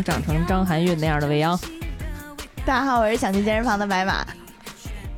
[0.00, 1.58] 想长成张含韵那样的未央。
[2.64, 4.24] 大家好，我是想去健身房的白马。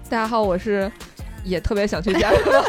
[0.09, 0.91] 大家好，我是。
[1.45, 2.65] 也特别想去健身房，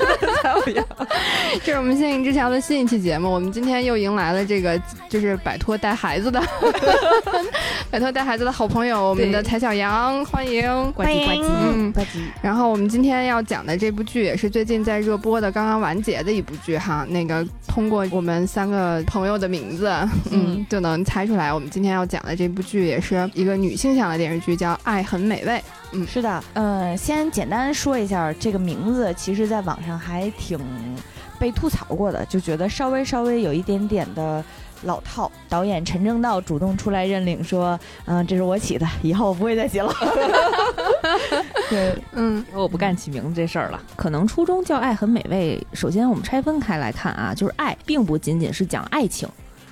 [1.63, 3.31] 这是我们心灵之桥的新一期节目。
[3.31, 4.79] 我们今天又迎来了这个，
[5.09, 6.41] 就是摆脱带孩子的，
[7.91, 11.93] 摆脱带孩子的好朋友，我们的柴小杨，欢迎，欢迎，嗯，
[12.41, 17.05] 然后我们今天要讲的这部剧，也是最近在热播的，刚刚完结的一部剧哈。
[17.09, 19.91] 那个通过我们三个朋友的名字，
[20.31, 25.53] 嗯，就能猜出来，我们今天要讲的这部剧，也是一个女性向的电视剧，叫《爱很美味》。
[25.95, 30.59] 嗯，是的，嗯，先简单说一下这个名字，其实在网上还挺
[31.39, 34.43] 被吐槽过的，就觉得稍微稍微有一点点的
[34.83, 35.31] 老套。
[35.47, 39.93] 导演陈正道主动出来认领说，嗯，这是我起的，以后我不会再起了。
[41.69, 43.79] 对，嗯，我不干起名字这事儿了。
[43.95, 49.29] 可能初衷叫爱很美味，首先我们拆分开来看啊，就是爱并不仅仅是讲爱情，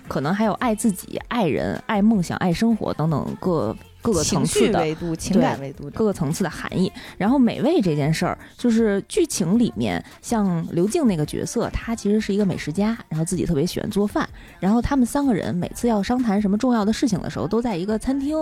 [0.07, 3.75] 可能还有爱自己、爱人、爱梦想、爱生活等等各。
[4.01, 6.91] 各个层次的维度、情感维度、各个层次的含义。
[7.17, 14.27] 然后美味这件事儿，就是剧情里面，像刘静那个角色，她其实是一个美食家，然后自己特别喜欢做饭。
[14.59, 18.37] 然后他们三个人每次要商谈什么重要的事情的时候，都在一个餐厅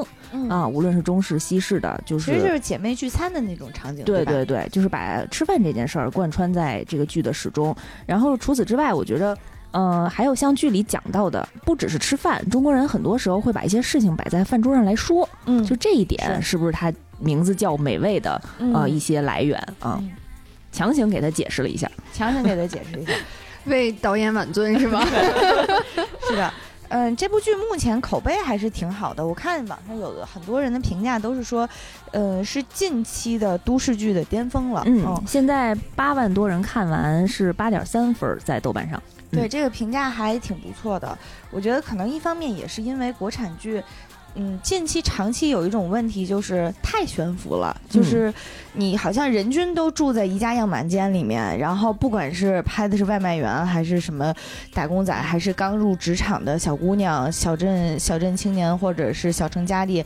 [0.49, 4.05] 啊，无论是中式、西式的，就是其实就是姐妹聚餐的那种场景。
[4.05, 7.75] 对对对，就是把吃饭这件事儿贯穿在这个剧的始终。
[8.05, 9.37] 然后除此之外，我觉得。
[9.71, 15.27] 嗯，还有像剧里讲到的，不只是吃饭，中国人很多时候会把一些事情摆在饭桌上来说。
[15.45, 18.41] 嗯，就这一点，是不是他名字叫美味的
[18.73, 20.01] 呃一些来源啊？
[20.71, 23.11] 强行给他解释了一下，强行给他解释一下，
[23.65, 25.03] 为导演挽尊是吗？
[26.27, 26.53] 是的，
[26.89, 29.25] 嗯，这部剧目前口碑还是挺好的。
[29.25, 31.67] 我看网上有的很多人的评价都是说，
[32.11, 34.83] 呃，是近期的都市剧的巅峰了。
[34.85, 39.01] 嗯，现在八万多人看完，是八点三分在豆瓣上。
[39.31, 41.17] 对这个评价还挺不错的，
[41.51, 43.81] 我觉得可能一方面也是因为国产剧，
[44.35, 48.33] 嗯，近期长期有一种问题就是太悬浮了，就是
[48.73, 54.33] 你好像人均都住在宜家样板间里面，然后不管是拍的是外卖员，还是什么
[54.73, 60.03] 打工仔，还是刚入职场的小姑娘、小镇小镇青年，或者是小城家丽。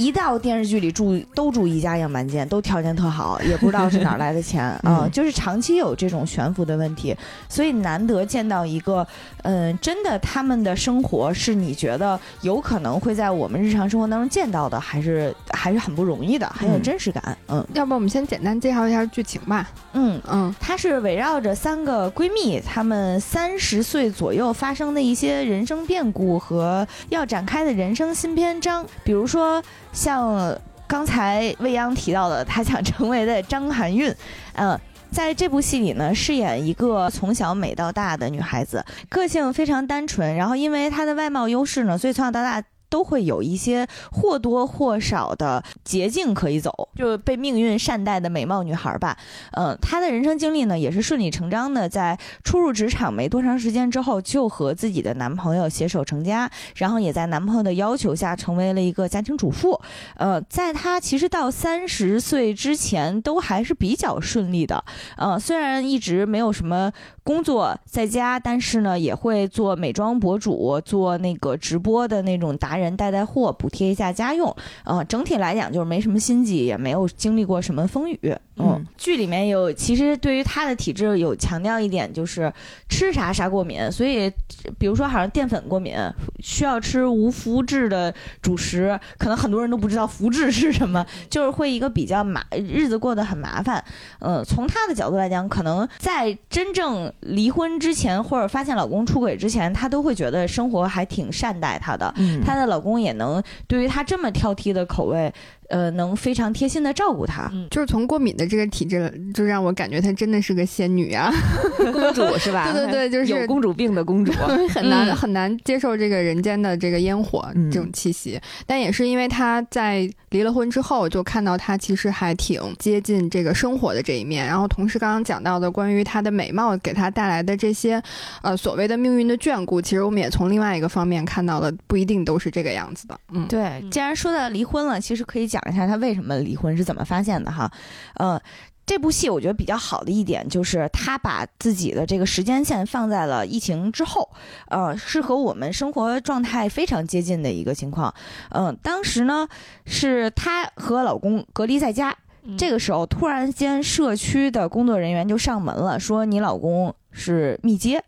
[0.00, 7.14] 一到电视剧里住都住宜家样板间，都条件特好，也不知道是哪来的钱啊， 就是长期有这种悬浮的问题，
[7.50, 9.06] 所以难得见到一个，
[9.42, 17.36] 嗯，真的他们的生活是你觉得有可能会在我们日常生活当中见到的，还是还是很不容易的，很有真实感。
[17.48, 19.68] 嗯，要不我们先简单介绍一下剧情吧。
[19.92, 29.62] 嗯嗯，它是围绕着三个闺蜜，她们三十岁左右发生的一些人生变故和要展开的人生新篇章，比如说。
[29.92, 30.56] 像
[30.86, 34.14] 刚才未央提到的，她想成为的张含韵，
[34.54, 34.78] 嗯，
[35.10, 42.62] 在这部戏里呢，饰演一个从小美到大的女孩子，个性非常单纯，然后因为她的外貌优势呢，所以从小到大。
[42.90, 49.16] 都会有一些或多或少的捷径可以走，就被命运善待的美貌女孩吧。
[49.52, 59.80] 嗯，她的人生经历呢，也是顺理成章的，在初入职场没多长时间之后，就和自己的男朋友携手成家，然后也在男朋友的要求下成为了一个家庭主妇。
[60.16, 64.84] 呃，在她其实到三十岁之前，都还是比较顺利的。
[65.16, 66.90] 呃，虽然一直没有什么
[67.22, 72.79] 工作在家，但是呢，也会做美妆博主，做那个直播的那种达。
[72.79, 74.54] 人带带货，补贴一下家用，
[74.84, 78.34] 呃，整体来讲就是没什么心机，也没有经历过什么风雨。
[78.62, 82.52] 嗯，剧里面有，其实对于他的体质有强调一点，就是
[82.88, 84.30] 吃啥啥过敏，所以
[84.78, 85.96] 比如说好像淀粉过敏，
[86.40, 93.82] 需要吃无麸质的主食，可能很多人都不知道麸质是什么，就是会一个比较麻日子过得很麻烦。
[94.18, 102.14] 嗯，从他的角度来讲，可能在真正离婚之前或者发现老公出轨之前，她都会觉得生活还挺善待她的，
[102.44, 105.30] 她的老公也能对于他这么挑剔的口味。
[105.70, 111.32] 呃，能非常贴心的照顾她，就是从过敏的这个体质，就让我感觉她真的是个仙女啊，
[111.78, 112.70] 公主是吧？
[112.74, 114.32] 对对对，就是有公主病的公主，
[114.68, 118.40] 很难很难接受这个人间的这个烟火这种气息。
[118.66, 124.44] 但也是因为她在离了婚之后，就看到她其实还挺接近这个生活的这一面。
[124.44, 128.02] 然后同时刚刚讲到的关于她的美貌给她带来的这些，
[128.42, 133.16] 呃，所谓的命运的眷顾，其实我们也从另外一个方面看到了，不一定都是这个样子的。
[133.32, 133.84] 嗯，对。
[133.92, 135.59] 既然说到离婚了，其实可以讲。
[135.64, 137.70] 讲一下他为什么离婚是怎么发现的哈，
[138.14, 138.40] 呃，
[138.86, 144.28] 这部戏我觉得比较好的一点就是他把自己的这个时间线放在了疫情之后，
[144.68, 148.12] 呃，是和我们生活状态非常接近的一个情况。
[148.50, 149.46] 嗯，当时呢
[149.84, 152.16] 是她和老公隔离在家，
[152.58, 158.02] 这个时候突然间社区的工作人员就上门了，说你老公是密接，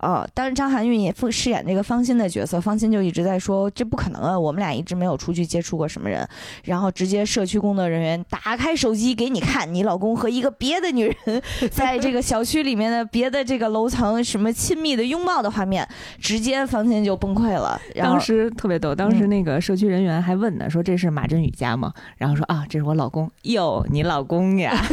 [0.00, 6.26] 呃，当时张含韵也饰饰演这个方心的角色，方心就一直在说这不可能啊，我们俩一直没有出去接触过什么人，
[6.64, 15.86] 然后直接社区工作人员打开手机给你看，你老公和一个别的女人在这个小区里面的别的这个楼层什么亲密的拥抱的画面，
[16.20, 17.80] 直接方心就崩溃了。
[17.96, 21.92] 当时特别逗，当时那个社区人员还问呢，说这是马振宇家吗？
[22.16, 23.30] 然后说啊，这是我老公。
[23.42, 24.74] 哟，你老公呀。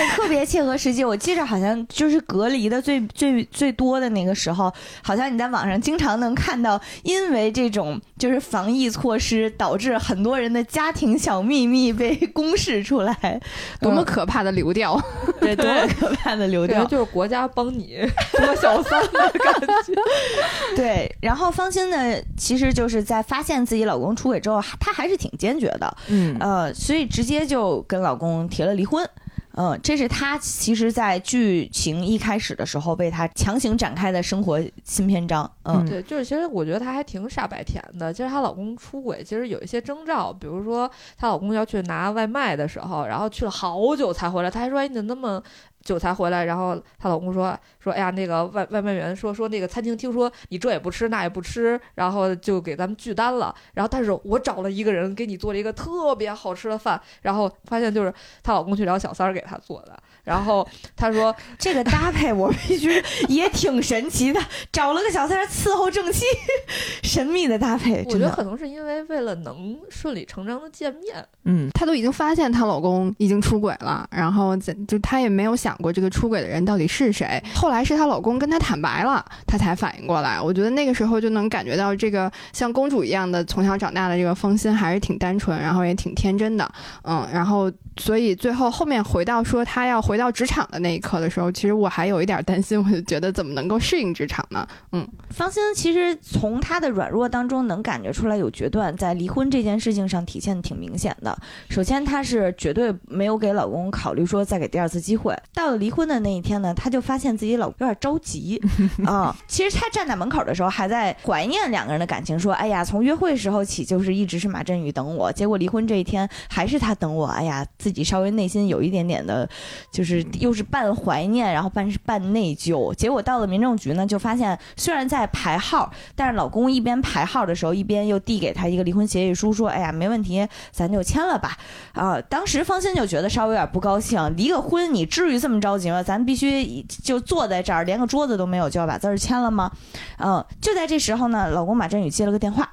[0.00, 1.04] 对，特别切合实际。
[1.04, 13.40] 我记着好像就是隔离的最最最多的那个时候，好像你在网上经常能看到，因为这种就是防疫措施，导致很多人的家庭小秘密被 公示出来，
[13.80, 15.00] 多么可怕的流调！
[15.40, 17.98] 对， 多么可怕的流调，就是国家帮你
[18.32, 19.94] 做小三的感觉。
[20.76, 29.06] 对，然后方心呢，其实就是在发现自己老公出轨之后，她还是挺坚决的，嗯，呃，所以直接就跟老公提了离婚。
[29.54, 35.50] 嗯，这是她其实，在剧情一开始的时候被她强行展开的生活新篇章。
[35.64, 38.12] 嗯，对，就是其实我觉得她还挺傻白甜的。
[38.12, 45.42] 其实她老公出轨，其实有一些征兆，比如说她老公要去拿外卖的时候，然后去了好久才回来，她还说：“哎，你怎么那么……”
[45.82, 53.54] 酒才回来，然后她老公说说，哎呀，那个外外卖员说说那个餐厅听说你这也不吃那也不吃，然后就给咱们拒单了。
[53.74, 58.12] 然后但是我找了一个人给你做了一个特别好吃的饭，然后发现就是
[58.42, 59.98] 她老公去找小三儿给她做的。
[60.30, 60.64] 然后
[60.96, 64.40] 他说这个搭配我必须也挺神奇的，
[64.70, 66.24] 找了个小三儿伺候正妻，
[67.02, 68.04] 神秘的搭配。
[68.06, 75.76] 我觉得可能是因为为了能顺理成章的见面，嗯，她都已经发现她老公已经出轨了，然后就她也没有想。
[75.80, 77.42] 过这个出轨的人到底是谁？
[77.54, 80.38] 后来是她老公跟她坦白了，她才反应过来。
[80.38, 86.70] 我觉得那个时候就能感觉到，这个像公主一样的从小长大的这个芳心还是挺单纯，然后也挺天真的。
[87.04, 94.66] 嗯，然后所以最后后面回到说她要回到职场的那一刻的时候，其实我还有一点担心，我就觉得怎么能够适应职场呢？
[94.92, 101.36] 嗯，方心其实从他的软弱当中能感觉出来有决断，在离婚这件事情上体现的挺明显的。
[101.68, 105.34] 首先，他是绝对没有给老公考虑说再给第二次机会。
[105.54, 108.60] 到了离婚的那一天呢，他就发现自己老公有点着急
[109.06, 109.34] 啊。
[109.48, 117.26] 其实他站在门口的时候，还在怀念两个人的感情，说：“哎呀，从约会时候起就是一直是马振宇等我，结果离婚这一天还是他等我。
[117.26, 119.48] 哎呀，自己稍微内心有一点点的，
[119.90, 122.94] 就是又是半怀念，然后半是半内疚。
[122.94, 131.56] 结果到了民政局呢，就发现虽然在排号，但是老公一边排号的时候，一边又递给他一个离婚协议书，说：‘哎呀，没问题，咱就签了吧。’
[131.94, 139.70] 啊，当时方心就觉得稍微有点不高兴，离个婚你至于这么着急吗？”咱必须就坐在这儿，连个桌子都没有，就要把字儿签了吗？
[140.18, 142.68] 嗯，就在这时候呢，老公马振宇接了个电话，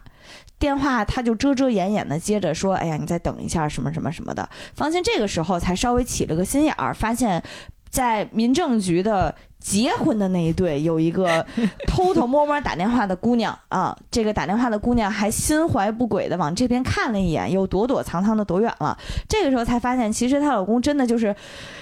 [0.59, 7.43] 电话他就遮遮掩掩的接着说：“哎呀，你再等一下，什么什么什么的。”方心这个时候才稍微起了个心眼儿，发现，
[7.89, 9.35] 在民政局的。
[9.59, 11.45] 结婚的那一对有一个
[11.89, 18.97] 偷偷摸摸打电话的姑娘啊，这个打电话的姑娘还心怀不轨的往这边看了一眼，又躲躲藏藏的躲远了。
[19.27, 21.35] 这个时候才发现，其实她老公真的就是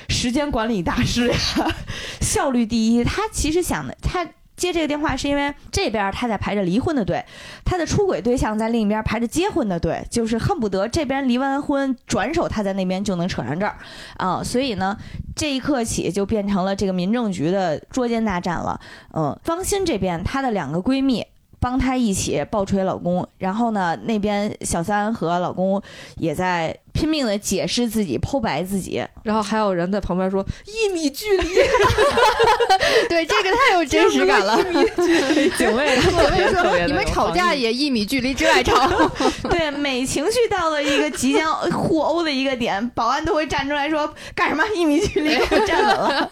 [0.08, 1.36] 时间管理大师呀，
[2.22, 3.04] 效率第一。
[3.04, 4.26] 他其实想的他。
[4.56, 7.24] 接这个电话是因为这边他在排着离婚的队，
[7.64, 13.78] 他的出轨对象在另一边排着结婚的队，就是恨不得这边离完婚，转手他在那边就能扯上这儿，
[14.18, 14.98] 啊，所以呢，
[15.36, 18.80] 这一刻起就变成了这个民政局的捉奸大战了。
[19.14, 21.26] 嗯，方心这边她的两个闺蜜。
[21.66, 25.82] 帮她一起暴锤老公，然后呢，那边小三和老公
[26.18, 31.48] 也在拼命的解释自己、剖白自己，然后还有人在旁边说一米距离，
[33.10, 34.62] 对，这个太有真实感了。
[34.62, 38.88] 一米距离，警卫警卫说你们吵架也一米距离之外吵。
[39.50, 44.64] 对，每情绪到了一个即将互殴的一个点，保安都会站出来说干什么？
[44.76, 46.32] 一米距离，站稳了。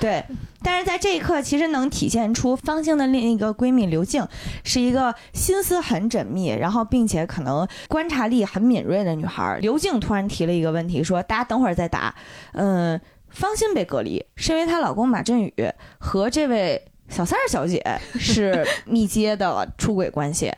[0.00, 0.24] 对。
[0.66, 4.26] 但是在这一刻，其实能体现出方兴的另一个闺蜜刘静
[4.64, 9.56] 是一个心思很缜密，然后并且可能观察力很敏锐的女孩。
[9.62, 12.12] 刘静突然提了一个问题，说：“大家等会儿再答。”
[12.54, 15.54] 嗯，方兴被隔离是因为她老公马振宇
[15.98, 17.80] 和这位小三儿小姐
[18.18, 20.52] 是密接的出轨关系。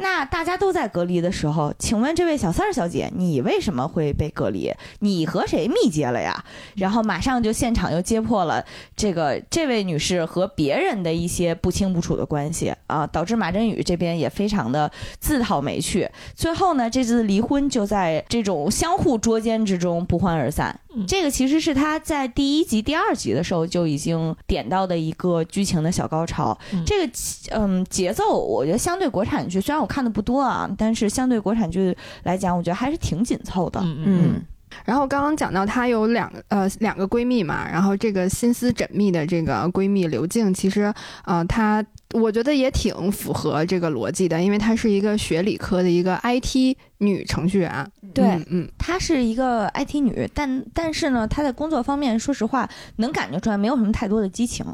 [0.00, 4.72] 那大家都在隔离的时候，请问这位小三儿小姐，你为什么会被隔离？
[5.00, 6.42] 你和谁密接了呀？
[6.76, 8.64] 然后马上就现场又揭破了
[8.96, 16.08] 这个这位女士和别人的一些不清不楚的关系啊，导致马振宇这边也非常的自讨没趣。
[16.34, 20.80] 最后呢，这次离婚就在这种相互捉奸之中不欢而散。
[21.06, 26.58] 这个其实是他在第一集、第二集的时候就已经点到的一个剧情的小高潮。
[26.84, 27.12] 这个
[27.50, 33.80] 嗯节奏，我觉得相对国产剧，虽然我看的不多啊，但是相对国产剧来讲，我觉得还是挺紧凑的。
[33.84, 34.42] 嗯。
[34.84, 40.94] 然后刚刚讲到她有两呃两个闺蜜嘛，然后这个心思缜密的这个闺蜜刘静，其实
[41.24, 47.84] 呃她我觉得也挺符合这个逻辑的，因为她是一个学理科的一个 IT 女程序员。
[48.14, 54.64] 对，嗯嗯她是一个 IT 女，但但是呢，她在工作方面，说实话，能感觉出来没有什么太多的激情。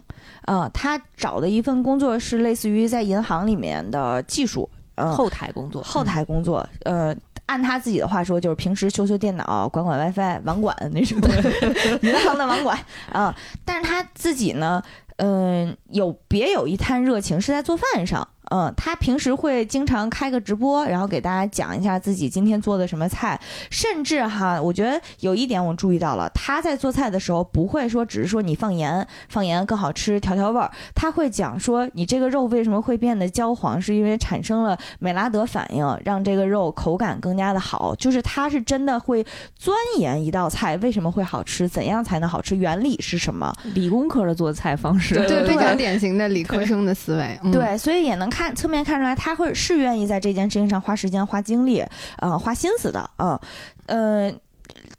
[0.46, 7.14] 呃，她找的一份工作是类似于在银行里面的技术，呃，后台工作，后台工作，呃。
[7.46, 11.16] 按她自己的话说，就是平时修修电脑、管管 WiFi、网管那种
[12.02, 12.76] 银行的网管
[13.12, 13.32] 啊、
[13.64, 14.82] 但是她自己呢，
[15.18, 18.26] 嗯、有别有一摊热情是在做饭上。
[18.50, 23.38] 嗯，他平时会经常开个直播，然后给大家讲一下自己今天做的什么菜，
[23.70, 37.94] 甚至哈，我觉得有一点我注意到了，他在做菜的时候不会说只是说你放盐，放盐更好吃，调调味儿，他会讲说你这个肉为什么会变得焦黄，是因为产生了美拉德反应，让这个肉口感更加的好。
[37.96, 39.24] 就是他是真的会
[39.56, 43.52] 钻研一道菜为什么会好吃，怎样才能好吃，原理是什么。
[43.74, 47.38] 理工科的做菜方式，对对，非常典型的理科生的思维。
[47.42, 51.82] 嗯、对，所以也能看侧面看出来，他会是愿意在这件事情上花时间、花精力，
[52.18, 53.40] 呃，花心思的，嗯，
[53.86, 54.32] 呃。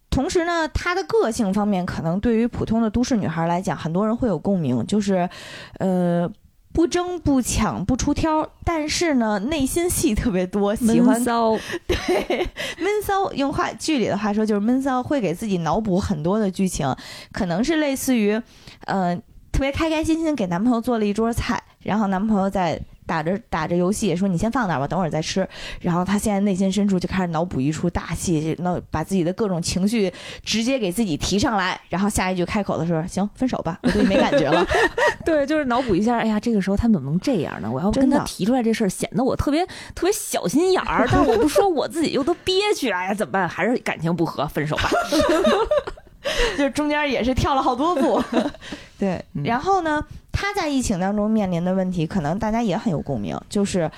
[0.09, 5.29] 同时呢，她的个性方面，可能对于普通的都市女孩来讲，很多人会有共鸣，就是，
[5.77, 6.27] 呃，
[6.73, 16.91] 不争不抢不出挑，但是呢，内心戏特别多，喜欢骚， 对，闷骚，用话剧里的话说就是闷骚，会给自己脑补很多的剧情，
[17.31, 18.41] 可能是类似于，
[18.85, 19.15] 呃，
[19.51, 25.47] 特别开开心心给男朋友做了一桌菜，然后男朋友在打着打着游戏说你先放那儿吧，等会儿再吃，
[25.81, 34.63] 然后他现在内心深处就开始脑补一出大戏，那把自己的各种情绪直接给自己提上来，然后下一句开口的时候，行，分手吧，我对你没感觉了，
[35.25, 37.71] 对，就是脑补一下，哎呀，这个时候他怎么能这样呢？
[37.71, 43.47] 我要跟他提出来这事儿，显得我特别特别小心眼儿，但我不说，我自己又都憋屈，哎呀，怎么办？
[43.47, 44.89] 还是感情不和，分手吧。
[46.57, 48.21] 就中间也是跳了好多步，
[48.99, 50.03] 对，嗯然后呢，
[50.37, 53.89] 他在疫情当中面临的问题，可能大家也很有共鸣，就是，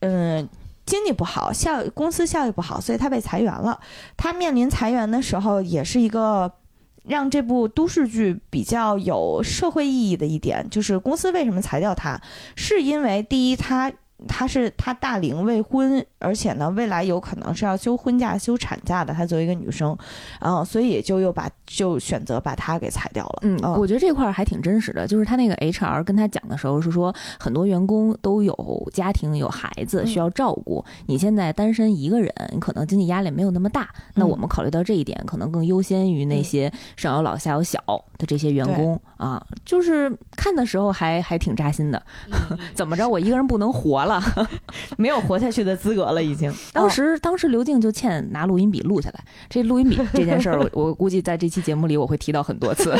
[0.00, 0.48] 嗯。
[0.86, 3.80] 经济不好，效公司效益不好，所以他被裁员了。
[4.18, 6.52] 他面临裁员的时候，也是一个
[7.04, 12.20] 让这部都市剧比较有社会意义的一点，就是公司为什么裁掉他，
[12.54, 13.90] 是因为第一，他
[14.28, 19.12] 他是她大龄未婚，而且呢，未来有可能是要休婚假、休产假的。
[19.14, 19.96] 她作为一个女生，
[20.40, 23.38] 嗯、所以就又把就选择把她给裁掉了。
[23.42, 33.88] 嗯，我觉得这块儿还挺真实的，就是他那个 HR 跟他讲的时候是说，很多员工都有家庭有孩子嗯需要照顾，你现在单身一个人，你可能经济压力没有那么大。
[34.14, 37.78] 那嗯我们考虑到这一点，可能更优先于那些上有老下有小
[38.18, 39.44] 的这些员工啊。
[39.64, 42.02] 就是看的时候还还挺扎心的，
[42.74, 44.13] 怎么着我一个人不能活了？
[44.96, 46.52] 没有活下去的资格了，已经。
[46.72, 52.94] 当时当时刘静就欠拿录音笔录下来，这录音笔这件事儿，我我估计在这期节目里我会提到很多次。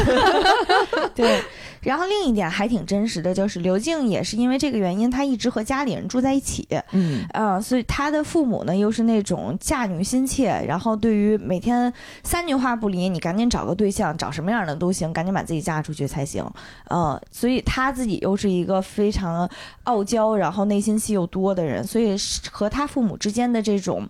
[1.15, 1.41] 对，
[1.81, 6.67] 然后另一点还挺真实的，就是刘静也是因为这个原因，她一直和家里人住在一起。
[6.93, 11.93] 嗯呃，所以她的父母呢又是那种嫁女心切，然后对于每天
[12.25, 16.45] 三句话不离，你赶紧找个对象，找什么样的都行，赶紧把自己嫁出去才行。
[16.89, 19.49] 呃，所以她自己又是一个非常
[19.85, 22.17] 傲娇，然后内心戏又多的人，所以
[22.51, 24.09] 和他父母之间的这种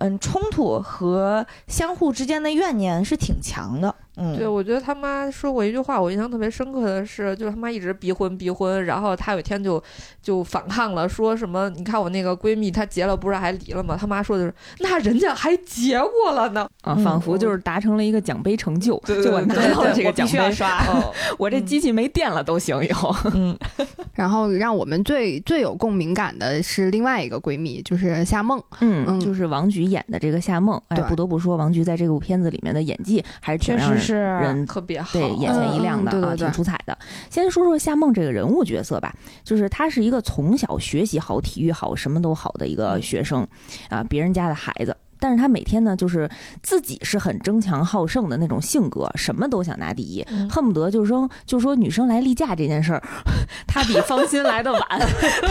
[0.00, 3.94] 嗯冲突和相互之间的怨念是挺强的。
[4.16, 9.82] 嗯，对，我觉得他妈说过一句话，我印象特别深刻的是，就是他妈一直逼婚逼婚，然后他有一天就
[10.20, 11.70] 就反抗了，说什么？
[11.70, 13.96] 你看我那个闺蜜，她结了不是还离了吗？
[13.98, 16.68] 他妈说的是，那人家还结过了呢。
[16.82, 20.84] 啊，嗯仿佛就是达成了一个奖杯成就，就我拿到了这个奖杯， 刷。
[20.88, 23.14] 哦，我这机器没电了都行以后。
[23.34, 23.56] 嗯，
[24.14, 28.62] 然后让我们最最有共鸣感的是另外一个闺蜜，就是夏梦。
[28.80, 35.10] 嗯嗯就是王菊演的这个夏梦，哎，对不得不说，王菊在这部片子里面的演技还是挺让人确实是人特别好。
[35.12, 36.96] 对眼前一亮的啊，挺出彩的。
[37.30, 43.46] 先说说夏梦这个人物角色吧，就是她是一个从小学习好、体育好、什么都好的一个学生
[43.88, 44.96] 啊，别人家的孩子。
[45.22, 46.28] 但是他每天呢，就是
[46.64, 53.00] 自己是很争强好胜的那种性格，什么都想拿第一，嗯恨不得就是说，就说女生来例假这件事儿，
[53.68, 54.82] 他比方心来的晚，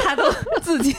[0.04, 0.30] 他都
[0.62, 0.94] 自己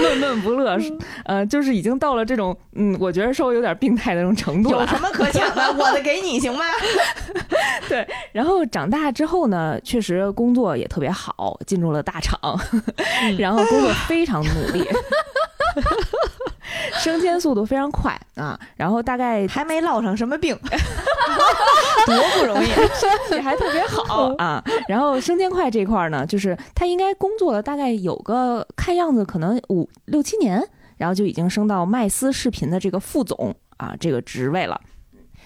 [0.00, 0.78] 闷闷不乐，
[1.24, 4.86] 呃，就是已经到了这种，嗯，我觉得稍微有点病态的那种程度了有。
[4.86, 5.72] 什么可抢的？
[5.76, 6.64] 我的给你行吗？
[7.88, 12.38] 对然后长大之后呢，确实工作也特别好，进入了大厂，
[13.36, 14.86] 然后工作非常努力，
[17.02, 18.58] 升迁速度非常快啊。
[18.76, 20.58] 然后大概还没落上什么病
[22.06, 24.62] 多不容易，身体还特别好啊。
[24.88, 30.62] 然后升迁快这块儿呢，就是他应该工作了大概有个看样子可能五六七年，
[30.96, 34.80] 然后就已经升到麦斯视频的这个副总啊这个职位了。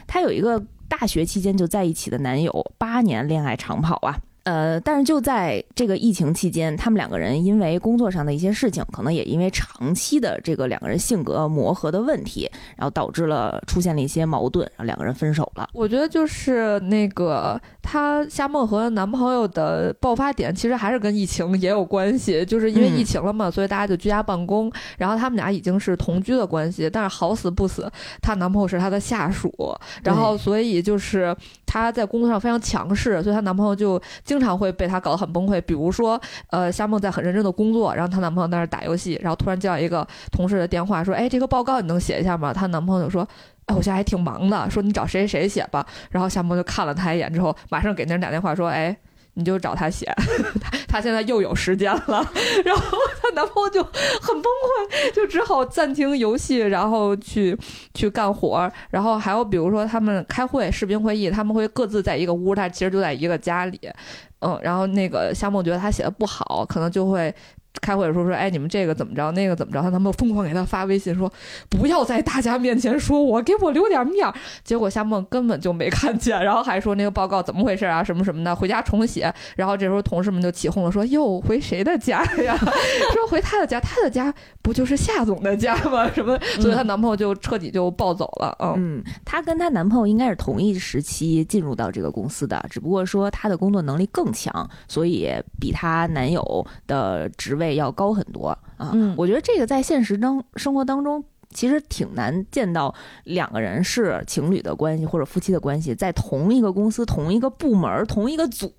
[0.07, 4.17] 他有一个大学期间就在一起的男友，八年恋爱长跑啊。
[4.47, 15.69] 呃，但是就在这个疫情期间，他们两个人因为工作上的一些事情，可能也因为长期的这个两个人性格磨合的问题，然后导致了出现了一些矛盾，然后两个人分手了。
[15.73, 27.91] 我觉得就是那个她夏梦和男朋友的爆发点，其实还是跟疫情也有关系，就是因为疫情了嘛，所以大家就居家办公，然后他们俩已经是同居的关系，但是好死不死，
[28.23, 29.53] 她男朋友是她的下属，
[30.05, 34.37] 然后所以就是她在工作上非常强势，所以她男朋友就经。
[34.37, 43.27] 经常会被她搞得很崩溃，比如说，呃，夏梦在很认真的工作，然后她男朋友在那打游戏，然后突然接到一个同事的电话，说：“哎，这个报告你能写一下吗？”她男朋友就说
[43.67, 48.97] ：“哎，我现在还挺忙的，说你找谁谁写吧。”然后夏梦就看了他一眼之后，马上给那人打电话说：“哎。”
[49.39, 50.07] 你就找他写，
[50.63, 52.27] 他 他现在又有时间了，
[52.65, 57.55] 然后她男朋友就很崩溃，就只好暂停游戏，然后去
[57.93, 58.73] 去干活。
[58.89, 63.79] 然后还有比如说他们开会、视频会议，他们会各自在一个屋，但其实就在一个家里。
[64.39, 67.35] 嗯，然后那个夏梦觉得他写的不好，可能就会。
[67.81, 69.81] 开会的时候说，哎，你们这个怎么着，那个怎么着？
[69.83, 71.31] 他们疯狂给他发微信说，
[71.69, 74.35] 不要在大家面前说我，给我留点面儿。
[74.65, 79.33] 结果夏梦根本就没看见，然后还说那个报告怎么回事啊，什么什么的，回家重写。
[79.57, 82.57] 然后这时候同事们就起哄了，说哟，回谁的家呀？
[83.13, 86.11] 说回他的家，他的家不就是夏 总的家吗？
[86.13, 86.39] 什么？
[86.61, 88.57] 所以她男朋友就彻底就暴走了。
[88.77, 95.31] 嗯，她跟她男朋友应该是同一时期进入到这个公司的，只不过说她的工作能力更强，所以
[95.61, 97.66] 比她男友的职位。
[97.75, 98.91] 要高很多啊！
[98.95, 102.95] 嗯，我觉得这个在现实当生活当中，其实挺难见到
[103.25, 108.71] 两个人是情侣的关系或者夫妻的关系，在同一个公司、同一个部门、同一个组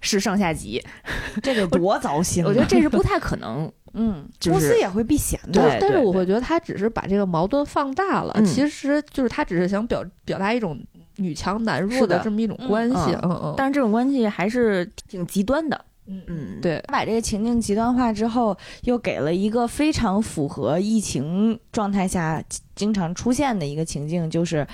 [0.00, 0.82] 是上下级，
[1.42, 2.44] 这得多糟心！
[2.44, 3.70] 我觉得这是不 太可能。
[3.98, 5.52] 嗯，公司也会避嫌的。
[5.52, 10.78] 对，但是我会觉得他只是把这个矛盾放大了，其实就是他只是想表表达一种
[11.16, 12.96] 女强男弱的这么一种关系。
[13.22, 15.82] 嗯嗯，但是这种关系还是挺极端的。
[16.06, 22.42] 嗯嗯，对，把这个情境极端化之后，又给了一个非常符合疫情状态下
[22.74, 24.66] 经常出现的一个情境，就是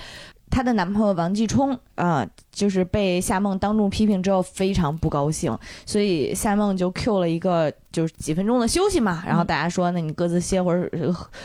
[0.52, 10.90] 她的男朋友王继冲啊，就是被夏梦当众批评之后非常不高兴，所以夏梦就 Q 了一个就是几分钟的休息嘛，然后大家说，那你各自歇会儿，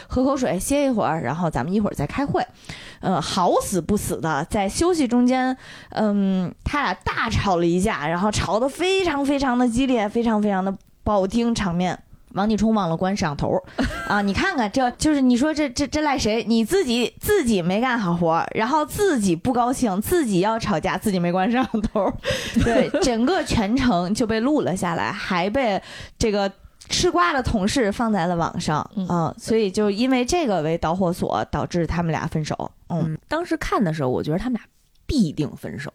[0.10, 2.46] 喝口水，歇一会儿，然后咱们一会儿再开会。
[3.00, 5.56] 嗯，好死不死的，在休息中间，
[5.91, 11.98] 嗯，他俩大吵了一架，然后吵得非常非常的激烈，非常非常的不好听场面。
[12.38, 13.62] 王继冲忘了关摄像头，
[14.08, 16.45] 啊，你看看，这就是你说这这这赖谁？
[16.47, 22.10] 你自己自己没干好活，然后自己不高兴，自己要吵架，自己没关摄像头，
[22.63, 25.82] 对， 整个全程就被录了下来，还被
[26.17, 26.50] 这个。
[26.89, 32.71] 吃瓜的同事放在了网上，嗯，所以就因为这个为导火索，导致他们俩分手。
[32.88, 34.62] 嗯，当时看的时候，我觉得他们俩
[35.06, 35.91] 必定分手，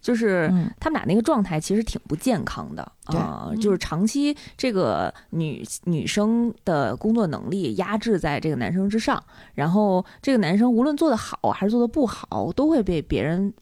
[0.00, 9.22] 就是他们俩那个状态其实挺不健康的啊，就是长期这个女女生的工作能力压制在这个男生之上，
[9.54, 13.52] 然后这个男生无论做得好还是做得不好，都会被别人。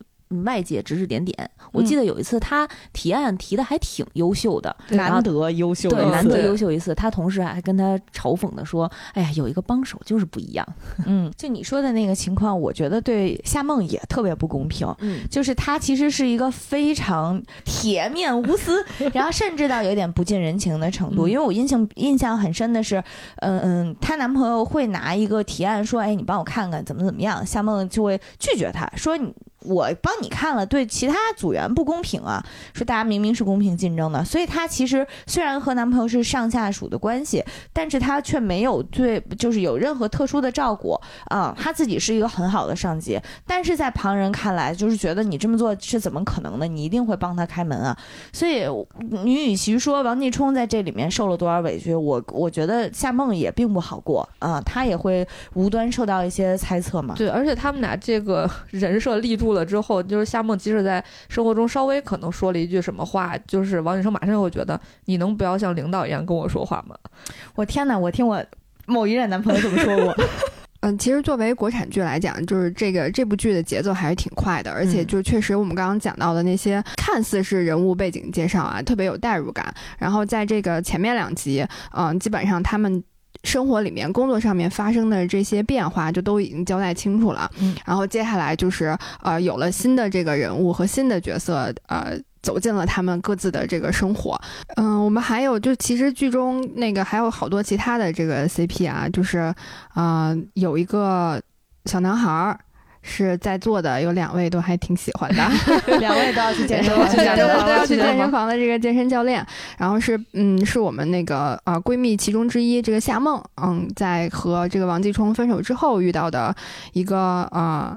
[0.44, 6.94] 外界指指点点，我记得有一次他提案提的还挺优秀的，难得优秀，对，难得优秀一次。
[6.94, 10.66] 他同事还跟他嘲讽的说：“哎呀，有一个帮手就是不一样。”
[11.06, 14.86] 嗯， 就你说的那个情况，我觉得对夏梦也特别不公平。
[15.00, 21.26] 嗯，就是他其实是一个非常铁面无私， 然后甚至到有点不近人情的程度。
[21.26, 23.02] 因为我印象印象很深的是，
[23.36, 29.32] 嗯嗯，她男朋友会拿一个提案说：“哎，你帮我看看怎么怎么样。”夏梦就会拒绝他说：“你。”
[29.68, 32.42] 我帮你看了，对其他组员不公平啊！
[32.72, 41.54] 说大家明明是公平竞争的，所以她其实虽然和男朋友是上下属的关系，但是她却没有对，就是有任何特殊的照顾啊。
[41.60, 46.66] 她自己是一个很好的上级，但是在旁人看来，就是觉得你这么做是怎么可能的？
[46.66, 47.94] 你一定会帮他开门啊！
[48.32, 48.64] 所以
[49.10, 57.14] 你与其说王继冲在这里面受了多少委屈，我我觉得夏梦也并不好过啊，她也会无端受到一些猜测嘛。
[57.18, 59.48] 对，而且他们俩这个人设立住。
[59.48, 66.96] 了之后，就是夏梦，即使在生活中稍微可能说了一句什么话，就是王景生马上就会觉得，你能不要像领导一样跟我说话吗？
[67.54, 67.98] 我天哪！
[67.98, 68.44] 我听我
[68.86, 70.14] 某一任男朋友这么说过。
[70.80, 79.74] 嗯，其实作为国产剧来讲，就是这个这部剧的节奏还是挺快的，而且就确实我们刚刚讲到的那些看似是人物背景介绍啊，特别有代入感。
[79.98, 81.66] 然后在这个前面两集，
[81.96, 83.02] 嗯，基本上他们。
[83.44, 87.50] 生活里面、工作上面发生的这些变化，就都已经交代清楚了。
[87.60, 94.40] 嗯，然后接下来就是呃，有了新的这个人物和新的角色，呃，走进了他们各自的这个生活。
[94.76, 99.54] 嗯，我们还有就其实剧中那个还有好多其他的这个 CP 啊，就是
[99.94, 101.40] 啊，有一个
[101.86, 102.58] 小男孩儿。
[103.08, 105.42] 是在座的有两位都还挺喜欢的，
[105.98, 108.46] 两位都要去健身房，对 对对，都要去健身房。
[108.46, 109.44] 的这个健身教练，
[109.76, 116.54] 然后是嗯，是我们那个啊闺蜜其中之一，这个夏梦，嗯，在和这个王继冲分手之后遇到的
[116.92, 117.18] 一个
[117.50, 117.96] 啊，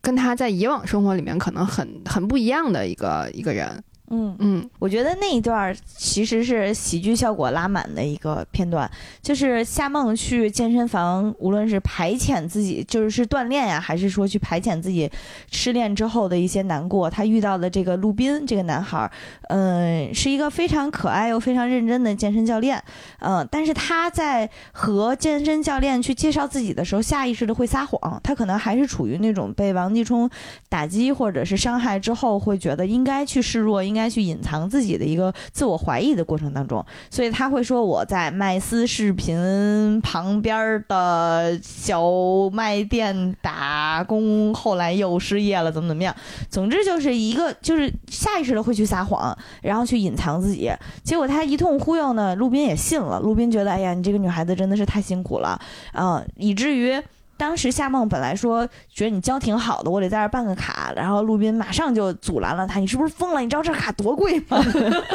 [0.00, 3.82] 跟他在以往生活里面可能很很不一样的一个一个人。
[4.12, 8.90] 嗯嗯，我觉得那一段其实是喜剧效果拉满的一个片段，
[9.22, 15.08] 就是夏梦去健身房，无论是排遣自己，就是是锻炼呀，还是说去排遣自己
[15.52, 19.08] 失恋之后的一些难过，她遇到的这个陆斌这个男孩，
[19.48, 22.82] 嗯，是一个非常可爱又非常认真的健身教练，
[23.20, 30.28] 嗯，但是他在和健身教练去介绍自己的时候，下意识的会撒谎，他可能还是处于那种被王继冲
[30.68, 33.99] 打击或者是伤害之后，会觉得应该去示弱，应该。
[34.00, 42.02] 该去隐藏自己的一个自我怀疑的过程当中，所以他会说我在麦斯视频旁边的小
[42.52, 46.14] 卖店打工，后来又失业了，怎么怎么样？
[46.48, 50.72] 总之就是一个就是下意识的会去撒谎，然后去隐藏自己。
[51.04, 53.20] 结果他一通忽悠呢，陆斌也信了。
[53.20, 55.60] 陆斌觉得，哎呀，你这个女孩子真的是太辛苦了，
[55.92, 57.00] 嗯，以至于。
[57.40, 63.40] 当时夏梦本来说觉得你教挺好的，我得在这办个卡，然后陆斌马上就阻拦了他，你是不是疯了？
[63.40, 64.62] 你知道这卡多贵吗？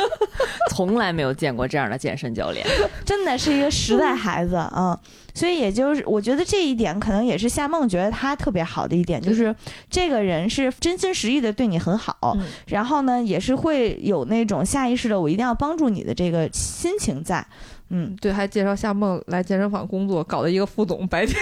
[0.73, 2.65] 从来没有见过这样的健身教练，
[3.05, 4.99] 真的是一个实在孩子啊！
[5.35, 9.55] 所以也就是我觉得这一点可能也是夏梦觉得他特别好的一点，就是
[9.87, 12.35] 这个人是真心实意的对你很好，
[12.65, 17.45] 然后呢也是会有那种下意识的我一定要帮助你的这个心情在。
[17.97, 21.41] 嗯，对，还介绍夏梦来健身房工作，搞的一个副总，白天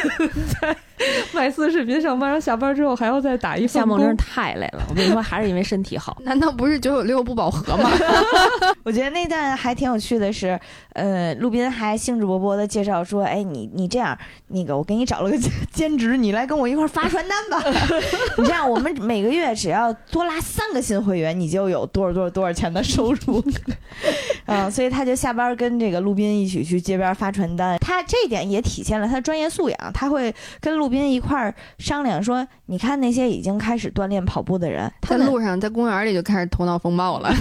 [0.61, 0.77] 在
[1.34, 4.84] 麦斯视频上班，然后下班之后还要再打一夏梦真是太累了。
[4.89, 6.17] 我跟你说，还是因为身体好。
[6.25, 7.89] 难道不是九九六不饱和吗？
[8.84, 10.60] 我觉得那段还挺有趣的是，
[10.93, 15.38] 呃，陆斌还兴致勃勃的介绍说：“哎，你你这样，那个我给你找了个
[15.71, 17.63] 兼职，你来跟我一块发传单吧。
[18.38, 23.43] 你这样，我们每个月只要多拉三个新会员，你就有多少多少多少钱的收入。
[24.45, 26.34] 嗯，所以他就下班跟这个陆斌。
[26.34, 29.77] 一起去街边发传单，他这一点也体现了他的专业素养。
[29.93, 37.34] 他会跟陆斌一块儿商量说：“你看那些已经开始锻炼跑步的人，他在路上，在公园里就开始头脑风暴了。”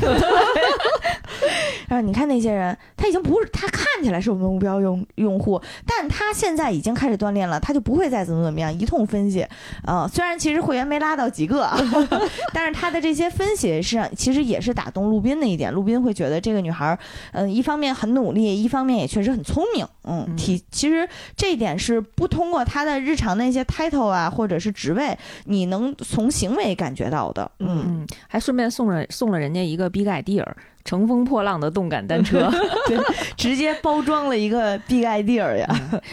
[1.88, 9.46] 然后你看那些人，他已经不是他看起来是我们目标用用户，但他现在已经开始锻炼了，他就不会再怎么怎么样一通分析。
[9.84, 11.70] 啊，虽然其实会员没拉到几个，
[12.54, 15.70] 但是他的这些分析是其实也是打动陆斌的一点。
[15.70, 16.98] 陆斌会觉得这个女孩，
[17.32, 19.86] 嗯，一方面很努力，一方面也确实很聪明。
[20.04, 27.50] 嗯，体其实这一点是不通过他的日常那些 title 啊，或者是职位，你能从行为感觉到的。
[27.58, 30.46] 嗯，还顺便送了送了人家一个 big idea。
[30.84, 32.50] 乘风破浪的动感单车，
[32.86, 32.98] 对，
[33.36, 35.68] 直接包装了一个 big idea 呀。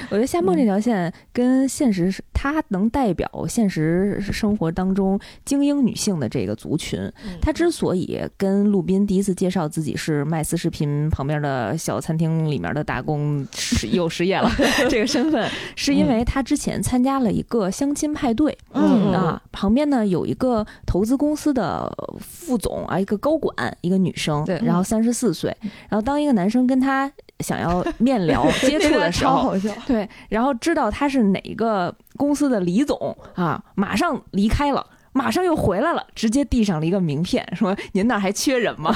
[0.10, 7.00] 我觉得夏梦这条线跟现实，它能代表现实生活当中精英女性的这个族群。
[7.42, 13.46] 她之所以跟陆斌第一次介绍自己是麦斯视频旁边的小餐厅里面的打工，
[13.92, 14.50] 又失业了
[14.90, 18.58] 这个身份，是因为她之前参加了一个相亲派对。
[18.74, 24.46] 嗯啊，旁边呢有一个投资公司的副总啊，一个高管，一个女生。
[24.46, 24.59] 对。
[24.60, 25.56] 然后三十四岁，
[25.90, 34.86] 然后当一个男生跟他想要面聊 接触的时候，对，然后知道他是哪个公司的李总啊，马上离开了。
[35.12, 38.96] 马上又回来了，直接递上了一个名片，说：“您那儿还缺人吗？”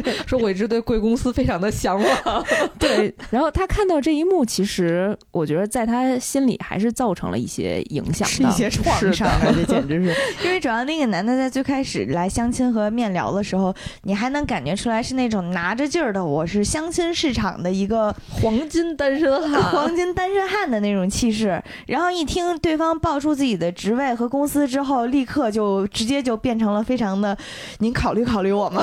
[0.26, 2.44] 说：“我一直对贵公司非常的向往。
[2.78, 9.28] ”对，然后他看到这一幕，其实我觉得在他心里还是造成了一些影响，是一些创伤。
[9.54, 21.62] 这简直是， 因为主要那个男的在最开始来相亲和面聊的时候，你还能感觉出来是那种拿着劲儿的，我是相亲市场的一个黄金单身汉，黄金单身汉的那种气势。
[21.86, 25.50] 然后一听对方报出自己的职位和公司之后，立刻。
[25.54, 27.36] 就直接就变成了非常的，
[27.78, 28.82] 您考虑考虑我吗？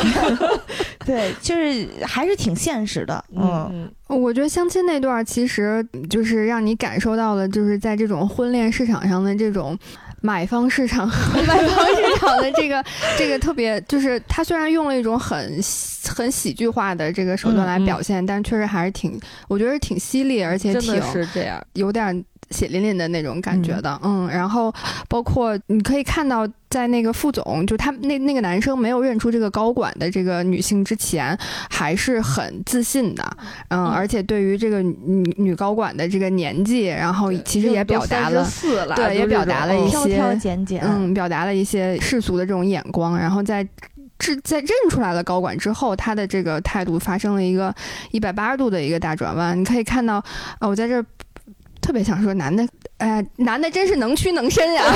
[1.06, 3.24] 对，就是还是挺现实的。
[3.36, 9.78] 嗯，我觉得相亲那段其实就是让你感受到了，就是在这种婚恋市场上的这种
[10.22, 12.84] 买方市场 和卖方市场的这个
[13.18, 15.60] 这个特别，就是他虽然用了一种很
[16.16, 22.24] 很喜剧化的这个手段来表现，但确实还是挺，我觉得挺犀利，而且挺是这样，有点。
[22.52, 24.74] 血淋淋的那种感觉的，嗯，然后
[25.08, 31.38] 包括你可以看到，在那个副总，就他那那个男生没有认出这个高管的这个女性之前，
[31.70, 33.38] 还是很自信的，
[33.70, 38.48] 嗯，而且对于这个女女高管的这个年纪，然后其实也表达了，
[38.96, 43.68] 对，也表达了一些挑挑拣拣，嗯，表达了一些世俗的这种眼光，然后在
[44.18, 47.74] 这在认出来了高管之后，他的这个态度发生了一个
[48.12, 50.16] 一百八十度的一个大转弯，你可以看到，
[50.60, 51.04] 啊，我在这。
[51.82, 52.66] 特别想说男的，
[52.98, 54.84] 哎，男的真是能屈能伸呀！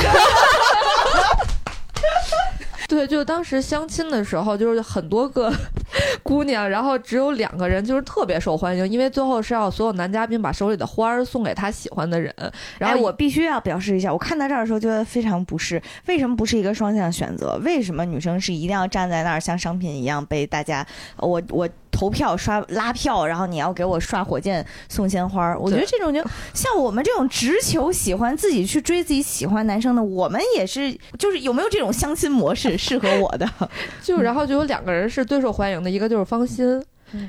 [2.87, 5.51] 对，就当时相亲的时候，就是很多个
[6.21, 12.31] 姑娘，然后只有两个人就是特别受欢迎，因为最后是要所有男嘉宾把手里的花儿送给他喜欢的人。
[12.77, 15.81] 然后我必须要表示一下，我看到这儿的时候觉得非常不适。
[16.05, 17.59] 为什么不是一个双向选择？
[17.63, 20.85] 为什么女生是一定要站在那儿像商品一样被大家
[21.17, 21.67] 我我？
[21.95, 26.21] 投票刷拉票，然后你要给我刷火箭送鲜花我觉得这种就
[26.53, 33.49] 像我们这种直球喜欢自己去追自己喜欢男生的，我们也是，就是有没有这种相亲模式 适合我的？
[34.03, 36.65] 就然后就有两个人是最受欢迎的，一个就是方心，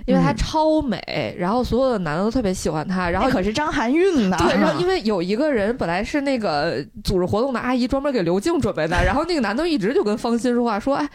[0.05, 3.09] 因为她超美，然后所有的男的都特别喜欢她。
[3.09, 4.37] 然后可是张含韵呢？
[4.39, 11.09] 对，然后因为有一个人本来是那个组织活动的阿姨，专门给刘静准备的，然后那个男的一直就跟方心说话，说哎。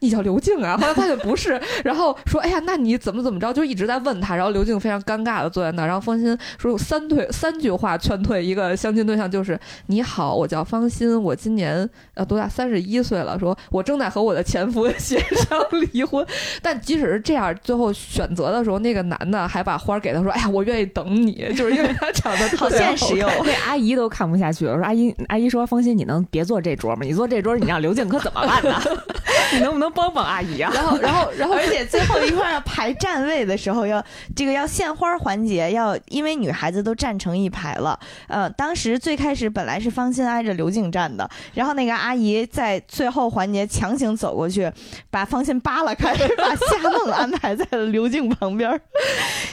[0.00, 0.76] 你叫刘静啊？
[0.76, 4.36] 后来发现不是，然后说：“哎呀，那你怎么怎么着？”就一直在问他。
[4.36, 5.84] 然后刘静非常尴尬的坐在那。
[5.84, 12.48] 然后方心说：“有三退三句话劝退一个相亲对象，就是你好，我叫方心，我今年呃多大？
[12.48, 13.38] 三十一岁了。
[13.38, 15.60] 说我正在和我的前夫 协商
[15.92, 16.24] 离婚。
[16.62, 23.28] 但即使是这样，最后选择的时候，那个男的还把花给他，说：‘哎呀，我愿意等你。’就是因为他长得好现实哟。
[23.44, 27.00] 那阿姨都看不下去了，说：‘阿姨，阿姨说方心，你能别坐这桌吗？
[27.02, 28.80] 你坐这桌，你让刘静可怎么办呢？
[29.52, 37.98] 你能不能帮帮阿姨啊？’然后，然后，然后，而且最后一块要排站位的时候，要这个要献花环节，要因为女孩子都站成一排了。
[38.26, 44.70] 呃，当时最开始本来是方心挨着刘静站的，然后那个阿姨在最后环节强行走过去，
[45.10, 48.80] 把方心扒拉开， 把夏梦安排在了刘静旁边，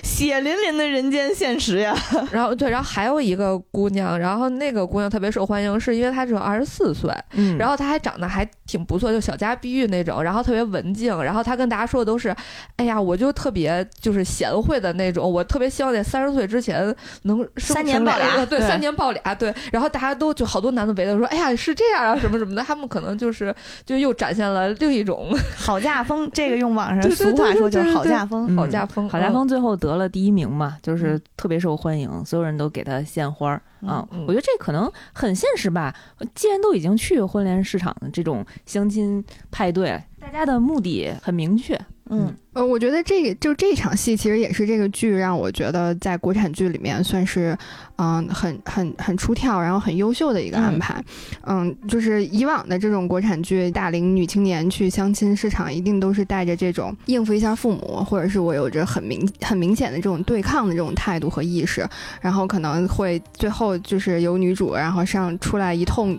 [0.04, 1.96] 血淋淋的人间现实呀。
[2.32, 11.24] 然后对，然后还有一个姑娘，然后那个姑娘特别受欢迎，是因为她只有二十四岁，嗯，然后她还长得还挺不错，就小家碧玉那种，然后特别文静。
[11.24, 12.36] 然后他跟大家说的都是，
[12.78, 16.94] 哎呀，我就特别就是贤惠的那种，我特别希望在三十岁之前
[17.24, 19.54] 能三年抱俩，对，三年抱俩，对。
[19.72, 22.64] 然后大家都就好多男的围着说，哎呀，是这样啊，什么什么的。
[22.64, 23.54] 他们可能就是
[23.86, 29.48] 就又展现了另一种 好嫁风，这个用网上俗话说就是好嫁风，好嫁风，好嫁风。
[29.48, 34.08] 最后得了第一名嘛，就是特别受欢迎，所有人都给他献花儿啊。
[34.28, 35.96] 我觉得这可能很现实吧。
[36.34, 40.02] 既然都已经去婚恋市场的这种相亲派对。
[40.26, 47.58] 大家的目的很明确，嗯，呃，我觉得这个就这场戏其实也是这个剧让我觉得在国产剧里面算是，
[47.96, 51.04] 嗯，很很很出挑，然后很优秀的一个安排，
[51.48, 61.84] 嗯，就是以往的这种国产剧，大龄女青年去相亲市场，一定都是带着这种应付一下父母，或者是我有着很明很明显的这种对抗的这种态度和意识，
[62.22, 66.16] 然后可能会最后就是由女主然后上出来一通。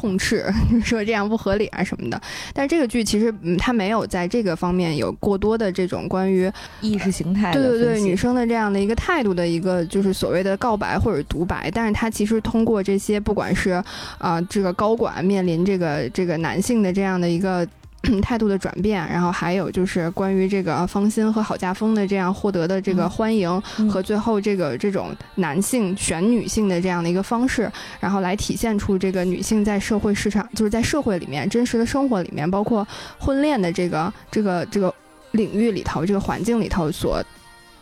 [0.00, 0.50] 痛斥
[0.82, 2.18] 说这样不合理啊什么的，
[2.54, 13.72] 但是这个剧其实嗯，它没有在这个方面有过多的这种关于意识形态对对对女生的这样的一个态度的一个就是所谓的告白或者独白，但是它其实通过这些不管是
[14.16, 17.68] 啊这个高管面临这个这个男性的这样的一个。
[18.22, 23.60] 态度的转变，然后还有就是关于这个芳心和郝家峰的这样获得的这个欢迎，
[23.90, 32.86] 和最后这个这种男性选女性的这样的一个方式，然后来体现出这个女性在社会市场，就是在社会里面真实的生活里面，包括
[33.18, 34.92] 婚恋的这个这个这个
[35.32, 37.22] 领域里头，这个环境里头所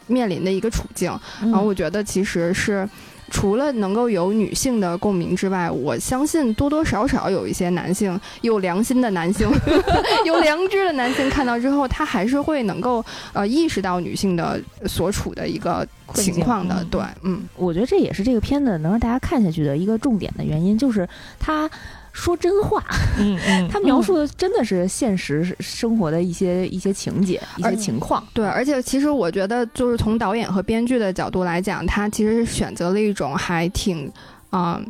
[0.08, 1.10] 面临的一个处境。
[1.40, 2.88] 然后我觉得其实是。
[3.30, 9.48] 除了能够有女性的共鸣之外，我相信多多少少有一些男性有良心的男性，
[10.24, 16.84] 有良知的男性看到之后，他还是会能够呃意识到女性的所处的一个情况的。
[16.90, 21.68] 对，嗯，我觉得这也是这个片子能让大家看下去的一个重点的原因，就是他。
[22.18, 22.82] 说真话，
[23.18, 28.22] 嗯嗯，他描述的真的是现实生活的一些一些情节、一些情况。
[28.34, 34.10] 对，而且其实我觉得，就是从导演和编剧的角度来讲，他其实是选择了一种还挺
[34.50, 34.80] 啊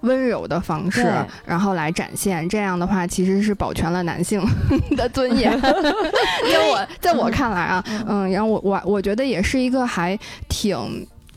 [0.00, 1.10] 温柔的方式，
[1.46, 2.46] 然后来展现。
[2.50, 4.46] 这样的话，其实是保全了男性
[4.94, 5.58] 的尊严。
[5.60, 10.18] 在我在我看来啊，嗯，然后我我我觉得也是一个还
[10.50, 10.76] 挺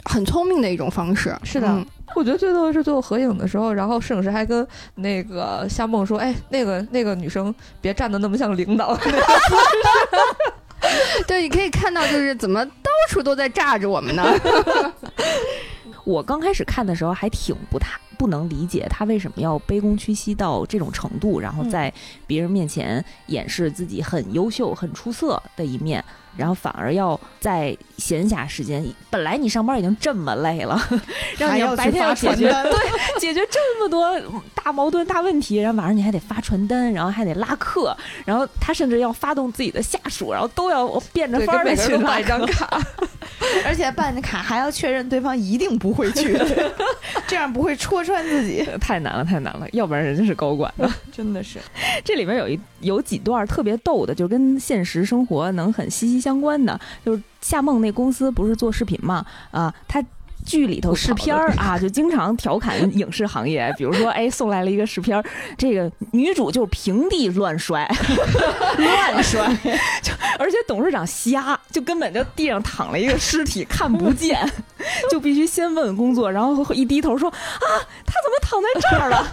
[0.03, 1.33] 很聪明的一种方式。
[1.43, 1.85] 是的。
[2.15, 4.65] 我觉得最逗的是最后合影的时候，然后摄影师还跟
[4.95, 8.97] 那个夏梦说：“哎，那个那个女生别站的那么像领导。
[11.27, 14.23] ”对，你可以看到，就是怎么到处都在炸着我们呢？
[16.05, 21.93] 我刚开始看的时候还挺不太不能理解他为什么要卑躬屈膝到这种程度，然后在
[22.25, 26.03] 别人面前掩饰自己很优秀、很出色的一面。
[26.37, 30.79] 然后反而要在闲暇时间，本来你上班已经这么累了，
[31.37, 34.17] 让你白天要解决对解决这么多
[34.53, 42.67] 大矛盾、大问题，然后晚上你还得发传单，然后还得拉客，然后他甚至要发动自己的下属，然后都要变着法儿的去买张卡。
[43.65, 46.37] 而且办的卡还要确认对方一定不会去，
[47.27, 48.67] 这样不会戳穿自己。
[48.79, 50.91] 太难了，太难了，要不然人家是高管呢。
[51.11, 51.59] 真的是，
[52.03, 60.03] 这里面有一有几段特别逗的，就跟现实生活能很息息相相关的，就是夏梦那公司不是做视频嘛，啊，他。
[60.45, 65.23] 剧里头试片儿啊，就经常调侃影视行业，比如说，哎，送来了一个试片儿，
[65.57, 67.89] 这个女主就平地乱摔，
[68.77, 69.45] 乱摔，
[70.01, 74.39] 就而且董事长瞎，就根本就地上躺了一个尸体，看不见，
[75.11, 77.67] 就必须先问工作，然后一低头说啊，
[78.05, 79.27] 他怎么躺在这儿了？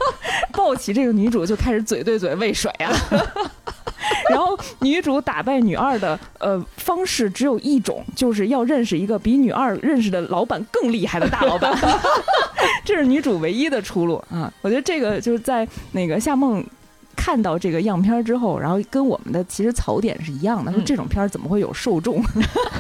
[0.53, 2.93] 抱起这个女主就开始嘴对嘴喂水啊。
[4.29, 11.73] 然后女主打败女二的呃方式只有一种，就是要认识一个比女二认识的老板更厉害的大老板，
[12.85, 14.53] 这是女主唯一的出路啊！
[14.62, 16.64] 我觉得这个就是在那个夏梦
[17.17, 22.23] 看到这个样片之后，然后跟我们的其实槽点是一样的，说这种片儿怎么会有受众？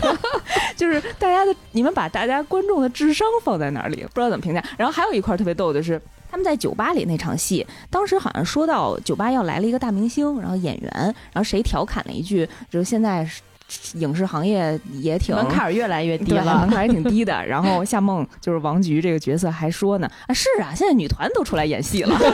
[0.76, 4.04] 就是大家的你们把大家观众的智商放在哪里？
[4.12, 4.62] 不知道怎么评价。
[4.76, 6.00] 然后还有一块特别逗的是。
[6.30, 13.24] 他们在酒吧里那场戏，当时好像说到酒吧要来了一个大明星，然后演员，然后谁调侃了一句，就是现在
[13.94, 17.34] 影视行业也挺门槛越来越低了，门槛也挺低的。
[17.46, 22.18] 然后夏梦就是王菊这个角色还说呢，啊是啊，现在女团都出来演戏了。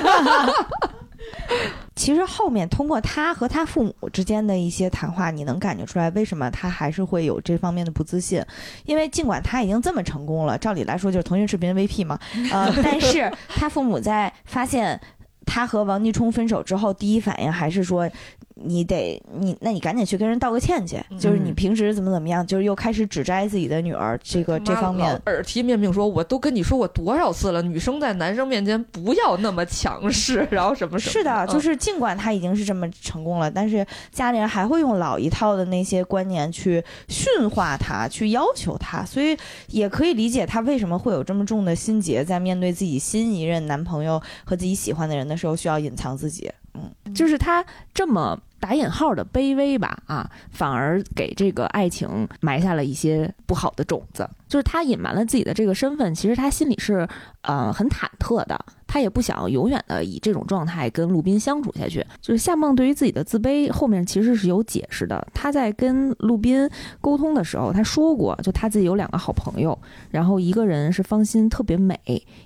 [1.95, 8.43] 其实后面通过他和他父母之间的一些谈话，你能感觉出来为什么他还是会有这方面的不自信？
[8.87, 12.19] 因为尽管他已经这么成功了，照理来说就是腾讯视频 VP 嘛，
[12.51, 14.99] 呃， 但是他父母在发现
[15.45, 18.09] 他和王继冲分手之后，第一反应还是说。
[18.63, 21.03] 你得你，那你赶紧去跟人道个歉去。
[21.19, 31.11] 就是你平时怎么怎么样，就是又开始指摘自己的女儿，这个这方面耳提面命说，我都跟你说过多少次了，女生在男生面前不要那么强势， 然后什么什么。
[31.11, 39.35] 是的，就是尽管他已经是这么成功了，但是家里人还会用老一套的那些观念去驯化他，去要求他，所以
[39.69, 46.51] 也可以理解他为什么会有这么重的心结，在面对自己新一任男朋友和自己喜欢的人的时候，需要隐藏自己。
[46.75, 47.65] 嗯，就是他
[47.95, 48.37] 这么。
[48.61, 54.29] 打引号的卑微吧，啊，反而给这个爱情埋下了一些不好的种子。
[54.47, 57.09] 就是他隐瞒了自己的这个身份，其实他心里是
[57.41, 62.05] 呃很忐忑的，他也不想永远的以这种状态跟陆斌相处下去。
[62.21, 65.27] 就是夏梦对于自己的自卑后面其实是有解释的。
[65.33, 66.69] 他在跟陆斌
[67.01, 69.77] 沟通的时候，他说过，就他自己有两个好朋友，
[70.11, 71.99] 然后一个人是芳心特别美，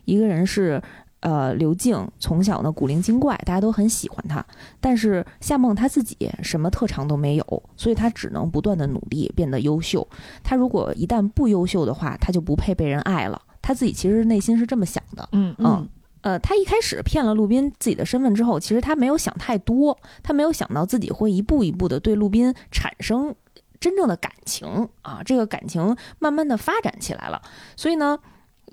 [0.04, 0.80] 一个人是。
[1.24, 4.44] 呃，刘静从小呢古灵精怪，大家都很喜欢她。
[4.78, 10.06] 但是夏梦她自己什么特长都没有，所以她只能不断的努力变得优秀。
[10.42, 13.40] 她如果一旦不优秀的话，她就不配被人爱了。
[13.62, 15.26] 她自己其实内心是这么想的。
[15.32, 15.88] 嗯嗯。
[16.20, 23.34] 呃，她一开始骗了陆斌自己的身份之后，其实她没有想太多，她没有想到自己会一步一步的对陆斌产生
[23.80, 27.40] 真正的感情啊，这个感情慢慢的发展起来了。
[27.76, 28.18] 所以呢，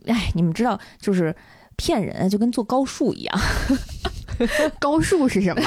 [0.06, 1.34] 哎，你们知道就是。
[1.82, 3.40] 骗人就跟做高数一样，
[4.78, 5.62] 高数是什么？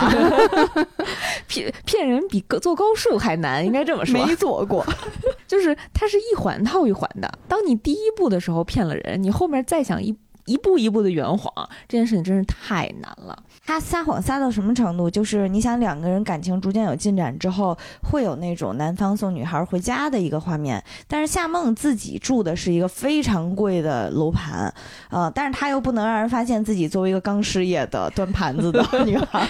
[1.48, 4.24] 骗骗人比做高数还难，应该这么说。
[4.24, 4.87] 没做过，
[5.48, 7.29] 就是它是一环套一环的。
[7.48, 10.16] 当你第一步的时候骗了人，你后面再想一。
[10.47, 11.53] 一步一步的圆谎，
[11.89, 13.43] 这件事情真是太难了。
[13.67, 15.09] 他撒谎撒到什么程度？
[15.09, 20.85] 就是你想两个人感情逐渐有进展之后，会有那种男方送女孩回家的一个画面。
[21.09, 24.73] 但是夏梦自己住的是一个非常贵的楼盘，
[25.09, 29.49] 呃，但是他又不能让人发现自己作为一个刚失业的端盘子的 女孩，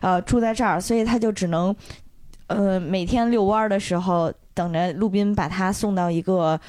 [0.00, 1.74] 呃，住在这儿，所以他就只能，
[2.46, 6.60] 呃，每天遛弯的时候等着陆斌把他送到一个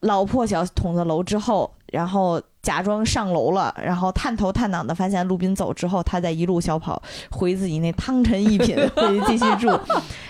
[0.00, 2.38] 老破小筒子楼之后，然后。
[2.62, 9.68] 假装上楼了，然后探头探脑的发现陆斌走之后，他在一路小跑回自己那汤臣一品 回继续住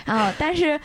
[0.05, 0.33] 啊！
[0.39, 0.79] 但是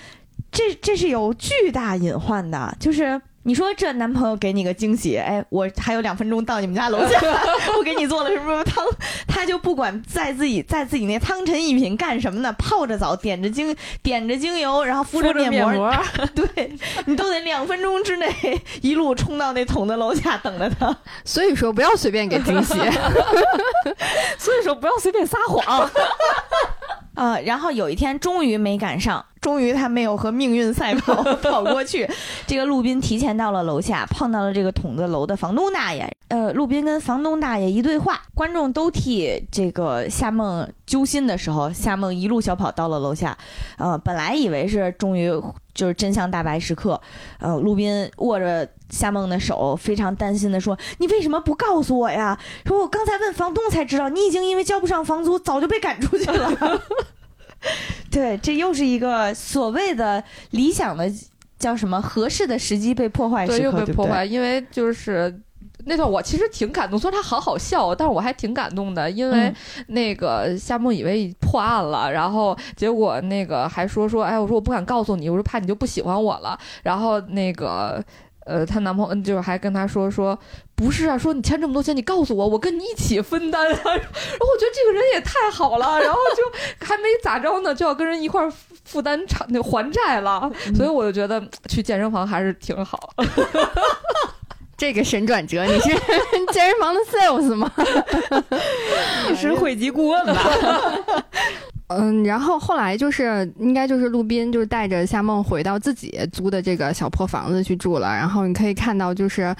[0.50, 3.20] 这这是有巨大隐患的，就是。
[3.46, 7.20] 你说这男朋友给你个惊喜，哎，我还有两分钟到你们家楼下，
[7.78, 8.84] 我给你做了什么什么汤，
[9.28, 12.52] 他就不管在自己在自己那汤臣一品干什么呢？
[12.58, 15.94] 泡着澡，点着精点着精油，然后敷着面膜，
[16.34, 18.28] 对你都得两分钟之内
[18.82, 20.96] 一路冲到那桶的楼下等着他。
[21.24, 22.74] 所以说不要随便给惊喜，
[24.38, 25.88] 所以说不要随便撒谎。
[27.14, 32.04] 啊，然后有一天终于没赶上，终于他没有和命运赛跑 跑过去。
[32.48, 36.04] 这个陆斌提前到了楼下，碰到了这个筒子楼的房东大爷。
[36.26, 43.38] 呃，陆斌跟房东大爷一对话，观众都替这个夏梦揪心的时候，夏梦一路小跑到了楼下。
[43.78, 45.30] 呃，本来以为是终于
[45.72, 47.00] 就是真相大白时刻，
[47.38, 52.36] 呃，陆斌握着夏梦的手，非常担心的说：“你为什么不告诉我呀？
[52.66, 56.50] 说我刚才问房东才知道，你已经因为交不上房租，早就被赶出去了。”
[58.10, 61.10] 对，这又是一个所谓的理想的
[61.58, 65.42] 叫什么合适的时机被破坏对，时刻，又被破坏，因为就是。
[65.88, 69.54] 那段我其实挺感动，虽然他好好笑，但是我还挺感动的，因为嗯
[69.88, 78.02] 那个夏梦以为破案了，然后结果那个还说说，哎，我说我不敢告诉你，我说怕你就不喜欢我了，然后那个。
[78.46, 80.38] 呃，她男朋友就是还跟她说说，
[80.76, 83.72] 不是啊，说你欠这么多钱，你告诉我，我跟你一起分担啊。
[83.82, 88.52] 然后我觉得这个人也太好了， 然后就还没咋着呢，就要跟人一块儿
[88.84, 93.10] 负担偿那还债了，所以我就觉得去健身房还是挺好。
[94.76, 95.88] 这个神转折，你是
[96.52, 97.72] 健身房的 sales 吗？
[99.30, 100.42] 你是会籍顾问吧？
[101.88, 109.56] 嗯，然后后来就是应该就是陆斌就是带着夏梦回到自己租的这个小破房子去住了，然后你可以看到就是。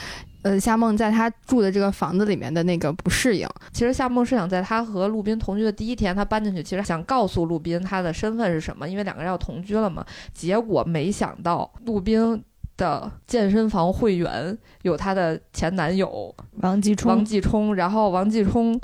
[0.47, 10.07] 呃，夏梦在她住的这个房子里面的那个不适应，其实夏梦是想在她和陆斌同居的第一天，她搬进去，其实想告诉陆斌她的身份是什么，因为两个人要同居了嘛。
[10.33, 12.41] 结果没想到陆斌
[12.77, 18.81] 的健身房会员有她的前男友王继冲王，继冲，然后王继冲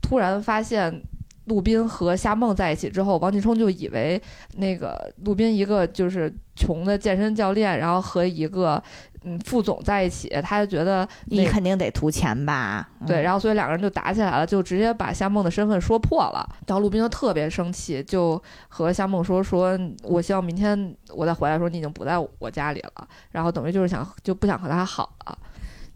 [0.00, 1.02] 突然发现。
[1.46, 4.22] 陆斌和夏梦在一起之后，王继冲就以为
[4.58, 8.80] 那个陆斌一个就是穷的健身教练，然后和一个
[9.24, 12.88] 嗯副总在一起，他就觉得你肯定得图钱吧？
[13.06, 16.48] 对，嗯然后所以两个人就打起来了，就直接把夏梦的身份说破了。
[16.66, 25.38] 然后陆斌就特别生气，就和夏梦说：“说我希望明天我再回来的时候，你已经不在我家里了。”然后等于就是想就不想和他好了。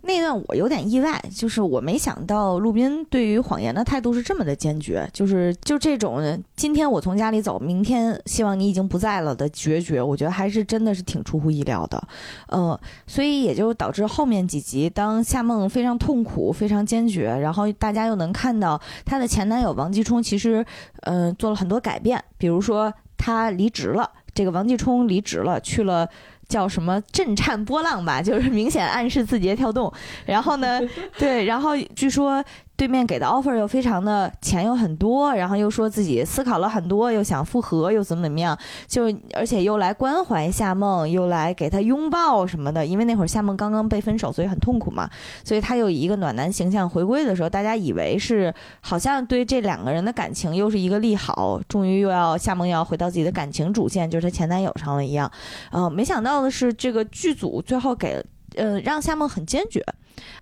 [0.07, 6.22] 那段我有点意外，就是我没想到陆斌对于谎言的态度是这么的坚决，就是就这种
[6.54, 12.02] 今天我从家里走，明天希望你已经不在了的决绝，我觉得还是真的是挺出乎意料的，
[12.48, 20.64] 呃，所以也就导致后面几集，当夏梦非常痛苦、非常坚决，然后大家又能看到她的前男友王继冲其实，
[21.02, 26.09] 呃，做了很多改变，比如说他离职了，这个王继冲离职了，去了。
[26.49, 29.92] 叫什么震颤波浪吧，就是明显暗示字节跳动。
[30.24, 30.80] 然后呢，
[31.18, 32.44] 对，然后据说
[32.76, 38.56] 对面给的 offer 又非常的钱又很多，然后又说自己思考了很多，又想复合，又怎么怎么样，
[38.86, 42.84] 就而且又来关怀夏梦，又来给她拥抱什么的。
[42.84, 45.08] 因为那会儿夏梦刚刚被分手，所以很痛苦嘛，
[45.42, 55.30] 所以他又以一个暖男形象回归的时候，大家以为是好像对这两个人的感情又是一个利好，终于又要夏梦要回到自己的感情主线，就是她前男友上了一样。
[55.70, 58.22] 呃，没想到的是，这个剧组最后给
[58.56, 59.82] 呃让夏梦很坚决，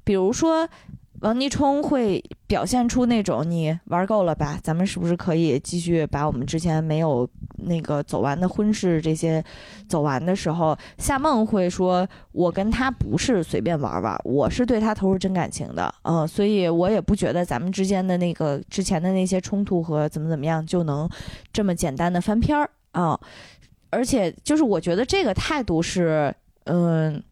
[0.03, 0.69] 比如说
[1.25, 9.43] 王倪冲会表现出那种你玩够了吧，咱们是不是可以继续把我们之前没有那个走完的婚事这些
[9.89, 21.09] 走完的时候，夏梦会说，我跟他不是随便玩玩，我是对他投入真感情的，嗯，所以我也不觉得咱们之间的那个之前的那些冲突和怎么怎么样就能
[21.51, 23.19] 这么简单的翻篇儿啊。
[23.89, 27.23] 而且就是我觉得这个态度是，嗯，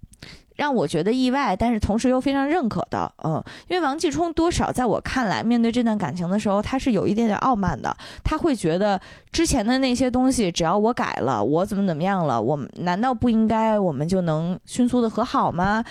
[0.57, 9.01] 让我觉得意外，但是同时又非常认可的，嗯，因为王继冲多少在我看来，面对这段感情的时候，他是有一点点傲慢的，他会觉得
[9.31, 15.85] 之前的那些东西，只要我改了，我怎么怎么样了，我们难道不应该我们就能迅速的和好吗？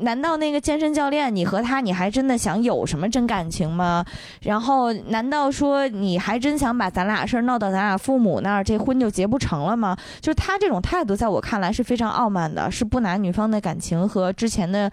[0.00, 4.04] 难道那个健身教练，你和他，你还真的想有什么真感情吗？
[4.42, 9.96] 然后，难道说你还真想把咱俩事儿闹到咱俩父母那儿，这婚就结不成了吗？
[10.20, 14.90] 就是他这种态度，在我看来是非常傲慢的，是不拿女方的感情和之前的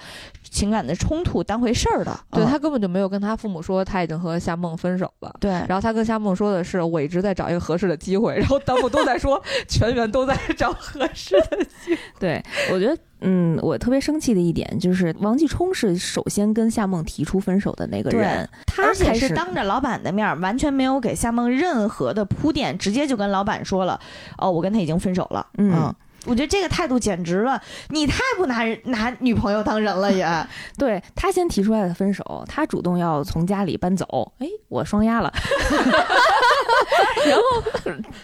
[0.52, 2.12] 情感的冲突当回事儿的。
[2.30, 5.34] 嗯对他根本就没有跟他父母说他已经和夏梦分手了。
[5.40, 11.98] 对，然后他跟夏梦说的是，我一直在找一个合适的机会，然后弹幕都在说 全员都在找合适的机会。
[12.20, 24.00] 对，我觉得，嗯，我特别生气的一点就是王继冲是首先跟夏梦提出分手的那个人，他而且是当着老板的面儿，完全没有给夏梦任何的铺垫，直接就跟老板说了
[24.38, 25.94] ：“哦，我跟他已经分手了。”嗯
[26.26, 30.28] 我觉得这个态度简直了，你太不拿人拿女朋友当人了也。
[30.78, 35.34] 对他先提出来的分手，他主动要从家里搬走，哎，我双压了，
[37.26, 37.44] 然后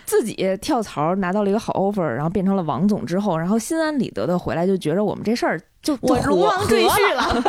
[0.05, 7.43] 自己跳槽拿到了一个好 offer，然后变成了王总之后，然后心安理得的回来，就觉着我们这事儿就我就如王赘和婿了，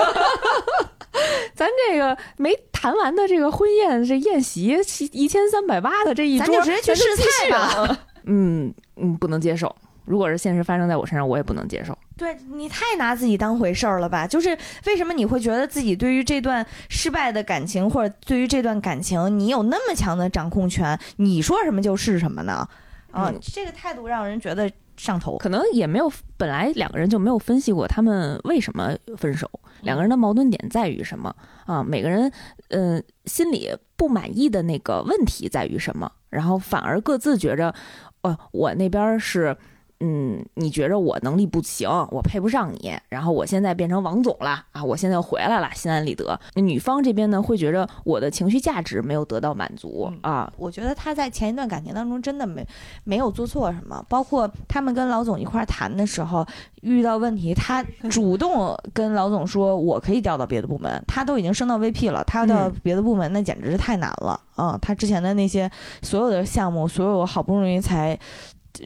[1.54, 4.80] 咱这个没谈完的这个婚宴这宴席
[5.12, 7.98] 一千三百八的这一桌，咱就直接去试菜吧。
[8.24, 9.74] 嗯嗯，不能接受。
[10.08, 11.96] 如果是现实发生在我身上，我也不能接受。
[12.16, 14.26] 对你太拿自己当回事儿了吧？
[14.26, 14.56] 就是
[14.86, 20.98] 为什么你会觉得自己对于这段失败的感情，或者对于这段感情，你有那么强的掌控权？
[21.16, 22.68] 你说什么就是什么呢？
[23.12, 25.38] 啊，嗯这个态度让人觉得上头。
[25.38, 29.48] 可能也没有，本来两个人就没有分析过他们为什么分手，
[29.82, 31.34] 两个人的矛盾点在于什么
[31.66, 31.84] 啊？
[31.84, 32.30] 每个人
[32.70, 36.10] 呃心里不满意的那个问题在于什么？
[36.30, 37.74] 然后反而各自觉着，
[38.22, 39.56] 哦、我那边是
[40.00, 46.38] 嗯，你觉着我能力不行，我配不上你，然后我现在变成王总了啊，我现在又回来了，心安理得。
[46.54, 50.52] 女方这边呢，会觉着我的情绪价值没有得到满足啊。
[50.56, 52.64] 我觉得他在前一段感情当中真的没
[53.02, 56.46] 没有做错什么，包括他们跟老总一块谈的时候
[56.82, 64.78] 遇到问题，他 主动跟老总说我可以调到别的部门，他都已经升到 VP 了，他要调别的部门那简直是太难了啊！
[64.80, 65.68] 他之前的那些
[66.02, 68.16] 所有的项目，所有好不容易才。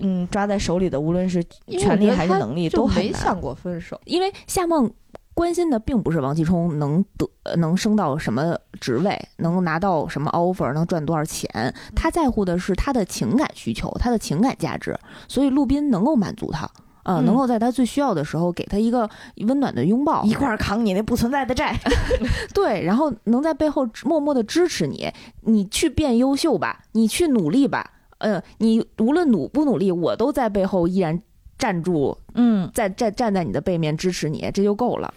[0.01, 1.45] 嗯，抓在手里的，无论是
[1.79, 4.01] 权力还是能力，都没想过分手。
[4.05, 4.91] 因为夏梦
[5.35, 11.75] 关心的并不是王继冲能得能升到什么职位，能拿到什么 offer，能赚多少钱。
[11.97, 14.99] 他在乎的是他的情感需求，他的情感价值。
[15.29, 16.69] 所以陆斌能够满足他，
[17.05, 19.09] 呃，能够在他最需要的时候给他一个
[19.47, 21.75] 温暖的拥抱，一块扛你那不存在的债。
[22.53, 27.91] 对，然后能在背后默默的支持你，你去变优秀吧，你去努力吧。
[28.23, 31.21] 嗯，你无论努不努力，我都在背后依然
[31.59, 35.13] 站住，嗯，在站站在你的背面支持你，这就够了。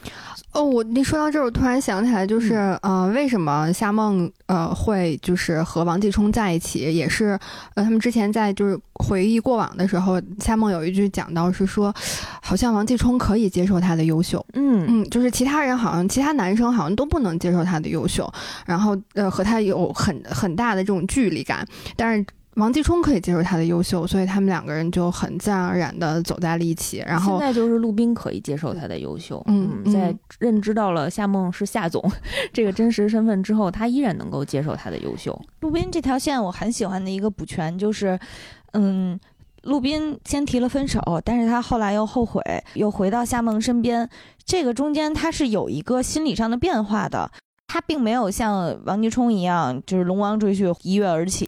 [0.53, 7.37] 哦，我你说到这儿，我突然想起来，就是呃，为什么夏梦呃会就是和王继冲在一起，也是
[7.73, 11.93] 呃，他们之前在就是回忆过往的时候，夏梦有一句讲到是说，
[12.41, 18.31] 好像王继冲可以接受他的优秀，嗯嗯，就是其他人好像其他男生好像都不能接受他的优秀，
[18.65, 22.25] 然后呃和他有很很大的这种距离感，但是。
[22.55, 27.03] 王继冲可以接受他的优秀，所以他们两个人就很自然而然的走在了一起。
[27.05, 32.01] 然后现在就是陆斌可以接受他的优秀，嗯，在认知到了夏梦是夏总
[32.53, 35.37] 这个真实身份之后，他依然能够接受他的优秀。
[35.59, 38.17] 陆斌这条线我很喜欢的一个补全就是，
[38.71, 39.19] 嗯，
[39.63, 42.41] 陆斌先提了分手，但是他后来又后悔，
[42.75, 44.09] 又回到夏梦身边，
[44.45, 47.29] 这个中间他是有一个心理上的变化的。
[47.67, 51.47] 他并没有像王继冲一样，就是龙王赘婿一跃而起，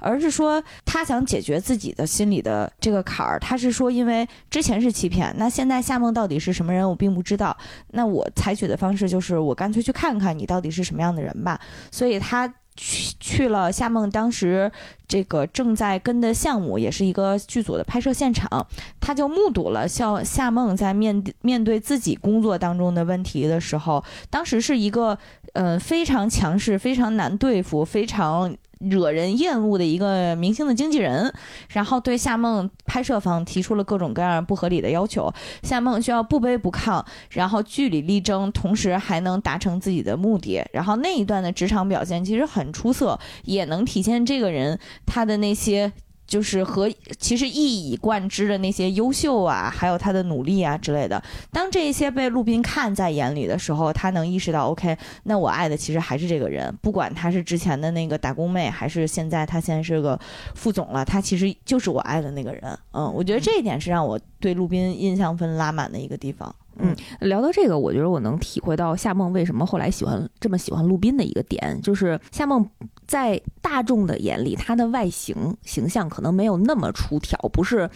[0.00, 3.38] 而是说他想解决自己的心里的这个坎儿。
[3.38, 7.56] 他是说，因为之前是欺骗，那现在夏梦到底是什么人，我并不知道。
[7.92, 11.60] 那我采取的方式就是，我干脆去看看你到底是什么样的人吧。
[11.90, 12.52] 所以他。
[12.78, 14.70] 去去了夏梦当时
[15.08, 18.66] 这个正在跟的项目，也是一个剧组的拍摄现场，
[19.00, 25.18] 他就目睹了夏夏梦在面面对自己工作当中的问题的时候，当时是一个
[25.56, 28.54] 呃非常强势、非常难对付、非常。
[28.78, 31.32] 惹人厌恶的一个明星的经纪人，
[31.70, 35.32] 然后对夏梦拍摄方提出了各种各样不合理的要求。
[35.62, 40.62] 夏梦需要不卑不亢，然后据理力争，同时还能达成自己的目的。
[40.74, 45.90] 然后那一段的职场表现其实很出色，也能体现这个人他的那些。
[46.26, 60.18] 就是和其实一以贯之的那些优秀啊，还有他的努力啊之类的，当这一些被陆斌看在眼里的时候，他能意识到，OK，那我爱的其实还是这个人，不管他是之前的那个打工妹，还是现在他现在是个
[60.54, 62.62] 副总了，他其实就是我爱的那个人。
[62.92, 66.54] 嗯，我觉得这一点是让我对陆斌印象分拉满的一个地方。
[66.78, 72.68] 嗯，聊到这个，我觉得我能体会到夏梦为什么后来喜欢这么喜欢陆斌的一个点，就是夏梦
[73.06, 77.88] 在大众的眼里，她的外形形象可能没有那么出挑，不是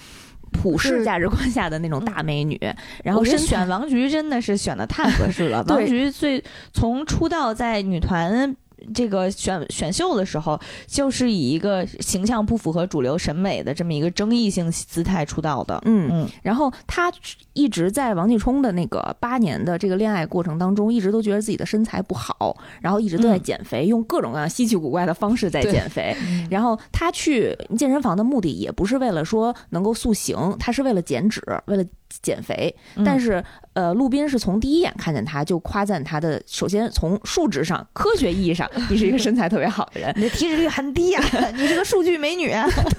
[0.53, 2.59] 普世价值观下的那种大美女。
[3.05, 6.43] 然后选王菊真的是选的太合适了， 王菊最
[6.73, 8.57] 从出道在女团。
[8.95, 15.79] 这个选选秀的时候，就是以一个形象不符合主流审美的这么一个争议性姿态出道的。
[15.85, 17.13] 嗯嗯，然后他
[17.53, 26.17] 一直在王继冲的那个八年的这个恋爱过程当中，一直都觉得自己的身材不好，然后一直都在减肥，用各种各样稀奇古怪的方式在减肥。
[26.51, 31.85] 然后他去健身房的目的也不是为了说能够塑形，他是为了减脂，为了。
[32.23, 32.75] 减肥，
[33.05, 33.43] 但是
[33.73, 36.43] 呃，陆斌是从第一眼看见他就夸赞他的。
[36.45, 41.23] 首先从数值上、科学意义上，你是一个身材特别好的人，你的体脂率很低呀，
[41.55, 42.49] 你是个数据美女。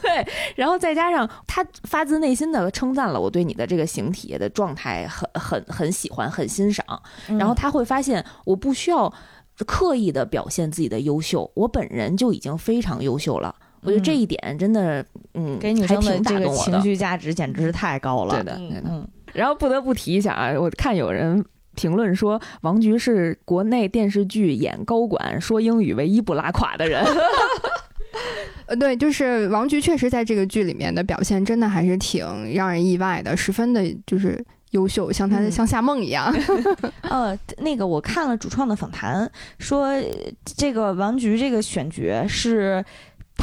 [0.01, 0.25] 对，
[0.55, 6.85] 然后再加上他发自内心的称赞了我对你的这个形体的状态很很很喜欢、很欣赏。
[7.27, 9.11] 然后他会发现我不需要
[9.65, 13.55] 刻意的表现自己的优秀，我本人就已经非常优秀了。
[13.81, 18.35] 我觉得这一点真的，嗯，给女生的这个情绪价值简直是太高了。
[18.35, 19.07] 对的，嗯。
[19.33, 21.43] 然后不得不提一下啊，我看有人
[21.73, 27.03] 评论说，王菊是国内电视剧演高管说英语唯一不拉垮的人。
[28.71, 36.33] 呃，对，就是王菊确实在这个剧里面的表现真的还是挺让人意外的，十分的就是优秀，像他的像夏梦一样。
[37.03, 39.91] 呃，那个我看了主创的访谈，说
[40.45, 42.83] 这个王菊这个选角是。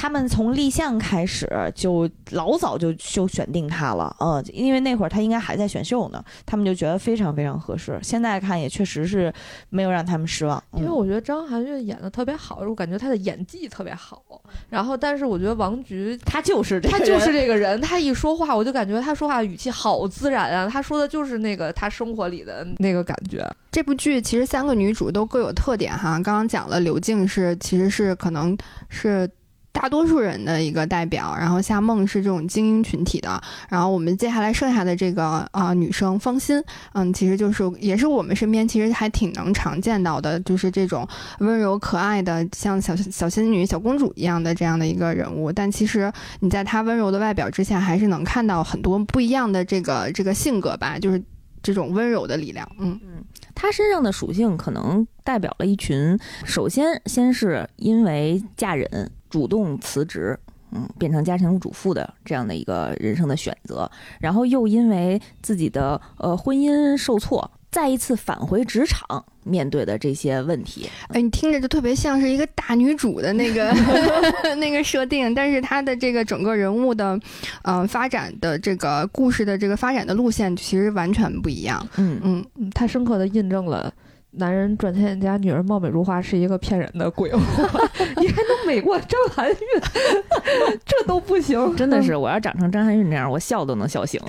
[0.00, 7.98] 他们从立项开始就老早就就选定他了，嗯，因为那会儿他应该还在选秀呢，他们就觉得非常非常合适。
[8.00, 9.32] 现在看也确实是
[9.70, 14.22] 没有让他们失望，因为我觉得张含韵演的特别好，我感觉她的演技特别好。
[14.68, 23.44] 然后，但是我觉得王菊她就是她就是这个人，她一说话我就感觉她说话语气好自然啊，她说的就是那个她生活里的那个感觉。
[23.72, 28.56] 这部剧其实三个女主都各有特点哈，刚刚讲了刘静是其实是可能
[28.88, 29.28] 是。
[29.70, 36.60] 大多数人的一个代表，然后夏梦是这种精英群体的，然后我们接下来剩下的这个啊女生方心，
[36.94, 41.06] 嗯，其实就是也是我们身边其实还挺能常见到的，就是这种
[41.38, 45.52] 温柔可爱的，像小小仙女、小公主一样的这样的一个人物。
[45.52, 51.22] 但其实你在她温柔的外表之下，还是能看到很多不一样的这个这个性格吧，就是
[51.62, 52.68] 这种温柔的力量。
[52.80, 59.12] 嗯嗯，她身上的属性可能代表了一群，首先先是因为嫁人。
[59.28, 60.38] 主动辞职，
[60.72, 73.72] 嗯，变成家庭主妇的这样的一个人生的选择，然后又因为自己的呃婚姻受挫，再一次返回职场，面对的这些问题，哎，你听着就特别像是一个大女主的那个
[74.56, 77.18] 那个设定，但是她的这个整个人物的，
[77.62, 82.20] 嗯，发展的这个故事的这个发展的路线其实完全不一样，嗯。
[82.22, 82.44] 嗯。
[82.56, 83.92] 嗯，她深刻的印证了。
[84.32, 87.40] 男人赚钱家，女人貌美如花，是一个骗人的鬼话。
[88.18, 89.56] 你还能美过张含韵？
[90.84, 91.74] 这都不行。
[91.76, 94.20] 真的是，我要长成张含韵这样，我笑都能笑醒。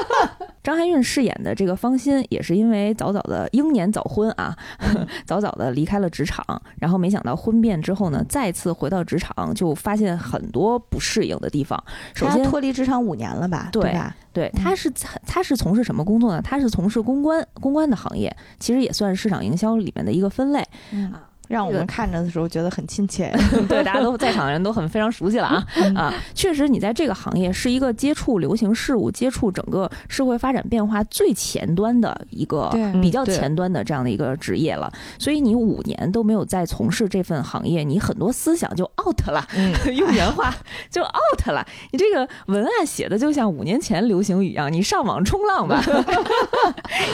[0.64, 4.56] 张含韵饰演的这个方心，也是因为早早的英年早婚啊，
[5.26, 6.42] 早早的离开了职场，
[6.80, 11.82] 然后没想到婚变之后呢，再次回到职场，就发现很多不适应的地方。
[12.14, 13.68] 首先脱离职场五年了吧？
[13.70, 14.16] 对吧？
[14.34, 14.92] 对，他是
[15.24, 16.42] 他是从事什么工作呢？
[16.42, 20.58] 他是从事公关公关的行业，其实也算是市场营销里面的一个分类
[21.12, 21.30] 啊。
[21.48, 23.30] 让我们看着的时候觉得很亲切，
[23.68, 26.14] 对，大家都在场的人都很非常熟悉了啊 啊！
[26.34, 32.70] 确实，你在这个行业是一个接触流行事物、接触整个社会发展变化最前端的一个
[33.02, 34.90] 比较前端的这样的一个职业了。
[35.18, 39.46] 所以你五年都没有再从事这份行业，你很多思想就 out 了，
[39.94, 40.54] 用原话
[40.90, 41.66] 就 out 了。
[41.92, 45.84] 你这个文案写的就像五年前流行语一样，你上网冲浪吧。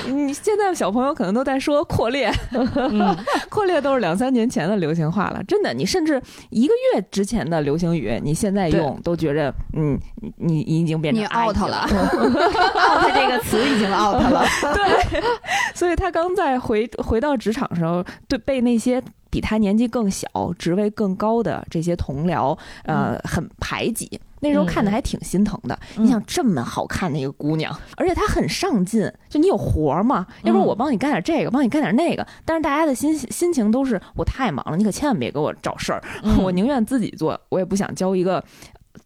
[0.06, 2.32] 你现在小朋友可能都在说扩列，
[3.48, 4.19] 扩列都是两。
[4.20, 9.98] 三年前的流行话了，真的，你甚至一个月之前的流行语，你现在用都觉着，嗯，
[10.36, 14.44] 你你已经变成 out 了， out 这个词已经 out 了。
[14.74, 15.22] 对，
[15.74, 19.02] 所以他刚在回回到职场时候，对被那些。
[19.32, 20.26] 比他年纪更小、
[20.58, 24.20] 职位更高的这些同僚，呃，很排挤。
[24.40, 25.78] 那时候看的还挺心疼的。
[25.96, 30.26] 你想这么好看的一个姑娘，而且她很上进，就你有活儿吗？
[30.42, 32.26] 要不然我帮你干点这个，帮你干点那个。
[32.44, 36.02] 但是大家的心心情都是我太忙了，你可千万别给我找事儿，
[36.42, 38.42] 我宁愿自己做，我也不想教一个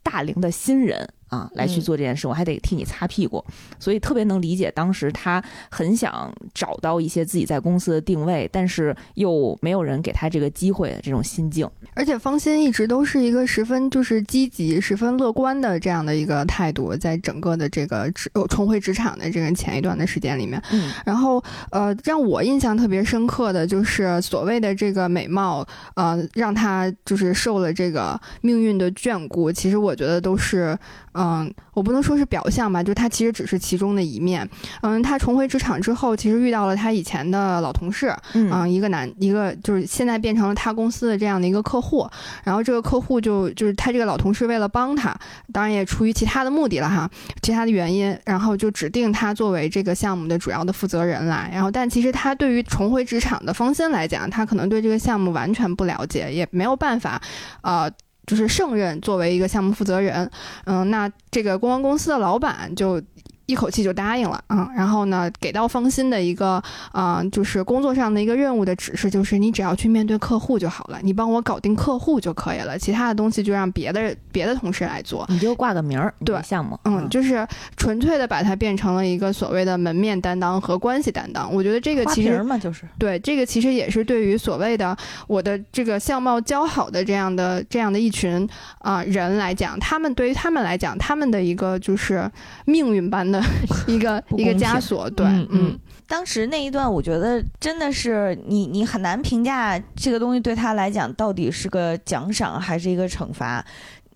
[0.03, 1.09] 大龄的新人。
[1.29, 3.45] 啊，来去做这件事，我还得替你擦屁股，
[3.79, 11.69] 所以特别能理解当时他很想找到一些自己在公司的定位，但是又没有人给他这个机会的这种心境。
[11.95, 20.63] 而且方心一直都是一个十分就是积极、十分乐观的这样的一个态度，在整个的这个职重回职场的这个前一段的时间里面。
[20.71, 29.51] 嗯，然后呃，让我印象特别深刻的就是所谓的这个美貌，呃，让他就是受了这个命运的眷顾。
[29.51, 30.79] 其实我觉得都是。
[31.25, 34.47] 嗯，我不能说是表象吧，就他其实只是其中的一面。
[34.83, 42.07] 嗯，他重回职场之后，其实遇到了他以前的老同事，嗯，一个男，一个就是现在变成了他公司的这样的一个客户。
[42.43, 45.17] 然后这个客户就就是他这个老同事为了帮他，
[45.51, 47.09] 当然也出于其他的目的了哈，
[47.41, 51.51] 其他的原因，然后就指定他作为这个项目的主要的负责人来。
[51.55, 57.19] 然后，但其实他对于重回职场的方心来讲，他可能对这个项目完全不了解，也没有办法，
[57.63, 57.91] 呃。
[58.27, 60.31] 就是胜任作为一个项目负责人，
[60.65, 63.03] 嗯，那这个公关公司的老板就。
[63.47, 81.53] 一口气就答应了啊，然后呢，给到方心的一个啊，就是工作上的一个任务的指示，就是你只要去面对客户就好了，你帮我搞定客户就可以了，其他的东西就让别的别的同事来做，你就挂个名儿，对项目，嗯，就是纯粹的把它变成了一个所谓的门面担当和关系担当。
[81.53, 92.31] 我觉得这个其实嘛，就是对这个其实也是对于所谓的我的这个相貌姣好的这样的这样的一群啊人来讲，他们对于他们来讲，他们的一个就是
[92.65, 93.34] 命运般的。
[93.87, 103.65] 一个一个枷锁，对，嗯，当时那一段，我觉得真的是你，你很难评价这个东西对他来讲到底是个奖赏还是一个惩罚。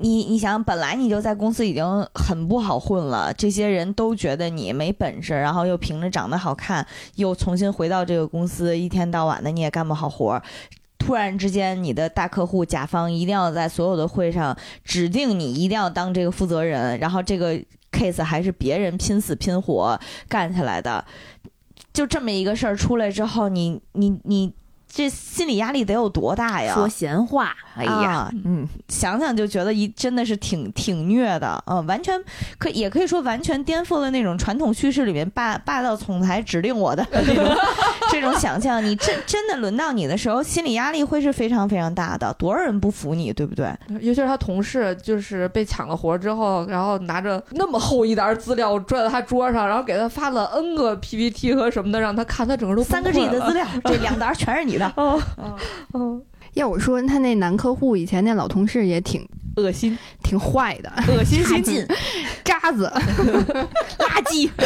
[0.01, 10.43] 你，你想，本来你就在公司已经很不好混了，这些人都觉得你没本事，然后又凭着长得好看，又重新回到这个公司，一天到晚的你也干不好活儿。
[10.99, 17.59] 突然之间你的大客户甲方一定要在所有的会上指定你一定要当这个负责人，然后这个
[17.99, 21.05] case 还是别人拼死拼活干下来的，
[21.93, 24.55] 就这么一个事儿出来之后，你你你。
[24.91, 26.75] 这心理压力得有多大呀？
[26.75, 32.19] 说闲话，哎呀，嗯，想想就觉得一真的是挺挺虐的，嗯，完全
[32.59, 37.45] 可也可以说完全颠覆了那种传统叙事里面霸霸道总裁指令我的这种
[38.11, 38.83] 这种想象。
[38.83, 43.71] 你真真的轮到你的时候，心理压力会是非常非常大的，多少人不服你，对不对？
[44.01, 54.78] 尤其是他同事，就是被抢了活之后，然后拿着那么厚一沓资料拽到他桌上，然后给他发了 N 个 PPT 和什么的，让他看，他整个都三个 G 的资料，这两沓全是你。
[54.97, 55.21] 哦。
[55.37, 55.59] 哦
[55.93, 56.21] 哦！
[56.55, 61.87] 要我说，他那男客户以前那老同事也挺恶心，挺坏的，恶心心劲，
[62.45, 62.91] 渣子，
[63.99, 64.51] 垃圾。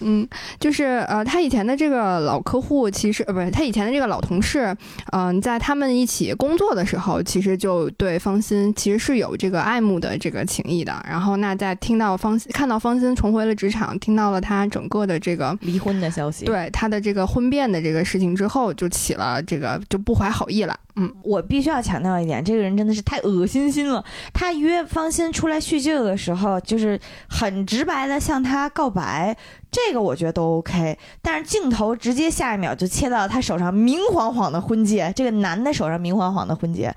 [0.00, 0.26] 嗯，
[0.60, 4.76] 就是呃，他以前的这个老客户，其实呃，不是他以前的这个老同事，
[5.12, 10.94] 嗯，在他们一起工作的时候，其实就对方心其实是有这个爱慕的这个情谊的。
[11.08, 20.78] 然后，那在听到方看到方心重回了职场，听到了他整个的这个离婚的消息，对他的这个婚变的这个事情之后，就起了这个就不怀好意了。
[20.96, 24.04] 嗯，我必须要强调一点，这个人真的是太恶心心了。
[24.32, 29.36] 他约方心出来叙旧的时候，就是很直白的向他告白。
[29.72, 36.94] 这个我觉得都 OK，但是镜头直接下一秒就切到他手上明晃晃的婚戒，这个男的手上明晃晃的婚戒，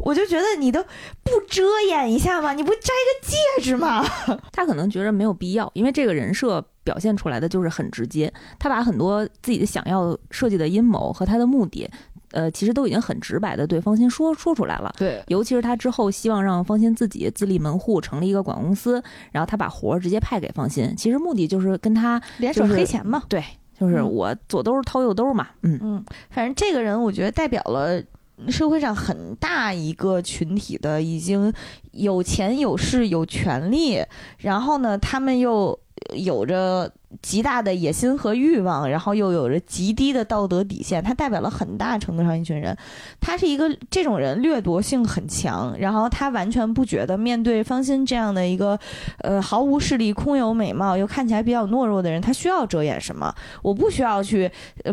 [0.00, 0.82] 我就觉得你都
[1.22, 2.52] 不遮掩一下吗？
[2.52, 4.04] 你不摘个戒指吗？
[4.52, 11.88] 他可能觉得没有必要，因为这个人设表现出来的就是很直接，他把很多自己的想要设计的阴谋和他的目的。
[12.32, 14.92] 呃，其实都已经很直白的对方心说说出来了。
[14.96, 19.02] 对，尤其是他之后希望让方心自己自立门户，成立一个管公司，
[19.32, 23.22] 然后他把活儿直接派给方心，其实目的就是跟他联手黑钱嘛。
[23.28, 23.42] 对，
[23.78, 25.48] 就是我左兜掏右兜嘛。
[25.62, 28.02] 嗯嗯，反正这个人我觉得代表了
[28.48, 31.52] 社会上很大一个群体的已经
[31.92, 34.02] 有钱有势有权利，
[34.38, 35.78] 然后呢，他们又
[36.14, 36.90] 有着。
[37.22, 42.74] 极大的野心和欲望，然后又有着极低的道德底线，他代表了很大程度上一群人。
[43.20, 48.78] 他是一个这种人，掠夺性很强，然后他完全不觉得面对方心这样的一个，
[49.22, 53.34] 呃，毫无势力、空有美貌又看起来比较懦弱的人，他需要遮掩什么？
[53.60, 54.48] 我不需要去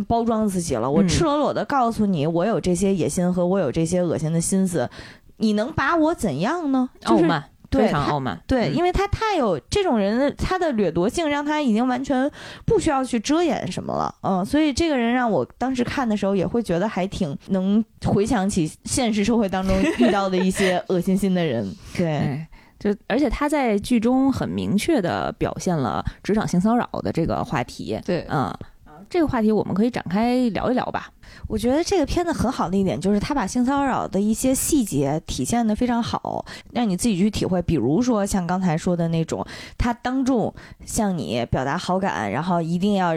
[0.07, 4.89] 包装自己了，我赤裸裸的告诉你，我有这些野心和我有这些恶心的心思，
[5.37, 6.89] 你能把我怎样呢？
[7.03, 7.51] 傲慢。
[7.71, 12.29] 非常傲慢，对，因为他太有这种人的他的掠夺性，让他已经完全
[12.65, 22.45] 不需要去遮掩什么了，嗯，所以这个人让我当时看的时候也会觉得还挺能回想起现实社会当中遇到的一些恶心心的人，对，
[22.79, 28.53] 就而且他在剧中很明确的表现了职场性骚扰的这个话题，对，嗯，
[29.09, 31.09] 这个话题我们可以展开聊一聊吧。
[31.47, 37.61] 我觉得这个片子很好的一点就是，他把性骚扰的一些细节体现的非常好，让你自己去体会。
[37.61, 39.45] 比如说像刚才说的那种，
[39.77, 40.53] 他当众
[40.85, 43.13] 向你表达好感，然后一定要。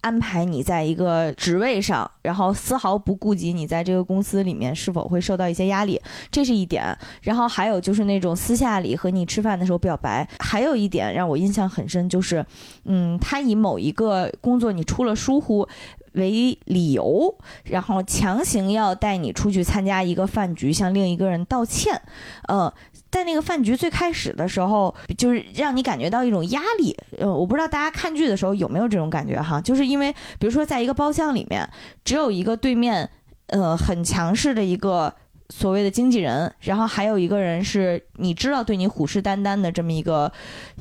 [0.00, 6.96] 安排你在一个职位上，然后丝毫不顾及你在这个公司里面是否会受到一些压力，这是一点。
[7.22, 10.28] 然后还有就是那种私下里和你吃饭的时候表白。
[10.38, 12.44] 还有一点让我印象很深，就是，
[12.84, 15.68] 嗯，他以某一个工作你出了疏忽
[16.12, 17.34] 为理由，
[17.64, 22.00] 然后强行要带你出去参加一个饭局，向另一个人道歉，
[22.48, 22.72] 嗯。
[23.10, 26.96] 在那个饭局最开始的时候，就是让你感觉到一种压力。
[27.18, 31.68] 呃，我不知道大家看剧的时候有没有这种感觉哈，就是因为比如说在一个包厢里面，
[32.04, 33.08] 只有一个对面，
[33.46, 35.14] 呃，很强势的一个
[35.48, 40.30] 所谓的经纪人，然后还有一个人是你知道对你虎视眈眈的这么一个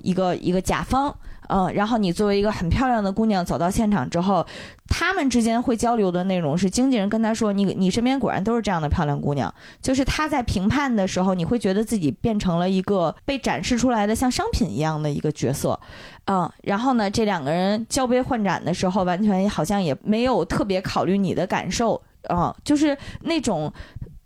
[0.03, 1.17] 一个一个甲方。
[1.50, 4.45] 嗯，然后你作为一个很漂亮的姑娘走到现场之后，
[4.88, 15.80] 他们之间会交流的内容是经纪人跟他说：“你你身边果然都是这样的漂亮姑娘。”就是他在评判的时候，你会觉得自己变成了一个被展示出来的像商品一样的一个角色。
[16.26, 22.02] 嗯，然后呢，这两个人交杯换盏的时候，完全好像也没有特别考虑你的感受。
[22.30, 23.72] 嗯，就是那种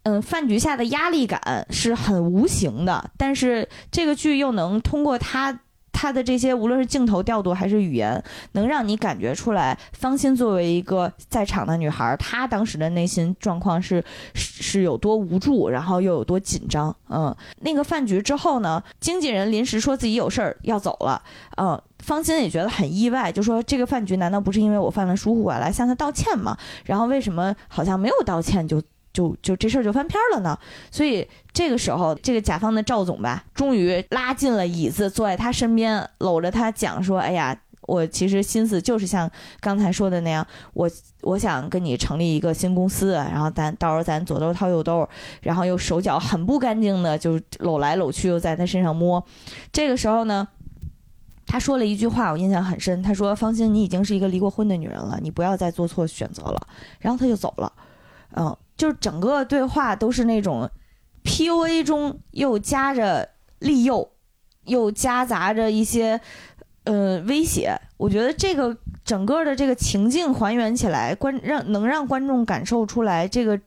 [0.04, 5.60] 嗯饭局下的压力感是很无形的，但是这个剧又能通过他。
[5.92, 8.24] 他的这些无论是镜头调度还是语言，
[8.54, 16.96] 能让你感觉出来，方心作为一个在场的女孩，她当时的内心状况是是是有多无助，然后又有多紧张。
[17.10, 21.22] 嗯，那个饭局之后呢，经纪人临时说自己有事儿要走了。
[21.58, 26.58] 嗯，方心也觉得很意外，就说这个饭局难道不是因为我犯了疏忽，我来向他道歉吗？
[26.86, 28.82] 然后为什么好像没有道歉就？
[29.14, 30.58] 就就这事儿就翻篇了呢，
[30.90, 40.90] 所以这个时候，这个甲方的赵总吧，终于拉进了椅子，坐在他身边，搂着他讲说：“哎呀，我其实心思就是像刚才说的那样，我
[41.24, 45.08] 我想跟你成立一个新公司，然后咱到时候咱左兜掏右兜，
[45.42, 49.22] 然后又手脚很不干净的就搂来搂去，又在他身上摸。
[49.74, 50.48] 这个时候呢，
[51.46, 53.04] 他说了一句话，我印象很深。
[53.04, 56.68] 他说：“方心，你已经是一个离过婚的女人了，你不要再做错选择了。”
[57.00, 57.74] 然后他就走了。
[58.34, 60.68] 嗯，就是整个对话都是那种
[61.24, 63.30] PUA 中又夹着
[63.60, 64.10] 利诱，
[64.64, 66.20] 又夹杂着一些
[66.86, 67.80] 呃威胁。
[67.98, 68.76] 我觉得这个
[69.06, 73.60] 整个的这个情境还原起来，观让能让观众感受出来这个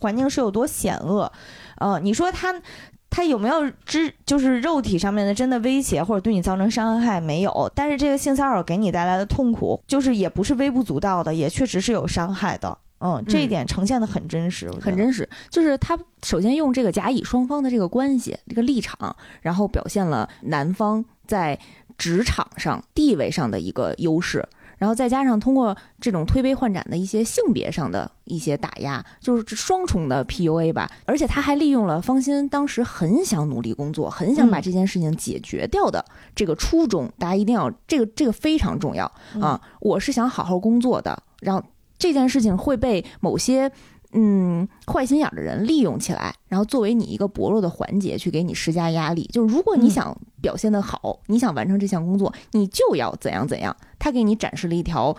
[0.00, 1.30] 环境是有多险恶。
[1.76, 2.60] 呃，你说他。
[3.08, 7.18] 他有没有肢就是肉体上面的真的威胁或者对你造成伤害？
[7.18, 12.76] 没有，但是这个性骚扰给你带来的痛苦，就是也不是微不足道的，也确实是有伤害的。
[13.00, 15.28] 嗯，这一点呈现的很真实，很真实。
[15.50, 21.58] 就是他首先用这个甲乙双方的这个关系、这个立场，然后表现了男方在
[21.98, 24.46] 职场上地位上的一个优势。
[24.78, 30.86] 然后再加上通过这种推杯换盏的一些性别上的一些打压，就是双重的 PUA 吧。
[31.06, 37.10] 而且他还利用了方心当时很想努力工作、很想把这件事情解决掉的这个初衷。
[37.18, 39.58] 大家一定要这个这个非常重要啊！
[39.80, 41.64] 我是想好好工作的，然后
[41.98, 43.70] 这件事情会被某些。
[44.12, 49.28] 嗯，坏心眼的人利用起来，然后作为你一个薄弱的环节去给你施加压力。
[49.30, 53.76] 就是如果你想表现的好，你想完成这项工作，你就要怎样怎样。
[53.98, 55.14] 他给你展示了一条，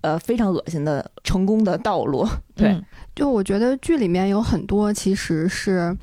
[0.00, 2.26] 呃，非常恶心的成功的道路。
[2.54, 2.80] 对，
[3.14, 5.94] 就我觉得剧里面有很多其实是。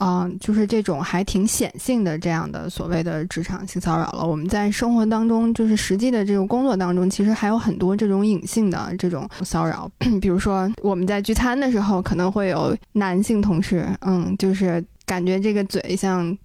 [0.00, 4.26] 嗯，就是这种还挺显性的这样的所谓的职场性骚扰了。
[4.26, 9.90] 我们在生活当中，就是实际的这种工作当中，其实还有很多这种隐性的这种骚扰。
[10.20, 16.36] 比如说，我们在聚餐的时候，可能会有男性同事，嗯，就是感觉这个嘴像。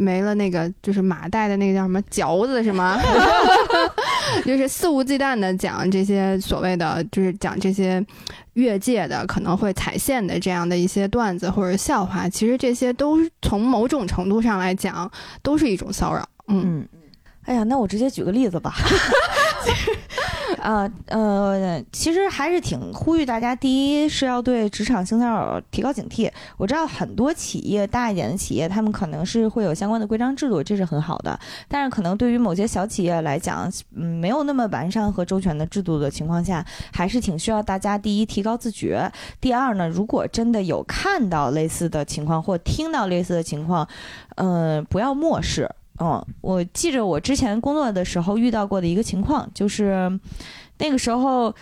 [0.00, 2.96] 没了那个就是马带的那个叫什么嚼子是吗？
[4.44, 8.04] 就是肆无忌惮的讲这些所谓的，就是讲这些
[8.54, 15.10] 越界的可能会踩线的这样的一些段子或者笑话，其实这些都从某种程度上来讲
[15.42, 16.28] 都是一种骚扰。
[16.48, 16.86] 嗯，
[17.44, 18.74] 哎呀，那我直接举个例子吧。
[20.56, 26.30] 啊呃，其实还是挺呼吁大家，第一是要对职场性骚扰提高警惕。
[26.56, 31.38] 我知道很多企业大一点的企业，他们可能是会有相关的规章制度，这是很好的。
[31.68, 39.10] 但是可能对于某些小企业来讲，嗯，没有那么完善和周全的制度的情况下，还是挺需要大家第一提高自觉。
[39.40, 43.86] 第二呢，如果真的有看到类似的情况或听到类似的情况，
[44.36, 45.68] 嗯，不要漠视。
[46.00, 50.20] 嗯，我记着我之前工作的时候遇到过的一个情况，就是
[50.78, 51.52] 那个时候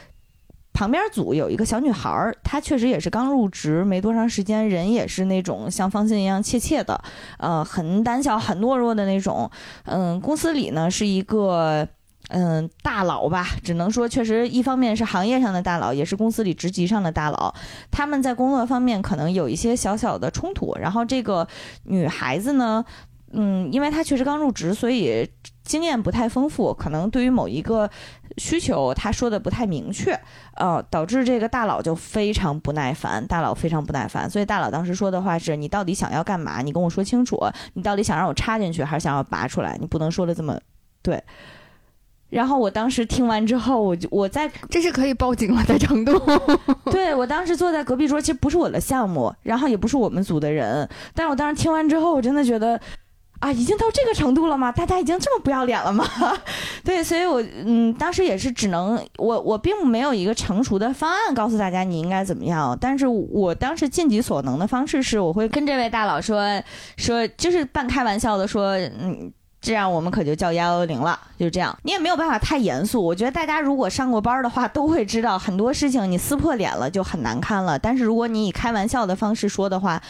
[0.75, 7.03] 旁边组有一个小女孩儿，她确实也是刚入职没多长时间，人也是那种像方心一样怯怯的，
[7.39, 9.51] 呃，很胆小、很懦弱的那种。
[9.85, 11.89] 嗯，公司里呢是一个
[12.29, 17.55] 嗯大佬吧，只能说确实一方面是行业上的大佬，也是公司里职级上的大佬。
[17.91, 21.49] 他们在工作方面可能有一些小小的冲突，然后这个
[21.85, 22.85] 女孩子呢。
[23.33, 25.29] 嗯，因为他确实刚入职，所以
[25.65, 27.91] 经验不太丰富，可能对于某一个
[28.39, 30.19] 需求他说的不太明确，
[30.55, 33.27] 呃，导致这个大佬就非常不耐烦。
[33.27, 36.63] 大佬非常不耐烦，所以大佬当时说的话是：“你到底想要干嘛？
[36.63, 37.37] 你跟我说清楚。
[37.75, 39.77] 你到底想让我插进去，还是想要拔出来？
[39.81, 40.59] 你不能说的这么
[41.03, 41.23] 对。”
[42.31, 46.17] 然后我当时听完之后，我就我在这是可以报警了在成都。
[46.93, 52.81] 对我当时坐在隔壁桌，其实不是我的项目，然后也不是我们组的人，但是我当时听完之后，我真的觉得。
[53.39, 54.73] 啊，已经到这个程度了吗？
[54.73, 56.07] 大家已经这么不要脸了吗？
[56.83, 66.43] 对，所以我嗯，当时也是只能我我并没有一个成熟的方案告诉大家你应该怎么样，但是我当时尽己所能的方式是，我会跟这位大佬说
[66.97, 69.31] 说，就是半开玩笑的说，嗯，
[69.61, 71.77] 这样我们可就叫幺幺零了，就这样。
[71.83, 80.03] 你也没有办法太严肃，我觉得大家如果上过班的话，都会知道很多事情你撕破脸了就很难堪了，但是如果你以开玩笑的方式说的话。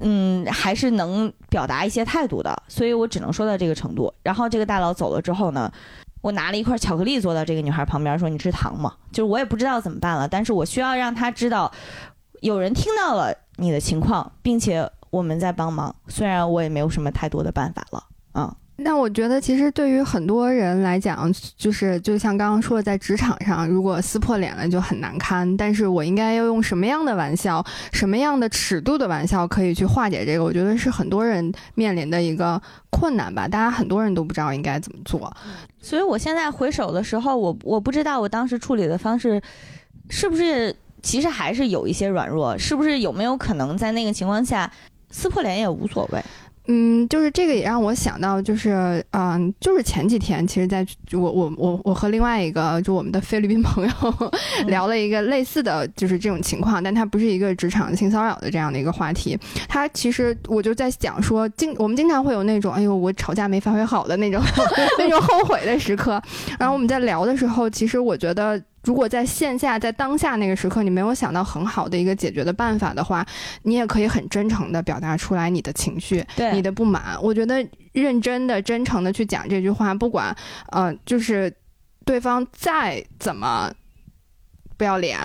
[0.00, 4.12] 嗯，还是能表达一些态度的，所以我只能说到这个程度。
[4.22, 5.70] 然后这个大佬走了之后呢，
[6.20, 11.72] 我拿了一块巧克力坐到这个女孩旁边，说：“你吃糖吗？”就是我也不知道怎么办了，但是我需要让他知道，
[12.40, 15.94] 有人听到了你的情况，并且我们在帮忙。
[16.08, 18.54] 虽然我也没有什么太多的办法了，嗯。
[18.78, 25.56] 那我觉得，其实对于很多人来讲，就是就像刚刚说的，在职场上，如果撕破脸了就很难堪。
[25.56, 30.44] 但是我应该要用什么样的玩笑，什么样的尺度的玩笑可以去化解这个？
[30.44, 32.60] 我觉得是很多人面临的一个
[32.90, 33.48] 困难吧。
[33.48, 35.34] 大家很多人都不知道应该怎么做。
[35.80, 39.40] 所以我现在回首的时候，我我不知道我当时处理的方式
[40.10, 44.70] 是不是其实还是有一些软弱，是不是有没有可能在那个情况下
[45.10, 46.22] 撕破脸也无所谓？
[46.68, 53.92] 嗯，就是这个也让我想到，就是嗯，就是前几天，其实在我我我我和另外一个就我们的菲律宾朋友
[54.66, 59.38] 聊了一个类似的就是这种情况，但他不是一个职场性骚扰的这样的一个话题。
[59.68, 64.42] 他其实我就在讲说，经我们经常会有那种哎呦我吵架没发挥好的那种
[64.98, 66.20] 那种后悔的时刻。
[66.58, 68.60] 然后我们在聊的时候，其实我觉得。
[68.86, 73.26] 如果在线下，在当下那个时刻，你没有想到很好的一个解决的办法的话，
[73.62, 77.20] 你也可以很真诚的表达出来你的情绪，你的不满。
[77.20, 80.34] 我觉得认真的、真诚的去讲这句话，不管
[80.70, 81.52] 呃，就是
[82.04, 83.72] 对方再怎么。
[84.76, 85.18] 不要脸，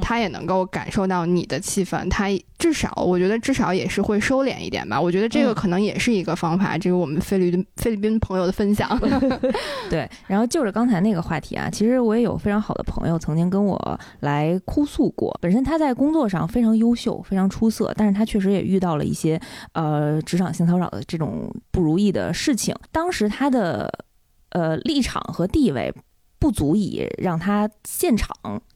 [0.00, 2.26] 他也能够感受到你的气氛，他
[2.58, 5.00] 至少我觉得至少也是会收敛一点吧。
[5.00, 6.76] 我觉得这个可能也是一个方法。
[6.76, 8.88] 这个我们菲律宾菲律宾朋友的分享。
[9.88, 15.36] 对，然后就是刚才那个话题啊，其实我也有非常好的朋友曾经跟我来哭诉过。
[15.40, 19.40] 本身他在工作上非常优秀，非常出色，但是他确实也遇到了一些
[19.72, 22.74] 呃职场性骚扰的这种不如意的事情。
[22.92, 23.90] 当时他的
[24.50, 25.94] 呃立场和地位。
[26.38, 28.30] 不足以让他现场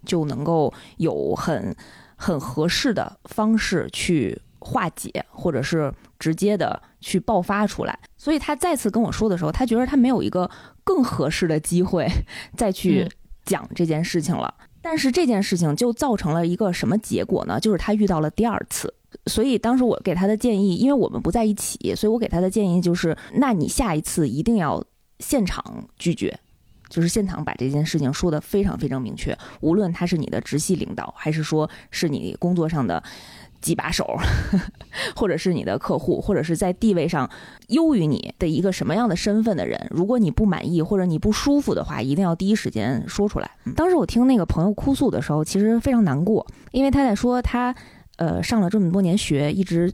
[0.04, 1.74] 就能够有很
[2.16, 7.98] 很合适的方式去化解，或者是直接的去爆发出来。
[8.16, 10.50] 所以他再次跟我说的时候，他觉得他没有一个
[10.84, 12.08] 更合适的机会
[12.56, 13.08] 再去
[13.44, 14.52] 讲这件事情了。
[14.80, 17.60] 但是这件事情就造成了一个什么结果呢？
[17.60, 18.92] 就是他遇到了第二次。
[19.26, 24.82] 所以当时我给他的建议，因为我们不在一起，所以我给他的建议就是：那你下一次一定要
[25.20, 26.36] 现场拒绝。
[26.92, 33.02] 就是现场把这件事情说的非常非常明确，无论他是你的直系领导，还是说是你工作上的
[33.62, 34.06] 几把手，
[35.16, 37.30] 或者是你的客户，或者是在地位上
[37.68, 43.50] 优于你的一个什么样的身份的人，如果你不满意或者你不舒服的话，一定要第一时间说出来。
[43.74, 47.74] 当时我听那个朋友哭诉的时候，其实非常难过，因为他在说他
[48.16, 49.90] 呃上了这么多年学，一直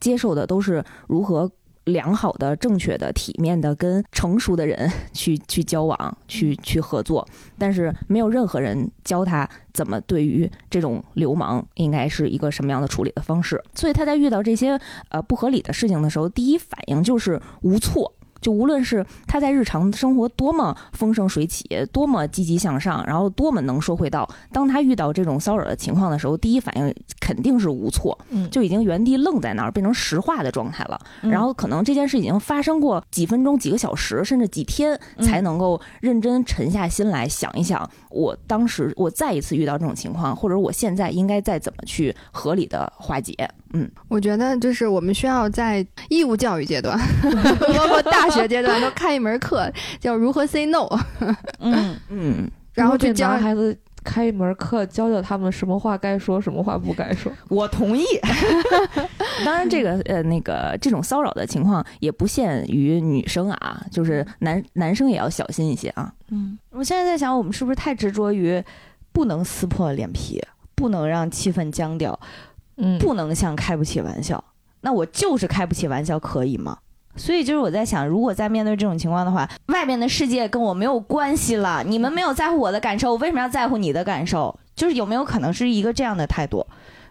[0.00, 1.52] 接受的都是如何。
[1.86, 7.26] 良好的、正确的、体面的跟成熟的人去 去交往、去去合作，
[7.58, 14.78] 但是没有任何人教他怎么对于这种流氓应该是一个什么样的处理的方式，所以他在遇到这些
[15.08, 18.12] 呃不合理的事情的时候，第一反应就是无措。
[18.38, 26.94] 就无论是他在日常生活多么风生水起，多么积极向上，然后多么能说会道，当他遇到这种骚扰的情况的时候，第一反应
[27.26, 30.96] 肯定是无措，嗯，就已经原地愣在那儿，变成石化的状态了。
[31.22, 43.34] 然后可能这件事已经发生过几分钟、几个小时，甚至几天，才能够认真沉下心来想一想，我当时我再一次遇到这种情况，或者我现在应该再怎么去合理的化解。
[43.72, 46.96] 嗯，我觉得就是我们需要在义务教育阶段，
[47.74, 49.68] 包括大学阶段，都开一门课，
[49.98, 50.86] 叫如何 say no。
[51.58, 57.30] 嗯嗯，然后去教孩子开一门课，教教他们什么话该说，什么话不该说。
[57.48, 58.04] 我同意。
[59.44, 66.10] 当然，这个呃，那个这种骚扰的情况也不限于女生啊，就是男男生也要小心一些啊。
[66.28, 68.62] 嗯，我现在在想，我们是不是太执着于
[69.12, 70.42] 不能撕破脸皮，
[70.74, 72.18] 不能让气氛僵掉？
[72.76, 74.42] 嗯，不能像开不起玩笑，
[74.80, 76.78] 那我就是开不起玩笑，可以吗？
[77.16, 84.58] 所以就是我在想，如果在面对这种情况的话，外面的世界跟我没有关系了，你们没有在乎我的感受，我为什么要在乎你的感受？
[84.74, 86.66] 就是有没有可能是一个这样的态度？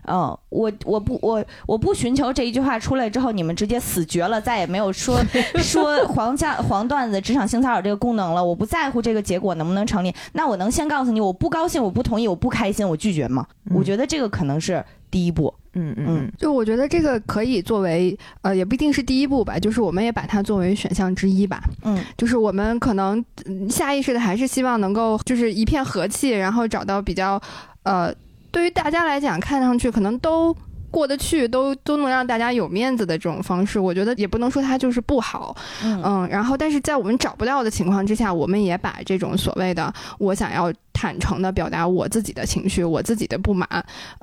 [0.08, 5.20] 嗯，我我不我我不寻求这一句话出来之后，你们直接死绝了，再也没有说
[5.62, 8.44] 说黄家黄段子职场性骚扰这个功能了。
[8.44, 13.46] 我不在乎这个结果能不能成立，那我能先告诉你，我不高兴，我不同意，我不开心，我拒绝吗？
[13.74, 14.84] 我觉得这个可能是。
[15.12, 23.24] 第一步，嗯嗯，就我觉得这个可以作为，呃，也不一定是第一步吧，就是我们也把它作为选项之一吧，嗯，就是我们可能
[23.70, 27.42] 下意识的还是希望能够就是一片和气，然后找到比较，
[27.84, 28.14] 呃，
[28.56, 30.56] 对于大家来讲看上去可能都。
[30.92, 35.54] 过得去都都能让大家有面子的这种方式，我觉得也不能说它就是不好，
[35.84, 43.68] 嗯，然后但是在我们找不到的情况之下，我们也把这种所谓的我想要坦诚的表达我自己的情绪，我自己的不满，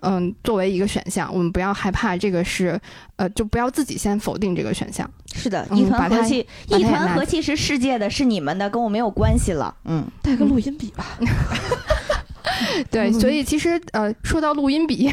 [0.01, 2.81] 嗯，作为一个选项，我们不要害怕这个是，
[3.17, 5.07] 呃，就不要自己先否定这个选项。
[5.35, 9.75] 是的，一团和气，一团和气是世界的，是你们的，跟我没有关系了。
[9.85, 11.05] 嗯，带个录音笔吧。
[12.91, 15.13] 对，所以其实呃，说到录音笔，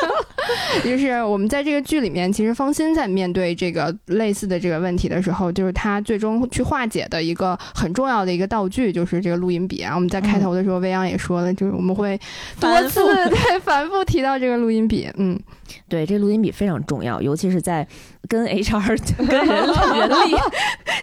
[0.84, 9.94] 就是我们在这个剧里面，其实方心在面对这个类似的这个问题的时候，就是他最终去化解的一个很重要的一个道具，就是这个录音笔啊。
[9.94, 12.18] 我们在开头的时候，未央也说了，就是我们会
[12.58, 15.08] 多次 对反复提到这个录音笔。
[15.16, 15.38] 嗯，
[15.88, 17.86] 对，这录音笔非常重要，尤其是在
[18.30, 19.66] 跟 HR 跟人
[19.98, 20.36] 人力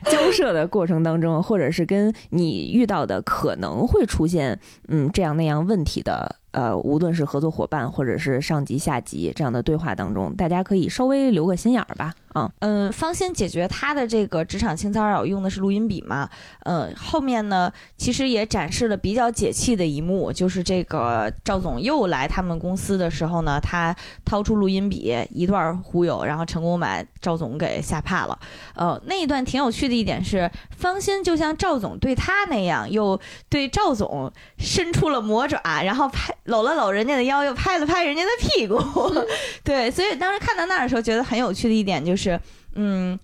[0.05, 4.57] 交涉的过程当中，或者是跟你遇到的可能会出现
[4.87, 12.13] 嗯这样那样问题的呃，无论是合作伙伴或者是上级下级这样的对话当中，大家可以稍微留个心眼儿吧。
[12.33, 16.29] 啊，嗯，方心解决他的这个职场性骚扰用的是录音笔嘛？
[16.65, 28.37] 嗯，后面呢，其实也展示了比较解气的一幕，就是这个赵总又来他们公司的时候呢，他掏出录音笔一段忽悠，然后成功把赵总给吓怕了。
[28.75, 33.19] 呃，那一段挺有趣的一点是，方心就像赵总对他那样，又
[33.49, 38.77] 对赵总伸出了魔爪，然后拍搂了搂人家的腰，又拍了拍人家的屁股。
[39.63, 42.37] 对，所以当时看到那儿的时候，觉得很有趣的一点就是。
[42.79, 43.17] 嗯，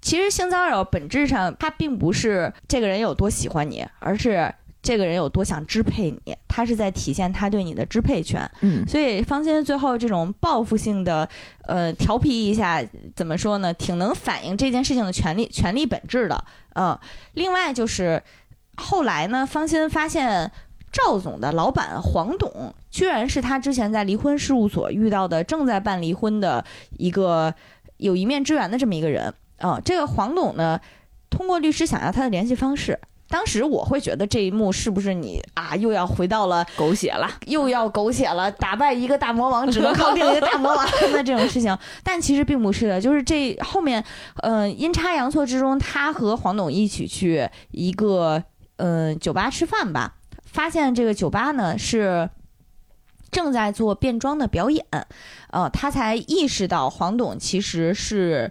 [0.00, 4.50] 其实性骚扰本质上它并不是这个人有多喜欢你，而是
[4.80, 8.48] 这个人有多想支配你，他是在体现他对你的支配权。
[8.62, 11.28] 嗯，所以方心最后这种报复性的，
[11.66, 12.82] 呃，调皮一下，
[13.14, 13.74] 怎么说呢？
[13.74, 16.44] 挺能反映这件事情的权利权利本质的。
[16.74, 16.98] 嗯，
[17.34, 18.22] 另外就是
[18.76, 20.50] 后来呢，方心发现
[20.96, 26.64] 赵总的老板黄董，居然是他之前在离婚事务所遇到的正在办离婚的
[26.96, 27.52] 一个。
[27.98, 30.78] 有一面之缘的这么一个人啊，这个黄董呢，
[31.30, 33.00] 通过律师想要他的联系方式。
[33.30, 41.74] 当时我会觉得这一幕是不是你啊，又要回到了狗血了，又要狗血了，打败一个大魔王只能靠另一个大魔王 的这种事情。
[42.04, 44.04] 但其实并不是的，就是这后面，
[44.42, 48.44] 呃，阴差阳错之中，他和黄董一起去一个
[48.76, 50.16] 嗯酒吧吃饭吧，
[50.56, 52.30] 发现这个酒吧呢是。
[53.28, 54.86] 正在做变装的表演，
[55.50, 58.50] 呃，他才意识到黄董其实是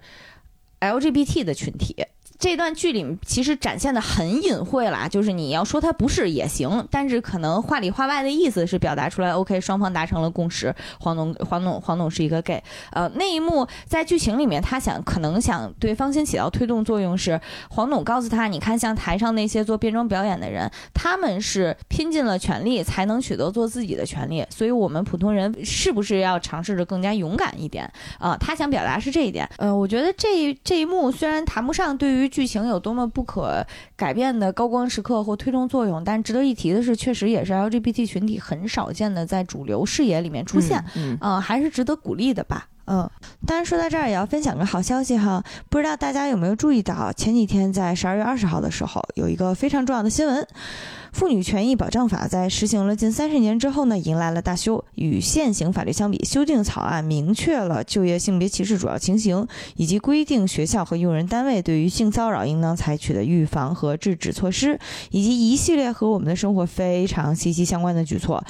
[0.81, 1.95] LGBT 的群体。
[2.37, 12.61] 这段剧里其实展现的很隐晦啦，就是你要说他不是也行，但是可能话里话外的意思是表达出来，OK，双方达成了共识，黄董黄董黄董是一个 gay，
[12.91, 28.35] 呃，那一幕在剧情里面，他想可能想对方心起到推动作用是，黄董告诉他，你看像台上那些做变装表演的人，他们是拼尽了全力才能取得做自己的权利，所以我们普通人是不是要尝试着更加勇敢一点啊？
[28.37, 33.65] 他想表达是这一点，呃，我觉得这这一幕虽然谈不上对于剧情有多么不可
[33.95, 42.67] 改变的高光时刻或推动作用，但值得一提的是，确实也是 LGBT 群体很少见的在主流视野里面出现，嗯，还是值得鼓励的吧。
[42.87, 43.09] 嗯，
[43.47, 50.43] 当然说到这儿也要分享个好消息哈，不知道大家有没有注意到，前几天在十二月二十号的时候，有一个非常重要的新闻，
[51.11, 54.83] 《妇女权益保障法》在实行了近三十年之后呢，迎来了大修。
[54.93, 64.79] 与现行法律相比，修订草案明确了就业性别歧视主要情形，以及规定学校和用人单位对于性骚扰应当采取的预防和制止措施，
[65.09, 68.43] 以及一系列和我们的生活非常息息相关的举措。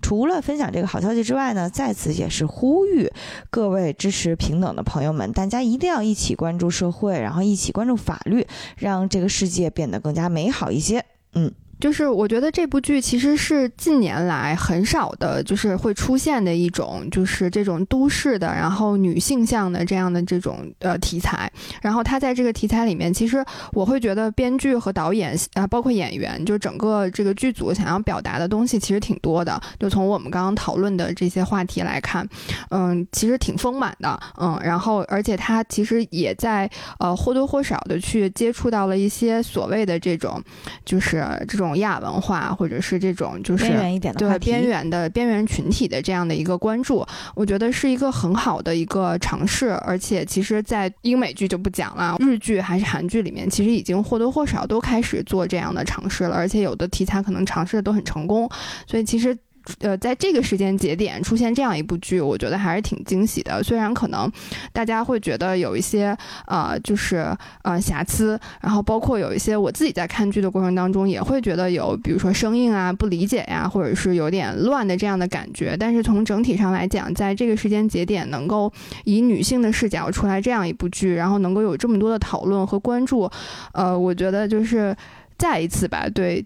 [0.00, 3.10] 除了分享这个好消息之外呢，在此也是呼吁
[3.50, 11.04] 各位支持平等的朋友们，大家一定要一起关注社会，然后一起关注法律，让这个世界变得更加美好一些。
[11.34, 11.52] 嗯。
[11.78, 21.50] 就是我觉得这部剧其实是近年来很少的，就是会出现的一种，就是这种都市的，然后女性向的这样的这种呃题材。
[21.82, 29.60] 然后他在这个题材里面，其实我会觉得编剧和导演啊，包括演员，就整个这个剧组想要表达的东西其实挺多的。
[29.78, 32.26] 就从我们刚刚讨论的这些话题来看，
[32.70, 34.58] 嗯，其实挺丰满的，嗯。
[34.64, 40.42] 然后而且他其实也在呃或多或少的去接触到了一些所谓的这种，
[40.86, 41.65] 就是这种。
[41.76, 47.04] 亚文化，或者是这种就是边缘一点的对边缘的边缘群体的这样的一个关注，
[47.34, 49.70] 我觉得是一个很好的一个尝试。
[49.70, 56.36] 而且，其实，在英美剧就不讲了，日剧还是韩剧里面，其实已经或多或少都开始做这样的尝试了。
[56.36, 58.48] 而且，有的题材可能尝试的都很成功。
[58.86, 59.36] 所以，其实。
[59.80, 63.62] 呃，在这个时间节点出现这样一部剧，我觉得还是挺惊喜的。
[63.62, 64.30] 虽然可能
[64.72, 75.76] 大家会觉得有一些呃，就是呃瑕疵，然后包括有一些我自己在看剧的过程当中也会觉得有，比如说生硬啊、不理解呀，或者是有点乱的这样的感觉。
[75.78, 78.72] 但是从整体上来讲，在这个时间节点能够
[79.04, 83.30] 以女性的视角出来这样一部剧，然后能够有这么多的讨论和关注，
[83.72, 84.96] 呃，我觉得就是
[85.36, 86.44] 再一次吧，对。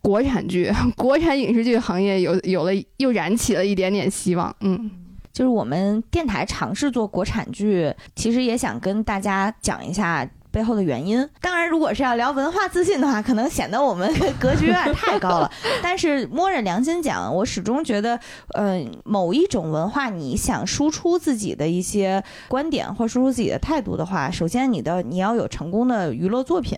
[0.00, 4.90] 国产剧、 国产影视剧行业有有了又燃起了一点点希望，嗯，
[5.32, 10.28] 就是我们电台尝试做国产剧，其实也想跟大家讲一下。
[10.52, 15.50] 背后的原因，当然，如果是要聊文化自信的话，可能显得我们 格局有点太高了。
[15.82, 18.18] 但是摸着良心讲，我始终觉得，
[18.54, 26.76] 呃，某一种文化，你想输出自己的一些观点或输出自己的态度的话，首先你的你要有成功的娱乐作品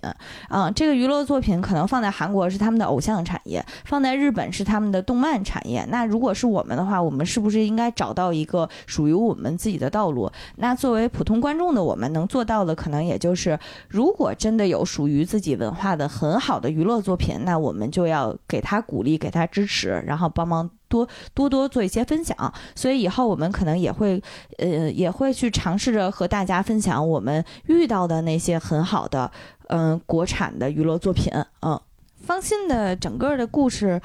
[0.48, 0.70] 啊。
[0.70, 5.86] 这个娱乐作品可能放在韩国是他们的偶像产业，放在日本是他们的动漫产业。
[5.88, 10.30] 那如果是我们的话，我们是不是应该找到一个属于我们自己的道路？
[10.56, 13.58] 那作为普通观众的我们能做到的，可能也就是。
[13.88, 22.52] 如果真的有属于自己文化的很好的娱乐作品，那我们就要给他鼓励，给他支持，然后帮忙多多多做一些分享。
[22.74, 24.22] 所以以后我们可能也会，
[24.58, 29.30] 呃，也会去尝试着和大家分享我们遇到的那些很好的，
[29.68, 31.32] 嗯，国产的娱乐作品。
[31.60, 31.80] 嗯，
[32.20, 34.00] 方心的整个的故事，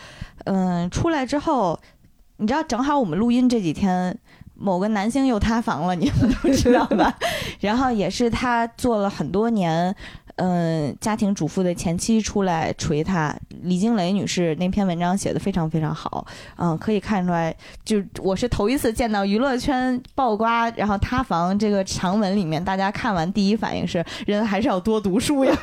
[0.46, 1.80] 嗯，出来之后，
[2.38, 4.18] 你知道，正好我们录音这几天。
[4.60, 7.14] 某个男星又塌房了，你们都知道吧？
[7.60, 9.96] 然后也是他做了很多年。
[10.38, 16.26] 嗯，家庭主妇的前妻出来锤他，李静蕾女士那篇文章写的非常非常好，
[16.58, 25.58] 嗯，可以看出来，就我是头一次见到娱乐圈爆瓜，然后塌房这个长文里面，大家看完第一反应是人还是要多读书呀。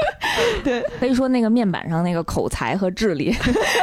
[0.62, 3.34] 对，可以说那个面板上那个口才和智力，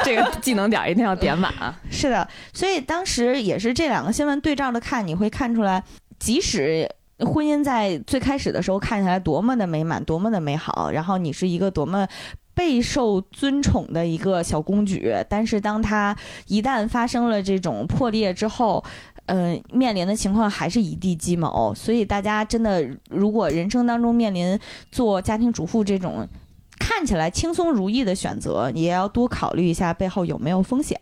[0.03, 1.75] 这个技能点一定要点满啊。
[1.89, 5.83] 是的，所以当时也是这两个新闻对照着看，你会看出来，
[6.19, 6.87] 即使。
[7.19, 12.07] 婚姻在最开始的时候看起来多么的美满，多么的美好，然后你是一个多么
[12.53, 16.15] 备受尊崇的一个小公举，但是当它
[16.45, 18.83] 一旦发生了这种破裂之后，
[19.25, 21.73] 嗯，面临的情况还是一地鸡毛。
[21.73, 24.59] 所以大家真的，如果人生当中面临
[24.91, 26.27] 做家庭主妇这种
[26.77, 30.95] 看起来轻松如意的选择，也要多考虑一下背后有没有风险，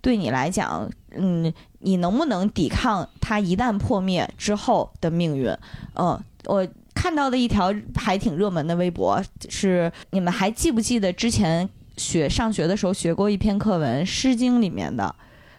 [0.00, 1.52] 对你来讲，嗯。
[1.80, 5.54] 你能不能抵抗它一旦破灭之后的命运？
[5.94, 15.14] 嗯，我看到的一条还挺热门的微博是：你们还记不记得之前学上学的时候学过一篇课文《诗经》里面的？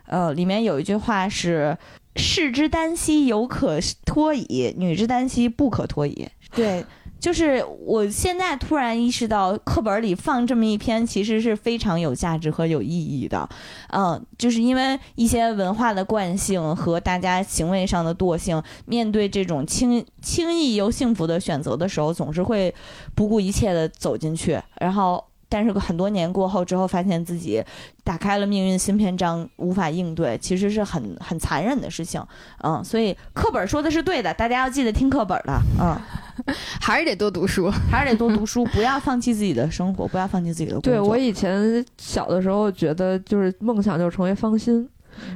[0.06, 1.77] 呃，里面有一句话是
[2.18, 6.27] “士之耽兮，犹可脱矣；女之耽兮，不可脱矣。
[6.53, 6.85] ”对。
[7.22, 13.48] 就是我现在突然意识到，课本里放这么一篇，其实是非常有价值和有意义的。
[13.89, 22.73] 嗯，就是因为一些文化的惯性和大家行为上的惰性，面对这种轻轻易又幸福的选择的时候，总是会
[23.14, 25.23] 不顾一切的走进去，然后。
[25.52, 27.61] 但是很多年过后之后，发现自己
[28.06, 32.26] 打开了命运新篇章，无法应对，其实是很很残忍的事情。
[32.64, 35.60] 嗯，所以课本说的是对的，大家要记得听课本的。
[35.78, 35.94] 嗯，
[36.80, 40.94] 还是得多读书，还是得多读书，不要放弃自己的生活，不要放弃自己的工作。
[40.94, 44.88] 对我以前小的时候觉得就是梦想就是成为方心，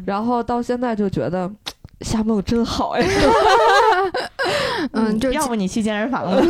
[0.05, 1.51] 然后到现在就觉得
[1.99, 3.05] 瞎梦真好呀。
[4.93, 6.41] 嗯，就要不你去健身房了。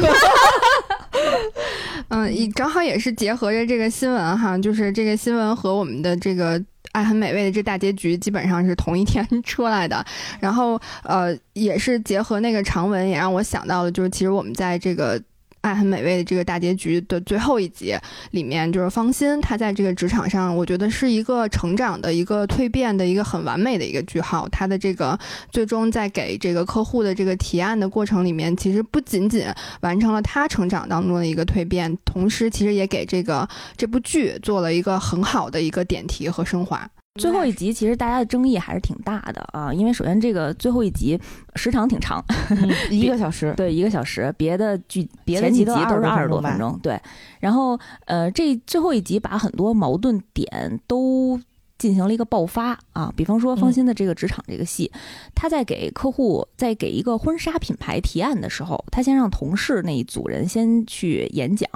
[2.10, 6.62] 嗯，也正好也是结合着这个新闻哈，就是这个新闻和我们的这个
[6.92, 10.06] 爱很美味的这大结局基本上是同一天 出来的，
[10.40, 15.22] 然后呃，也是结合那个长文，也让我想到了，就是其实我们在这个。
[15.66, 17.98] 爱很美味的这个大结局的最后一集
[18.30, 24.48] 里面，就是方心，他在这个职场上，我觉得是一个成长的一个蜕变的一个很完美的一个句号。
[24.50, 25.18] 他的这个
[25.52, 29.44] 最终在给这个客户的这个提案的过程里面，其实不仅仅
[29.82, 36.88] 完成了他成长当中的一个蜕变，同时其实也给这个这部剧做了一个很好的一个点题和升华。
[37.20, 41.18] 最后一集其实大家的争议还是挺大的啊，因为首先这个最后一集
[41.56, 42.22] 时长挺长，
[42.92, 47.00] 一个小时，对，一个小时，别的剧前几集都是二十多分钟，对。
[47.40, 51.40] 然后呃，这最后一集把很多矛盾点都
[51.78, 54.92] 进行了一个爆发啊，比方说方心的这个职场这个戏，
[55.34, 61.70] 他在给客户在给一个婚纱品牌提案的时候，他先让同事那一组人先去演讲，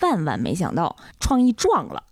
[0.00, 2.02] 万万没想到创意撞了。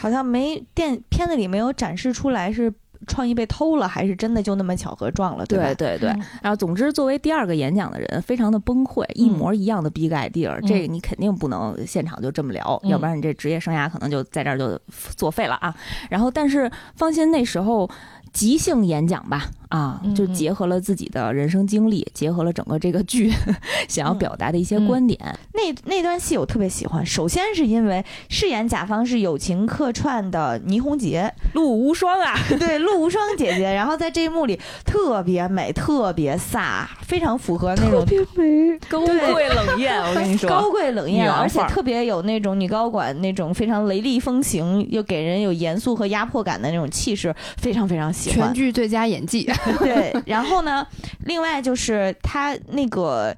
[0.00, 2.72] 好像没电片子里没有展示出来是
[3.06, 5.46] 创意被偷了，还是真的就那么巧合撞了？
[5.46, 6.08] 对对对。
[6.42, 14.78] 然后总之，作为第二个演讲的人，非常的崩溃，一模一样的 big idea，这个你肯定不能现场就这么聊，要不然你这职业生涯可能就在这儿就
[15.16, 15.74] 作废了啊。
[16.10, 17.88] 然后，但是放心那时候
[18.32, 19.48] 即兴演讲吧。
[19.68, 23.30] 啊，就结合了自己的人生经历，结合了整个这个剧
[23.88, 25.18] 想要表达的一些观点。
[25.52, 33.72] 那那段戏我特别喜欢，首先是因为饰演甲方是友情客串的倪虹洁，陆无双啊，对，陆无双姐姐。
[33.72, 40.00] 然后在这一幕里特别美，特别飒，非常符合那种特别美高贵冷艳。
[40.00, 48.38] 我跟你说， 高贵冷艳，而且特别有那种女高管那种非常雷厉风行，又给人有严肃和压迫感的那种气势，非常非常喜欢。
[48.38, 49.46] 全剧最佳演技。
[49.80, 50.86] 对，然后呢？
[51.24, 53.36] 另外就是他那个，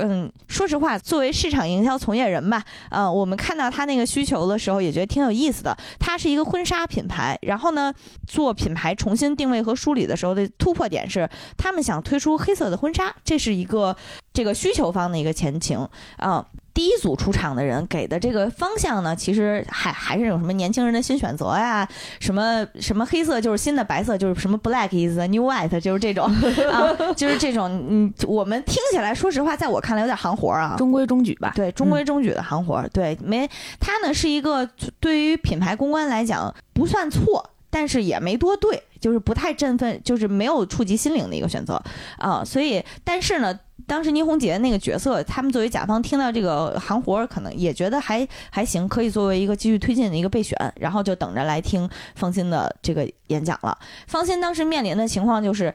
[0.00, 5.76] 嗯，说实话，作为市场营销从业人吧，嗯，我们看到他那个需求的时候，也觉得挺有意思的。
[5.98, 7.92] 他是一个婚纱品牌，然后呢，
[8.26, 13.96] 做品牌重新定位和梳理的时候的突破点是，他们想推出黑色的婚纱，这是一个
[14.32, 15.88] 这个需求方的一个前情
[16.18, 16.44] 嗯。
[16.76, 21.88] 第一组出场的人给的这个方向呢，其实还还是有什么年轻人的新选择呀，
[22.20, 26.26] 什么什么黑色就是新的白色，就是什么 black is the new white，就是这种
[26.70, 31.50] 啊，就是这种，嗯，我们听起来，说实话，在我看来有点行活啊，中规中矩吧？
[31.56, 33.48] 对，中规中矩的行活，对，没，
[33.80, 34.68] 它呢是一个
[35.00, 41.82] 对于品牌公关来讲不算错，但是也没多对，就是不太振奋，就是没有触及心灵的一个选择
[42.18, 43.58] 啊，所以，但是呢。
[43.86, 53.78] 当时倪虹洁那个角色，他们作为甲方听到这个行活，可能也觉得还还行，可以作为一个继续推进的一个备选，然后就等着来听方心的这个演讲了。
[54.06, 55.72] 方心当时面临的情况就是。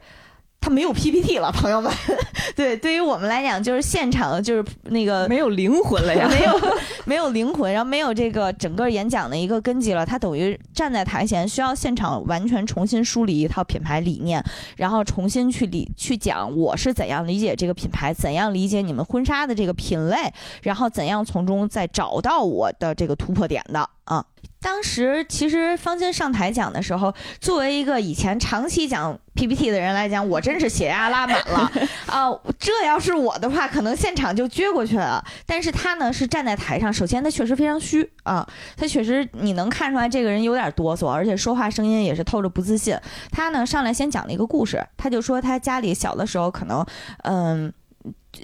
[0.62, 1.92] 他没有 PPT 了，朋友们。
[2.54, 6.52] 对，对于我们来讲，就是现场就是那个没有灵魂了呀，没有
[7.04, 10.06] 没有灵魂，然后没有这个整个演讲的一个根基了。
[10.06, 14.42] 他等于站在台前，需要现场完全重新梳理一套品牌理念，
[14.76, 20.32] 然后重新去理去讲我是怎样理解这个品牌，怎样理解你们婚纱的这个品类，
[20.62, 24.24] 然后怎样从中再找到我的这个突破点的啊。
[24.62, 31.70] 当时其实方军上台讲的时候，作为一个以前长期讲 PPT 的人来讲，我真是血压拉满了
[32.06, 32.30] 啊！
[32.58, 35.22] 这要是我的话，可能现场就撅过去了。
[35.44, 42.96] 但是他呢是站在台上，首先他确实非常虚啊，他确实你能看出来这个人有点哆嗦，而且说话声音也是透着不自信。
[43.32, 46.86] 他呢上来先讲了一个故事，他就说他家里小的时候可能
[47.24, 47.72] 嗯。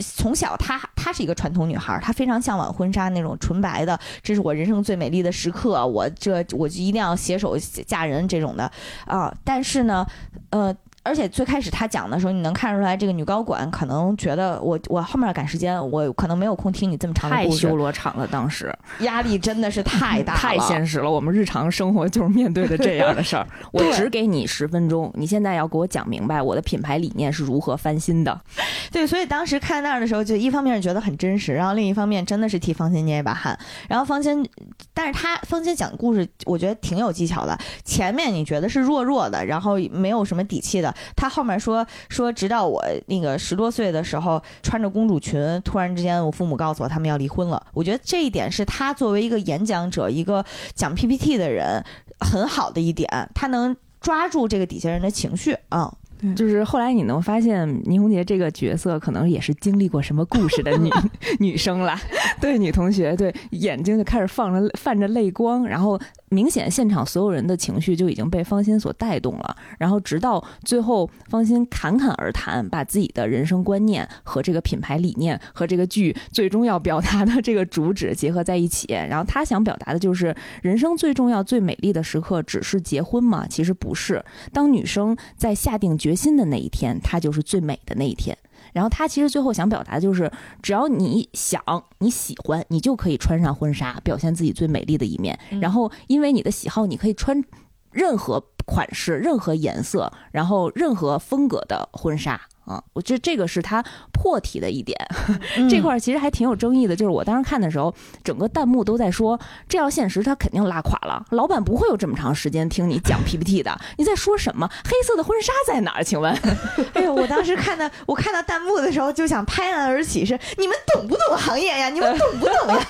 [0.00, 7.56] 从小，她她是一个传统女孩，她非常向往婚纱那种纯白的，这是我人生最美丽的时刻，我这我就一定要携手
[7.86, 8.70] 嫁人这种的
[9.06, 9.34] 啊。
[9.44, 10.06] 但是呢，
[10.50, 10.74] 呃。
[11.08, 17.62] 而且最开始他讲的时候，你能看出来这个女高管可能觉得我我后面赶时间，我可能没有空听你这么长的故事。
[17.62, 21.10] 太修罗场了，当时压力真的是太大了，太现实了。
[21.10, 23.46] 我们日常生活就是面对的这样的事儿。
[23.72, 28.38] 我只给你十分钟，你现在要给我讲明白我的品牌理念是如何翻新的。
[28.92, 33.58] 对，所以当时看那儿的时候，就一方面是觉得很真实，然后另一方面真的是替方心捏一把汗。
[33.88, 34.46] 然后方心，
[34.92, 37.58] 但是他方心讲故事，我觉得挺有技巧的。
[37.84, 40.94] 前面你觉得是弱弱的，然后没有什么底气的。
[41.16, 47.64] 他后面说说，直到我那个十多岁的时候，穿着公主裙，突然之间，我父母告诉我他们要离婚了。
[47.72, 50.44] 我觉得这一点是他作为一个演讲者，一个
[50.74, 51.84] 讲 PPT 的人，
[52.20, 55.92] 很好的一点，他能抓住这个底下人的情绪啊。
[56.34, 60.90] 就是后来你能发现，倪虹洁这个角色可能也是经历过什么故事的女
[61.40, 61.96] 女生了。
[62.40, 66.00] 对，女同学，对，眼睛就开始放着 泛着泪光，然后。
[66.30, 78.92] 明显现场所有人的情绪就已经被方心所带动了，然后直到最后，方心侃侃而谈，把自己的人生观念和这个品牌理念和这个剧最终要表达的这个主旨结合在一起。
[78.92, 83.46] 然后他想表达的就是，人生最重要、最美丽的时刻只是结婚吗？
[83.48, 84.22] 其实不是。
[84.52, 88.36] 当女生在下定决心的那一天，它就是最美的那一天。
[88.74, 90.30] 然后他其实最后想表达的就是，
[90.62, 91.60] 只要你想
[91.98, 95.36] 你喜欢，你就可以穿上婚纱，表现自己最美丽的一面。
[95.60, 97.42] 然后因为你的喜好，你可以穿
[97.90, 102.40] 任何款式、任何颜色，然后任何风格的婚纱。
[102.64, 103.82] 啊，我觉得这个是它
[104.12, 104.94] 破题的一点，
[105.70, 106.94] 这块其实还挺有争议的。
[106.94, 111.24] 就是我当时看的时候，整个弹幕都在说，这要现实，他肯定拉垮了。
[111.30, 113.74] 老板不会有这么长时间听你讲 PPT 的。
[113.96, 114.68] 你在说什么？
[114.84, 116.04] 黑色的婚纱在哪儿？
[116.04, 116.30] 请问？
[116.92, 121.88] 哎呦，我当时看到我看到弹幕的时候，就想拍案而起，是你们懂不懂行业呀？
[121.88, 122.86] 你们懂不懂呀？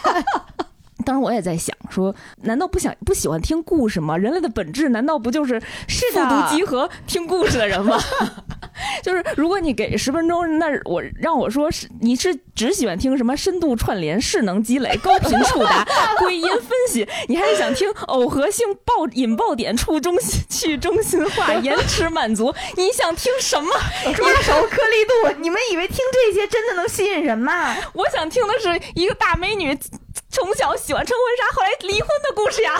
[1.08, 4.14] 当时我也在想，说难道不想不喜欢听故事吗？
[4.14, 5.66] 人类的本质难道不就是复
[6.28, 7.98] 读集合听故事的人吗？
[9.02, 15.82] 就是如果你给十分钟，那我让我说是你是只喜欢听什么深度串联、势能积累、高频触达、
[16.18, 22.54] 归因分析，你还是想听耦合性爆引爆点、触中心去中心化、延迟满足？
[22.76, 23.70] 你想听什么？
[24.14, 25.40] 抓手颗粒度？
[25.40, 27.74] 你们以为听这些真的能吸引人吗？
[27.94, 29.74] 我想听的是一个大美女。
[30.30, 32.78] 从小喜欢穿婚纱，后来离婚的故事呀！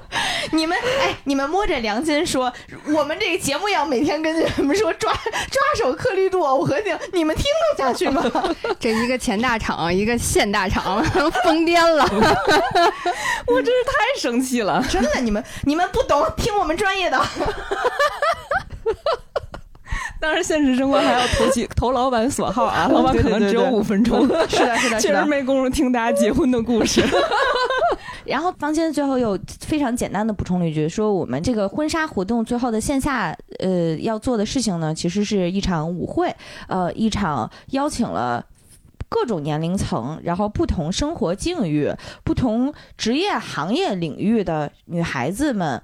[0.50, 2.52] 你们哎，你们摸着良心说，
[2.92, 8.22] 我们这个节目要每天跟你们说抓抓手颗粒度我合性，你们听得下去吗？
[8.78, 11.02] 这一个前大厂，一个现大厂，
[11.44, 12.04] 疯癫了！
[13.46, 17.20] 我真是太生气了，真的，你们你们不懂，听我们专业的。
[20.20, 22.88] 当然，现实生活还要投起 投老板所好啊！
[22.90, 27.02] 老板可能只有五分钟，是的，是的，确实没工夫听大家结婚的故事。
[28.24, 36.34] 然后，房间最后又非常简单的补充了一句，说我们这个婚纱活动最后的线下呃要做的事情呢，其实是一场舞会，
[36.68, 38.42] 呃，一场邀请了
[39.10, 41.92] 各种年龄层，然后不同生活境遇、
[42.24, 45.82] 不同职业行业领域的女孩子们。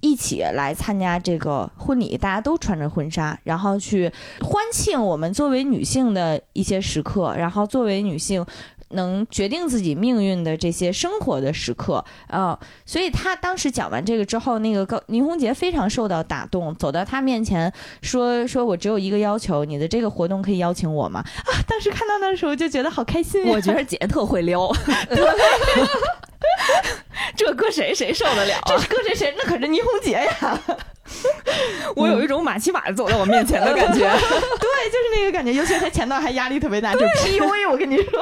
[0.00, 8.44] 一起来参加这个婚礼，大家都穿着婚纱，然后去欢庆我们作为女性的一些时刻，然后作为女性
[8.90, 12.58] 能决定自己命运的这些生活的时刻啊。
[12.84, 17.72] 所以他当时讲完这个之后，那个高倪虹洁非常受到打动，走到他面前
[18.02, 23.44] 说：“说我只有一个要求，你的这个活动可以邀请我吗？”啊， 当时看到那时候就觉得好开心。
[23.46, 24.70] 我觉得姐特会撩。
[27.36, 28.54] 这搁谁谁受得了？
[28.66, 30.60] 这搁谁谁那可是倪虹洁呀！
[31.96, 34.00] 我有一种马奇马走在我面前的感觉。
[34.00, 35.52] 对，就是那个感觉。
[35.52, 37.70] 尤其他前段还压力特别大，就 PUA。
[37.70, 38.20] 我跟你说，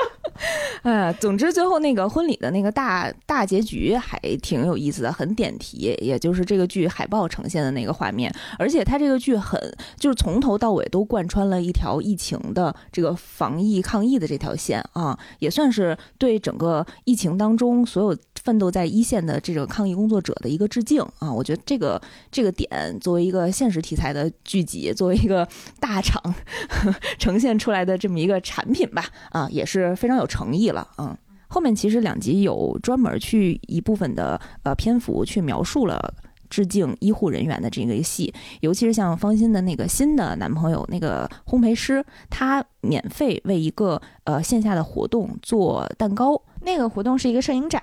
[0.83, 5.97] 哎，总之最后那个婚礼的那个大大结局还挺有意思的，很点题。
[6.01, 9.61] 也就是这个剧海报呈现的那个画面，而且它这个剧很
[9.99, 18.19] 就是从头到尾都贯穿了一条疫情的这个防疫抗疫的这条线啊，也算是对整个疫情当中所有。
[18.49, 21.31] 奋斗在一线的这种抗疫工作者的一个致敬啊！
[21.31, 22.01] 我觉得这个
[22.33, 25.47] 这个点作为一个现实题材的剧集，作为一个
[25.79, 26.35] 大厂
[27.21, 30.89] 呈现出来的这么一个产品吧，啊，也是非常有诚意了。
[30.97, 31.15] 嗯，
[31.49, 36.15] 后面其实两集有专门去一部分的呃篇幅去描述了
[36.49, 46.43] 致敬医护人员的这个戏，尤其是像方心的那个新的男朋友那个烘焙师，他免费为一个呃线下的活动做蛋糕。
[46.69, 47.83] 那个活动是一个摄影展，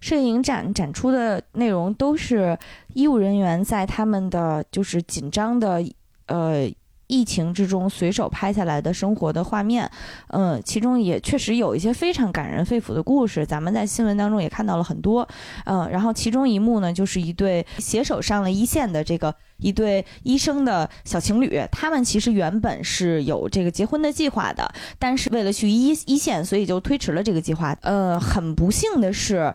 [0.00, 2.58] 摄影展展出的内容都是
[2.92, 5.80] 医务人员在他们的就是紧张的
[6.26, 6.68] 呃
[7.06, 9.90] 疫情之中随手拍下来的生活的画面，
[10.28, 15.28] 嗯，其中也确实有一些非常感人肺腑的故事，咱们在新闻当中也看到了很多，
[15.64, 19.34] 嗯，然后其中一幕呢，就是一对携手上了一线的这个。
[19.58, 24.68] 一对医生的小情侣，他们其实原本是有这个结婚的计划的，
[24.98, 27.74] 但是为了去一一线，所以就推迟了这个计划。
[27.82, 29.54] 呃，很不幸的是，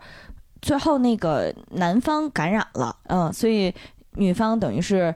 [0.62, 3.72] 最后那个男方感染了，嗯，所以
[4.14, 5.14] 女方等于是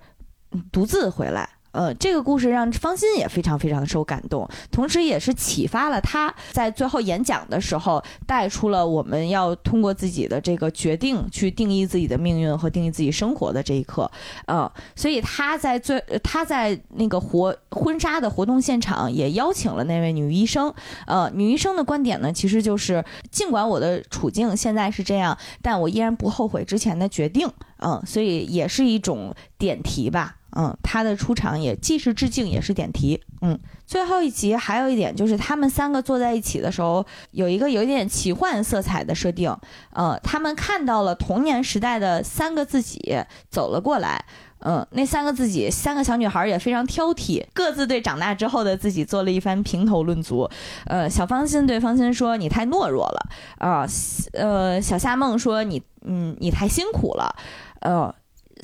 [0.69, 1.49] 独自回来。
[1.73, 14.09] 呃，这个故事让方心也非常非常受感动，同时也是启发了他在最后演讲的时候带出了我们要通过自己的这个决定去定义自己的命运和定义自己生活的这一刻。
[14.45, 20.73] 呃，所以他在最他在那个活婚纱的活动现场也邀请了那位女医生。
[21.07, 27.49] 呃，女医生的观点呢，其实就是尽管我的处境现在是这样，但我依然不后悔之前的决定。
[27.79, 30.37] 嗯，所以也是一种点题吧。
[30.55, 33.21] 嗯，他的出场也既是致敬，也是点题。
[33.41, 39.55] 嗯，最后一集还有一点就是，他们三个坐在一起的时候，有一个有一点奇幻色彩的设定。
[39.91, 43.17] 呃，他们看到了童年时代的三个自己
[43.49, 44.23] 走了过来。
[44.65, 50.49] 嗯，那三个自己，三个小女孩也非常挑剔，各自对长大之后的自己做了一番评头论足。
[50.85, 53.85] 呃，小芳心对方心说：“你太懦弱了。”啊，
[54.31, 57.35] 呃，小夏梦说：“你，嗯，你太辛苦了。”
[57.81, 58.13] 呃。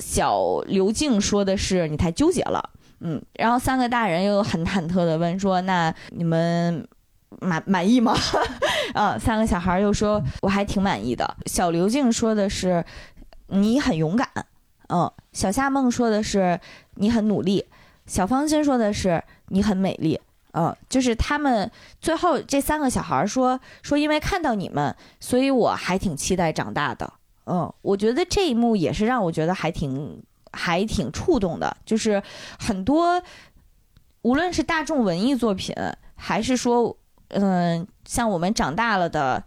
[0.00, 2.70] 小刘静说的是你太纠结了，
[3.00, 6.88] 嗯，然后三个大人又很忐忑的问说：“那你们
[7.40, 8.16] 满满意吗？”
[8.94, 12.84] 啊，三个小孩又说：“我还挺满意的。”小刘静说的是
[13.48, 14.26] 你很勇敢，
[14.88, 16.58] 嗯，小夏梦说的是
[16.94, 17.66] 你很努力，
[18.06, 20.18] 小芳心说的是你很美丽，
[20.52, 21.70] 嗯，就是他们
[22.00, 27.12] 最后这三个小孩说说因为看到你们，所以我还挺期待长大的。
[27.50, 30.22] 嗯，我觉得这一幕也是让我觉得还挺
[30.52, 32.22] 还挺触动的，就是
[32.58, 33.20] 很多
[34.22, 35.74] 无论是大众文艺作品，
[36.14, 36.96] 还是说
[37.28, 39.42] 嗯像我们长大了的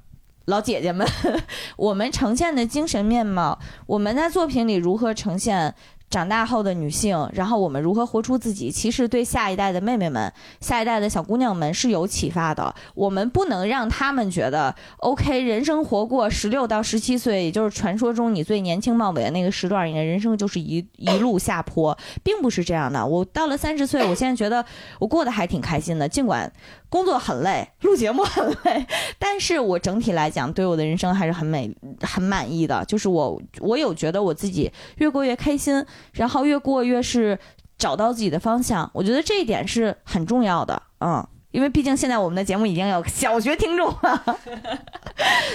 [0.45, 1.07] 老姐姐们，
[1.77, 5.73] 我们呈现的精神面貌，我们在作品里如何呈现？
[6.13, 8.69] 长大后的女性，然后我们如何活出自己？
[8.69, 10.31] 其实对下一代的妹妹们、
[10.61, 12.71] 下一代的小姑娘们是有启发的。
[12.93, 23.03] 我们不能让他们觉得，OK，人生活过十六到十七岁，也就是传说中你最年轻貌美的那个时段，你的人生就是一一路下坡，并不是这样的。
[23.03, 24.63] 我到了三十岁，我现在觉得
[24.99, 26.53] 我过得还挺开心的，尽管。
[26.93, 28.85] 工作很累，录节目很累，
[29.17, 32.85] 但是我整体来讲，对我的人生还是很美、很满意的。
[32.85, 37.39] 就是我，我有觉得我自己越过越开心，然后越过越是
[37.79, 38.87] 找到自己的方向。
[38.93, 44.37] 我觉得这一点是很重要的，嗯，因为毕竟现在我们的节目已经有小学听众了。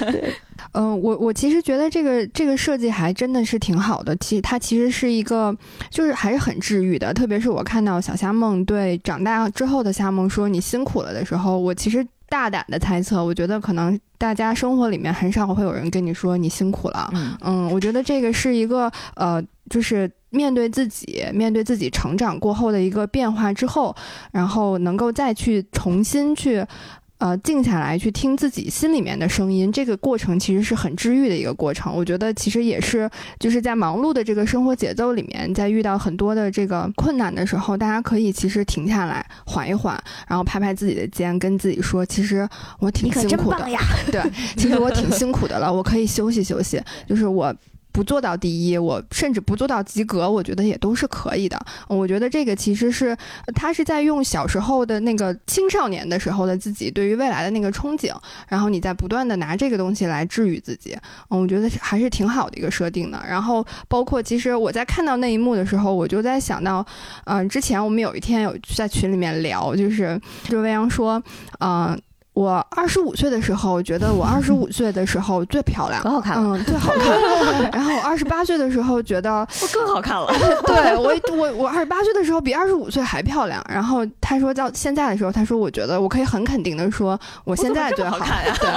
[0.72, 4.14] 嗯，我我其实觉得这个这个设计还真的是挺好的。
[4.16, 5.56] 其实它其实是一个，
[5.90, 7.12] 就是还是很治愈的。
[7.14, 17.10] 特别是我看到小夏梦对长大之后的夏梦说“你辛苦了”的时候，我其实大胆的猜测，我觉得可能大家生活里面很少会有人跟你说“你辛苦了”。
[17.42, 23.96] 嗯，我觉得这个是一个呃，就是面对自己，面对自己成长过后的一个变化之后，
[24.32, 26.64] 然后能够再去重新去。
[27.18, 31.92] 呃，静下来去听自己心里面的声音，这个过程其实是很治愈的一个过程。
[31.92, 43.68] 我觉得其实也是，就是在忙碌的这个生活节奏里面，在遇到很多的这个困难的时候，大家可以其实停下来，缓一缓，然后拍拍自己的肩，跟自己说，其实我挺辛苦的。
[44.12, 44.22] 对，
[44.56, 46.80] 其实我挺辛苦的了，我可以休息休息。
[47.06, 47.54] 就是我。
[47.98, 51.60] 不做到第一，我甚至不做到及格，我觉得也都是可以的。
[51.88, 53.16] 我觉得这个其实是
[53.56, 58.14] 他是在用小时候的那个青少年的时候的自己对于未来的那个憧憬，
[58.46, 60.96] 然后你在不断的拿这个东西来治愈自己。
[61.30, 63.20] 嗯，我觉得还是挺好的一个设定的。
[63.28, 66.86] 然后包括其实我在看到那一幕的时候，我就在想到，
[67.24, 71.20] 嗯，之前我们有一天有在群里面聊，就是就未央说，
[71.58, 72.00] 嗯。
[72.38, 77.10] 我二十五岁的时候，觉得我 二十五岁的时候最漂亮，可好看了，嗯，最好看。
[77.74, 80.28] 然后我二十八岁的时候，觉得我更好看了。
[80.64, 83.60] 对我，我我二十八岁的时候比二十五岁还漂亮。
[83.68, 88.54] 然后他说到现在的时候，他说我觉得我可以很肯定的说，我现在最好看呀。
[88.60, 88.70] 对，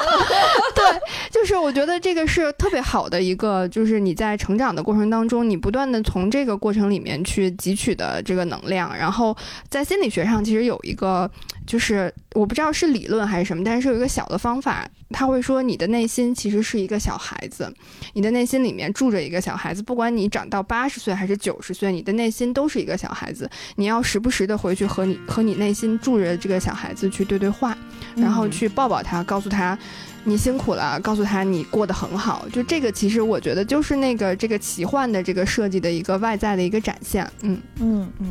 [0.76, 0.84] 对，
[1.30, 8.96] 就是我觉得这个是特别好的一个，就是你在成长的过程当中，你不断的从这个过程里面去汲取的这个能量。
[8.96, 9.36] 然后
[9.70, 11.30] 在心理学上，其实有一个。
[11.68, 17.72] 就是我不知道是理论还是什么，但是有一个小的方法，他会说你的内心其实是一个小孩子，
[18.14, 23.50] 你的内心里面住着一个小孩子，不管你长到八十岁还是九十岁，你的内心都是一个小孩子。
[23.76, 27.78] 你要时不时的回去和你和你内心住着这个小孩子去对对话，
[28.18, 29.78] 然后去抱抱他，告诉他
[30.24, 32.48] 你辛苦了，告诉他你过得很好。
[32.52, 37.30] 就这个，其实我觉得就是那个这个奇幻的这个设计的一个外在的一个展现。
[37.42, 38.28] 嗯嗯嗯，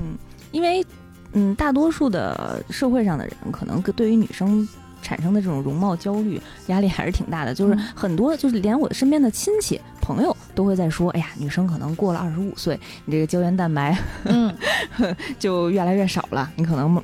[0.52, 0.84] 因为。
[1.32, 4.68] 嗯，大多数的社会上的人，可能对于女生
[5.00, 7.54] 产生的这种容貌焦虑压力还是挺大的。
[7.54, 14.52] 就是很多，就是连我身边的亲戚朋友都会在说：“哎呀，女生可能过了二十五岁，你这个胶原蛋白，嗯，
[15.38, 16.50] 就越来越少了。
[16.56, 17.00] 你可能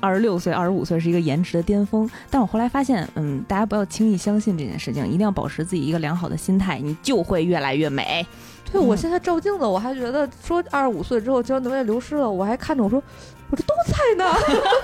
[0.00, 8.26] 二十六岁、二十五岁是一个颜值的巅峰。”但我后来发现，嗯，大家不要轻易相信这件事情，一定要保持自己一个良好的心态，你就会越来越美。
[8.70, 13.02] 对我现在照镜子，我还觉得说二十五岁之后胶原蛋白流失了，我还看着我说。
[13.50, 14.30] 我这都在呢，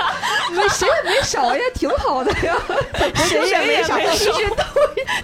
[0.57, 2.57] 没谁也没少也，挺好的呀，
[3.15, 4.33] 谁也没少，是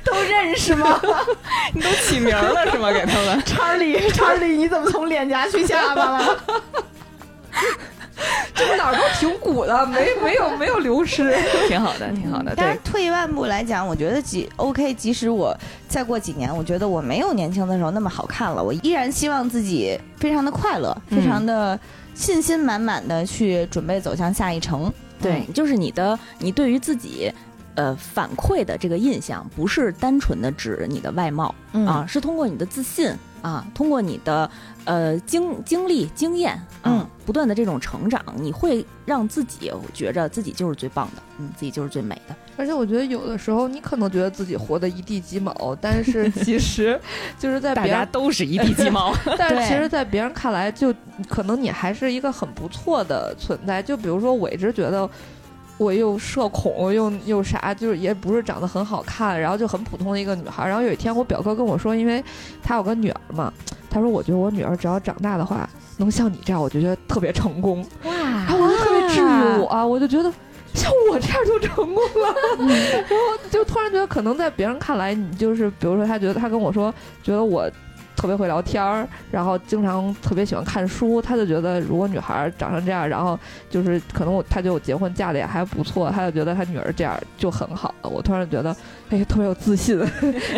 [0.05, 1.01] 都都认识吗？
[1.73, 2.93] 你都起名了是吗？
[2.93, 6.45] 给他们， 查理，查理，你怎么从脸颊去下巴了？
[8.55, 11.35] 这哪儿都挺鼓的，没没有没有流失，
[11.69, 12.53] 挺好的，挺好的。
[12.57, 15.57] 但是退一万步来讲，我觉得即 OK，即使我
[15.89, 21.79] 再过几年，我觉得我没有年轻的时候那么好看了，我依然希望自己非常的快乐，非常的。
[22.13, 24.93] 信心满满的去准备走向下一程，
[25.23, 27.33] 对，就是你的，你对于自己，
[27.77, 31.55] 呃，反馈的这个印象，不是单纯的指你的外貌
[31.87, 33.11] 啊，是通过你的自信
[33.43, 34.51] 啊，通过你的。
[34.87, 42.35] 呃，经经历经验，嗯，不断的这种成长，你会让自己觉着自己就是最棒的，嗯，自己就是最美的。
[42.57, 46.99] 而且我觉得有的时候你可能觉得自己活得一地鸡毛，但是 其实
[47.39, 50.93] 就是在大家都是一地鸡毛， 但是其实，在别人看来，就
[51.29, 53.83] 可能你还是一个很不错的存在。
[53.83, 55.09] 就比如说，我一直觉得。
[55.81, 60.69] 我又社恐又又啥，就是也不是长得很好看，然后就很普通的一个女孩。
[60.69, 62.23] 然后有一天，我表哥跟我说，因为
[62.63, 63.51] 他有个女儿嘛，
[63.89, 65.67] 他说我觉得我女儿只要长大的话，
[65.97, 67.83] 能像你这样，我就觉得特别成功。
[68.05, 68.13] 哇！
[68.13, 70.31] 然后我就特别治愈我，我就觉得
[70.75, 72.35] 像我这样就成功了。
[72.61, 76.93] 然后就突然觉得，可能在别人看来，你就是比如说，他觉得他跟我说，
[77.23, 77.67] 觉得我。
[78.21, 83.39] 特别会聊天儿，然后经常特别喜欢看书，他就觉得如果女孩长成这样，然后
[83.71, 88.11] 就是可能我他就结婚嫁的也还不错，他就觉得他女儿这样就很好了。
[88.11, 88.77] 我突然觉得，
[89.09, 89.99] 哎，特别有自信，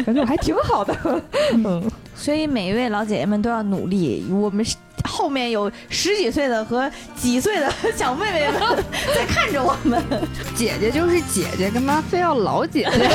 [0.05, 1.23] 感觉我还挺好的。
[1.53, 4.67] 嗯，所以每一位老姐姐们都要努力，我们
[5.05, 8.61] 后面有十几岁的和几岁的小妹妹们
[9.15, 10.03] 在看着我们。
[10.57, 13.09] 姐姐就是姐姐，干嘛非要老姐姐？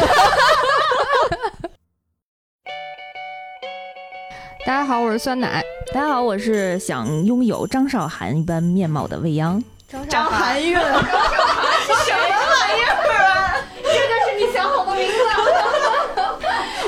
[4.68, 5.64] 大家好，我是酸奶。
[5.94, 9.64] 大家好，我是想拥有张韶涵一般面貌的未央。
[10.10, 12.91] 张含韵，张韶涵什么玩意儿
[13.23, 13.56] 啊？
[13.81, 13.95] 这就
[14.27, 15.14] 是你想好的名字。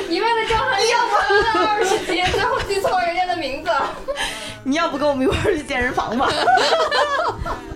[0.09, 3.71] 你为了张含韵爬了二十斤，最后记错人家的名字。
[4.65, 6.27] 你要不跟我们一块儿去健身房吧？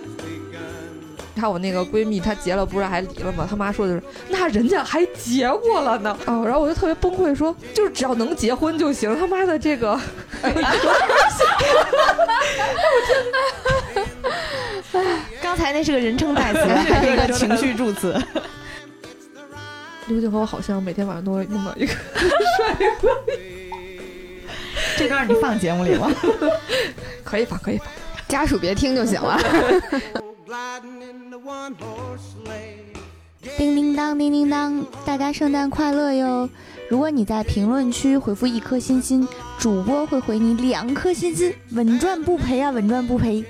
[1.34, 3.46] 看我那个闺蜜，她结了不是还离了吗？
[3.48, 6.16] 她妈说的是，那人家还结过了呢。
[6.26, 9.18] 哦，然后我就特别崩溃，说就是只要能结婚就行。
[9.18, 9.98] 他妈的这个，
[10.42, 10.54] 哎，
[15.42, 18.20] 刚才那是个人称代词，还是一个情绪助词。
[20.06, 21.92] 刘静和我好像每天晚上都会梦到一个
[22.58, 23.08] 帅哥。
[24.96, 26.10] 这段你放节目里吗？
[27.24, 27.86] 可以放，可以放，
[28.28, 29.40] 家属别听就行了。
[33.56, 36.48] 叮叮当，叮叮当，大家圣诞快乐哟！
[36.90, 39.26] 如果你在评论区回复一颗星星，
[39.58, 43.42] 主播会回你两颗星星，稳赚不赔啊，稳赚不赔！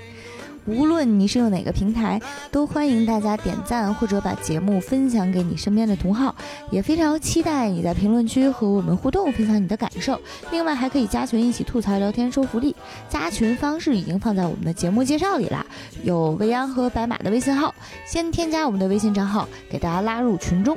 [0.65, 2.19] 无论你是用哪个平台，
[2.51, 6.35] 都欢迎大家点赞或者把节目分享给你身边的同好，
[6.71, 10.19] 也非常期待你在评论区和我们互动，分享你的感受。
[10.51, 12.75] 另外还可以加群一起吐槽聊天收福利，
[13.07, 15.63] 加群方式已经放在我们的节目介绍里啦，
[16.03, 17.73] 有未央和白马的微信号，
[18.07, 20.75] 先添加我们的微信账号，给大家拉入群中。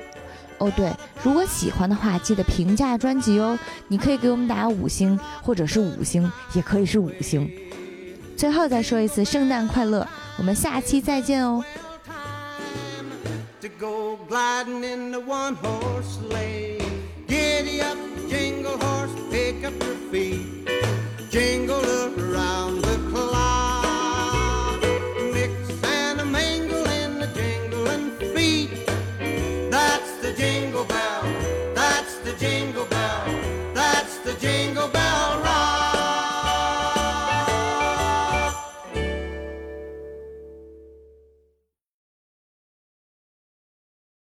[0.58, 0.92] 哦对，
[1.22, 7.48] 如果喜欢的话，记得评价专辑哦，你可以给我们打五星，或者是五星，也可以是五星。
[8.38, 10.06] 最后再说一次圣诞快乐
[10.36, 11.60] 我们下期再见哦
[13.60, 16.20] to go gliding in the one horse
[17.26, 17.98] giddy up
[18.28, 20.68] jingle horse pick up your feet
[21.28, 22.17] jingle